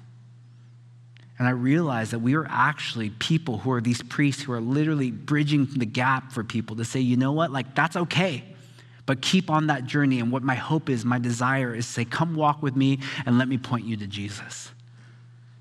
And 1.42 1.48
I 1.48 1.54
realized 1.54 2.12
that 2.12 2.20
we 2.20 2.36
are 2.36 2.46
actually 2.48 3.10
people 3.10 3.58
who 3.58 3.72
are 3.72 3.82
these 3.82 4.04
priests 4.04 4.44
who 4.44 4.52
are 4.52 4.62
literally 4.62 5.10
bridging 5.10 5.66
the 5.66 5.88
gap 5.88 6.32
for 6.32 6.44
people 6.44 6.76
to 6.76 6.86
say, 6.86 7.00
you 7.00 7.18
know 7.18 7.32
what, 7.32 7.50
like 7.50 7.74
that's 7.74 7.96
okay. 7.96 8.44
But 9.08 9.24
keep 9.24 9.50
on 9.50 9.66
that 9.66 9.86
journey. 9.86 10.20
And 10.20 10.32
what 10.32 10.44
my 10.44 10.54
hope 10.54 10.88
is, 10.88 11.04
my 11.04 11.18
desire 11.18 11.74
is 11.74 11.88
say, 11.88 12.06
come 12.06 12.36
walk 12.36 12.62
with 12.62 12.76
me 12.76 13.00
and 13.26 13.40
let 13.40 13.48
me 13.48 13.58
point 13.58 13.88
you 13.88 13.98
to 13.98 14.06
Jesus. 14.06 14.70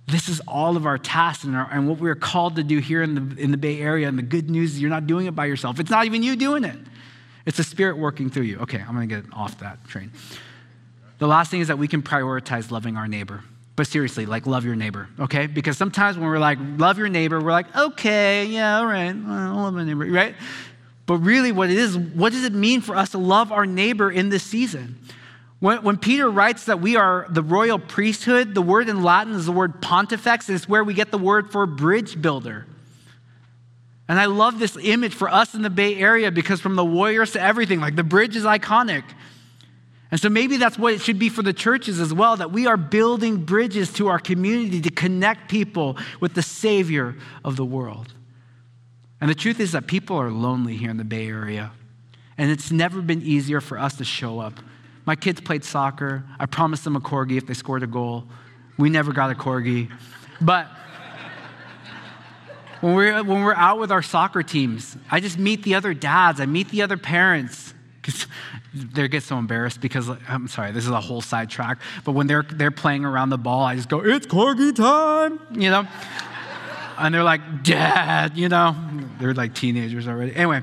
This 0.06 0.28
is 0.28 0.42
all 0.46 0.76
of 0.76 0.84
our 0.84 0.98
tasks 0.98 1.44
and, 1.44 1.56
our, 1.56 1.66
and 1.72 1.88
what 1.88 1.98
we're 1.98 2.14
called 2.14 2.56
to 2.56 2.62
do 2.62 2.76
here 2.76 3.02
in 3.02 3.14
the, 3.14 3.42
in 3.42 3.50
the 3.50 3.56
Bay 3.56 3.80
Area. 3.80 4.06
And 4.06 4.18
the 4.18 4.22
good 4.22 4.50
news 4.50 4.74
is 4.74 4.82
you're 4.82 4.90
not 4.90 5.06
doing 5.06 5.24
it 5.24 5.34
by 5.34 5.46
yourself. 5.46 5.80
It's 5.80 5.90
not 5.90 6.04
even 6.04 6.22
you 6.22 6.36
doing 6.36 6.64
it. 6.64 6.76
It's 7.46 7.56
the 7.56 7.64
Spirit 7.64 7.96
working 7.96 8.28
through 8.28 8.42
you. 8.42 8.58
Okay, 8.58 8.84
I'm 8.86 9.00
to 9.00 9.06
get 9.06 9.24
off 9.32 9.60
that 9.60 9.82
train. 9.88 10.12
The 11.16 11.26
last 11.26 11.50
thing 11.50 11.62
is 11.62 11.68
that 11.68 11.78
we 11.78 11.88
can 11.88 12.02
prioritize 12.02 12.70
loving 12.70 12.98
our 12.98 13.08
neighbor. 13.08 13.44
But 13.80 13.86
seriously, 13.86 14.26
like 14.26 14.46
love 14.46 14.66
your 14.66 14.76
neighbor, 14.76 15.08
okay? 15.18 15.46
Because 15.46 15.78
sometimes 15.78 16.18
when 16.18 16.26
we're 16.26 16.38
like, 16.38 16.58
love 16.76 16.98
your 16.98 17.08
neighbor, 17.08 17.40
we're 17.40 17.50
like, 17.50 17.74
okay, 17.74 18.44
yeah, 18.44 18.76
all 18.76 18.84
right, 18.84 19.08
I 19.08 19.52
love 19.52 19.72
my 19.72 19.84
neighbor, 19.84 20.04
right? 20.04 20.34
But 21.06 21.16
really, 21.20 21.50
what 21.50 21.70
it 21.70 21.78
is, 21.78 21.96
what 21.96 22.34
does 22.34 22.44
it 22.44 22.52
mean 22.52 22.82
for 22.82 22.94
us 22.94 23.12
to 23.12 23.18
love 23.18 23.50
our 23.50 23.64
neighbor 23.64 24.10
in 24.10 24.28
this 24.28 24.42
season? 24.42 24.98
When, 25.60 25.82
when, 25.82 25.96
Peter 25.96 26.30
writes 26.30 26.66
that 26.66 26.82
we 26.82 26.96
are 26.96 27.24
the 27.30 27.42
royal 27.42 27.78
priesthood, 27.78 28.54
the 28.54 28.60
word 28.60 28.90
in 28.90 29.02
Latin 29.02 29.32
is 29.32 29.46
the 29.46 29.52
word 29.52 29.80
pontifex, 29.80 30.50
and 30.50 30.56
it's 30.56 30.68
where 30.68 30.84
we 30.84 30.92
get 30.92 31.10
the 31.10 31.16
word 31.16 31.50
for 31.50 31.64
bridge 31.64 32.20
builder. 32.20 32.66
And 34.10 34.20
I 34.20 34.26
love 34.26 34.58
this 34.58 34.76
image 34.76 35.14
for 35.14 35.30
us 35.30 35.54
in 35.54 35.62
the 35.62 35.70
Bay 35.70 35.96
Area 35.96 36.30
because 36.30 36.60
from 36.60 36.76
the 36.76 36.84
warriors 36.84 37.32
to 37.32 37.40
everything, 37.40 37.80
like 37.80 37.96
the 37.96 38.04
bridge 38.04 38.36
is 38.36 38.44
iconic. 38.44 39.04
And 40.10 40.20
so 40.20 40.28
maybe 40.28 40.56
that's 40.56 40.78
what 40.78 40.92
it 40.92 41.00
should 41.00 41.18
be 41.18 41.28
for 41.28 41.42
the 41.42 41.52
churches 41.52 42.00
as 42.00 42.12
well 42.12 42.36
that 42.36 42.50
we 42.50 42.66
are 42.66 42.76
building 42.76 43.44
bridges 43.44 43.92
to 43.94 44.08
our 44.08 44.18
community 44.18 44.80
to 44.80 44.90
connect 44.90 45.48
people 45.48 45.96
with 46.18 46.34
the 46.34 46.42
Savior 46.42 47.16
of 47.44 47.56
the 47.56 47.64
world. 47.64 48.12
And 49.20 49.30
the 49.30 49.34
truth 49.34 49.60
is 49.60 49.72
that 49.72 49.86
people 49.86 50.16
are 50.16 50.30
lonely 50.30 50.76
here 50.76 50.90
in 50.90 50.96
the 50.96 51.04
Bay 51.04 51.28
Area. 51.28 51.72
And 52.38 52.50
it's 52.50 52.72
never 52.72 53.02
been 53.02 53.22
easier 53.22 53.60
for 53.60 53.78
us 53.78 53.96
to 53.98 54.04
show 54.04 54.40
up. 54.40 54.54
My 55.04 55.14
kids 55.14 55.40
played 55.40 55.64
soccer. 55.64 56.24
I 56.38 56.46
promised 56.46 56.84
them 56.84 56.96
a 56.96 57.00
corgi 57.00 57.36
if 57.36 57.46
they 57.46 57.54
scored 57.54 57.82
a 57.82 57.86
goal. 57.86 58.24
We 58.78 58.90
never 58.90 59.12
got 59.12 59.30
a 59.30 59.34
corgi. 59.34 59.90
But 60.40 60.66
when 62.80 62.94
we're, 62.94 63.22
when 63.22 63.44
we're 63.44 63.54
out 63.54 63.78
with 63.78 63.92
our 63.92 64.02
soccer 64.02 64.42
teams, 64.42 64.96
I 65.10 65.20
just 65.20 65.38
meet 65.38 65.62
the 65.62 65.74
other 65.74 65.92
dads, 65.92 66.40
I 66.40 66.46
meet 66.46 66.70
the 66.70 66.82
other 66.82 66.96
parents. 66.96 67.74
Because 68.00 68.26
they 68.72 69.08
get 69.08 69.22
so 69.22 69.38
embarrassed 69.38 69.80
because 69.80 70.08
I'm 70.28 70.48
sorry, 70.48 70.72
this 70.72 70.84
is 70.84 70.90
a 70.90 71.00
whole 71.00 71.20
sidetrack. 71.20 71.78
But 72.04 72.12
when 72.12 72.26
they're 72.26 72.44
they're 72.44 72.70
playing 72.70 73.04
around 73.04 73.30
the 73.30 73.38
ball, 73.38 73.64
I 73.64 73.76
just 73.76 73.88
go, 73.88 74.00
"It's 74.00 74.26
corgi 74.26 74.74
time," 74.74 75.40
you 75.52 75.70
know. 75.70 75.86
and 76.98 77.14
they're 77.14 77.24
like, 77.24 77.62
"Dad," 77.62 78.36
you 78.36 78.48
know. 78.48 78.76
They're 79.18 79.34
like 79.34 79.54
teenagers 79.54 80.06
already. 80.06 80.34
Anyway, 80.36 80.62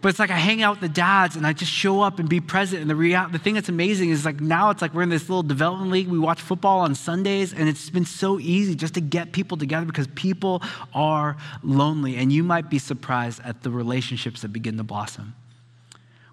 but 0.00 0.10
it's 0.10 0.18
like 0.18 0.30
I 0.30 0.38
hang 0.38 0.62
out 0.62 0.72
with 0.72 0.80
the 0.80 0.88
dads 0.88 1.36
and 1.36 1.46
I 1.46 1.52
just 1.52 1.72
show 1.72 2.00
up 2.00 2.18
and 2.18 2.28
be 2.28 2.40
present. 2.40 2.80
And 2.80 2.88
the 2.88 2.94
real, 2.94 3.28
the 3.28 3.38
thing 3.38 3.54
that's 3.54 3.68
amazing 3.68 4.10
is 4.10 4.24
like 4.24 4.40
now 4.40 4.70
it's 4.70 4.80
like 4.80 4.94
we're 4.94 5.02
in 5.02 5.08
this 5.08 5.28
little 5.28 5.42
development 5.42 5.90
league. 5.90 6.08
We 6.08 6.18
watch 6.18 6.40
football 6.40 6.80
on 6.80 6.94
Sundays, 6.94 7.52
and 7.52 7.68
it's 7.68 7.90
been 7.90 8.04
so 8.04 8.38
easy 8.38 8.74
just 8.74 8.94
to 8.94 9.00
get 9.00 9.32
people 9.32 9.56
together 9.56 9.84
because 9.84 10.06
people 10.14 10.62
are 10.94 11.36
lonely, 11.62 12.16
and 12.16 12.32
you 12.32 12.42
might 12.42 12.70
be 12.70 12.78
surprised 12.78 13.40
at 13.44 13.62
the 13.62 13.70
relationships 13.70 14.42
that 14.42 14.48
begin 14.48 14.76
to 14.76 14.84
blossom. 14.84 15.34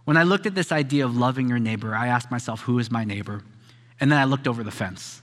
When 0.05 0.17
I 0.17 0.23
looked 0.23 0.45
at 0.45 0.55
this 0.55 0.71
idea 0.71 1.05
of 1.05 1.15
loving 1.15 1.47
your 1.47 1.59
neighbor, 1.59 1.95
I 1.95 2.07
asked 2.07 2.29
myself, 2.29 2.61
who 2.61 2.79
is 2.79 2.91
my 2.91 3.03
neighbor? 3.03 3.41
And 3.99 4.11
then 4.11 4.19
I 4.19 4.25
looked 4.25 4.47
over 4.47 4.63
the 4.63 4.71
fence. 4.71 5.21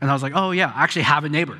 And 0.00 0.10
I 0.10 0.12
was 0.12 0.22
like, 0.22 0.32
oh, 0.34 0.50
yeah, 0.50 0.72
I 0.74 0.82
actually 0.82 1.02
have 1.02 1.24
a 1.24 1.28
neighbor. 1.28 1.58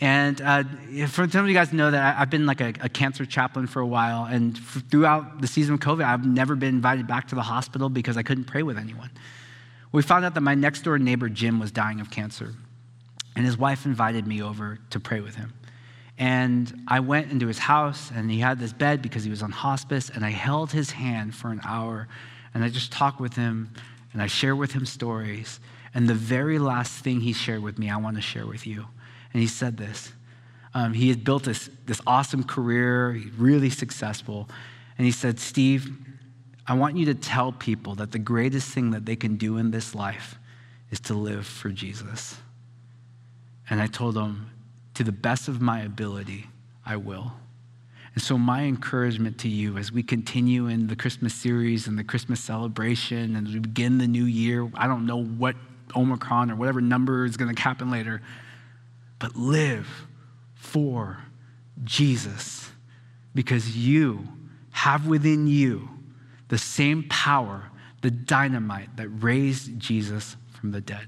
And 0.00 0.40
uh, 0.40 0.64
for 1.08 1.28
some 1.28 1.42
of 1.42 1.48
you 1.48 1.54
guys 1.54 1.72
know 1.72 1.90
that 1.90 2.18
I've 2.18 2.30
been 2.30 2.46
like 2.46 2.60
a, 2.60 2.72
a, 2.80 2.88
cancer 2.88 3.26
chaplain 3.26 3.66
for 3.66 3.80
a 3.80 3.86
while. 3.86 4.24
And 4.24 4.56
throughout 4.56 5.42
the 5.42 5.46
season 5.46 5.74
of 5.74 5.80
COVID, 5.80 6.02
I've 6.02 6.24
never 6.24 6.56
been 6.56 6.70
invited 6.70 7.06
back 7.06 7.28
to 7.28 7.34
the 7.34 7.42
hospital 7.42 7.90
because 7.90 8.16
I 8.16 8.22
couldn't 8.22 8.44
pray 8.44 8.62
with 8.62 8.78
anyone. 8.78 9.10
We 9.92 10.02
found 10.02 10.24
out 10.24 10.34
that 10.34 10.40
my 10.40 10.54
next 10.54 10.82
door 10.82 10.98
neighbor, 10.98 11.28
Jim, 11.28 11.60
was 11.60 11.70
dying 11.70 12.00
of 12.00 12.10
cancer. 12.10 12.54
And 13.36 13.44
his 13.44 13.58
wife 13.58 13.84
invited 13.84 14.26
me 14.26 14.42
over 14.42 14.78
to 14.88 15.00
pray 15.00 15.20
with 15.20 15.34
him. 15.34 15.52
And 16.20 16.84
I 16.86 17.00
went 17.00 17.32
into 17.32 17.46
his 17.46 17.58
house, 17.58 18.12
and 18.14 18.30
he 18.30 18.40
had 18.40 18.58
this 18.58 18.74
bed 18.74 19.00
because 19.00 19.24
he 19.24 19.30
was 19.30 19.42
on 19.42 19.52
hospice, 19.52 20.10
and 20.10 20.22
I 20.22 20.28
held 20.28 20.70
his 20.70 20.90
hand 20.90 21.34
for 21.34 21.50
an 21.50 21.62
hour, 21.64 22.08
and 22.52 22.62
I 22.62 22.68
just 22.68 22.92
talked 22.92 23.20
with 23.20 23.34
him, 23.34 23.72
and 24.12 24.20
I 24.20 24.26
shared 24.26 24.58
with 24.58 24.72
him 24.72 24.84
stories. 24.84 25.60
And 25.94 26.06
the 26.06 26.14
very 26.14 26.58
last 26.58 27.02
thing 27.02 27.22
he 27.22 27.32
shared 27.32 27.62
with 27.62 27.78
me, 27.78 27.88
I 27.88 27.96
want 27.96 28.16
to 28.16 28.22
share 28.22 28.46
with 28.46 28.66
you. 28.66 28.84
And 29.32 29.40
he 29.40 29.48
said 29.48 29.78
this. 29.78 30.12
Um, 30.74 30.92
he 30.92 31.08
had 31.08 31.24
built 31.24 31.44
this, 31.44 31.70
this 31.86 32.02
awesome 32.06 32.44
career, 32.44 33.18
really 33.38 33.70
successful. 33.70 34.46
And 34.98 35.06
he 35.06 35.12
said, 35.12 35.40
Steve, 35.40 35.90
I 36.66 36.74
want 36.74 36.98
you 36.98 37.06
to 37.06 37.14
tell 37.14 37.50
people 37.50 37.94
that 37.94 38.12
the 38.12 38.18
greatest 38.18 38.68
thing 38.68 38.90
that 38.90 39.06
they 39.06 39.16
can 39.16 39.36
do 39.36 39.56
in 39.56 39.70
this 39.70 39.94
life 39.94 40.38
is 40.90 41.00
to 41.00 41.14
live 41.14 41.46
for 41.46 41.70
Jesus. 41.70 42.36
And 43.70 43.80
I 43.80 43.86
told 43.86 44.18
him, 44.18 44.50
to 45.00 45.04
the 45.04 45.12
best 45.12 45.48
of 45.48 45.62
my 45.62 45.80
ability, 45.80 46.46
I 46.84 46.94
will. 46.96 47.32
And 48.12 48.22
so, 48.22 48.36
my 48.36 48.64
encouragement 48.64 49.38
to 49.38 49.48
you 49.48 49.78
as 49.78 49.90
we 49.90 50.02
continue 50.02 50.66
in 50.66 50.88
the 50.88 50.94
Christmas 50.94 51.32
series 51.32 51.86
and 51.86 51.98
the 51.98 52.04
Christmas 52.04 52.38
celebration 52.38 53.34
and 53.34 53.48
we 53.48 53.60
begin 53.60 53.96
the 53.96 54.06
new 54.06 54.26
year, 54.26 54.70
I 54.74 54.86
don't 54.86 55.06
know 55.06 55.24
what 55.24 55.56
Omicron 55.96 56.50
or 56.50 56.56
whatever 56.56 56.82
number 56.82 57.24
is 57.24 57.38
going 57.38 57.54
to 57.54 57.62
happen 57.62 57.90
later, 57.90 58.20
but 59.18 59.36
live 59.36 59.88
for 60.54 61.16
Jesus 61.82 62.68
because 63.34 63.74
you 63.74 64.28
have 64.72 65.06
within 65.06 65.46
you 65.46 65.88
the 66.48 66.58
same 66.58 67.06
power, 67.08 67.70
the 68.02 68.10
dynamite 68.10 68.98
that 68.98 69.08
raised 69.08 69.78
Jesus 69.78 70.36
from 70.52 70.72
the 70.72 70.82
dead. 70.82 71.06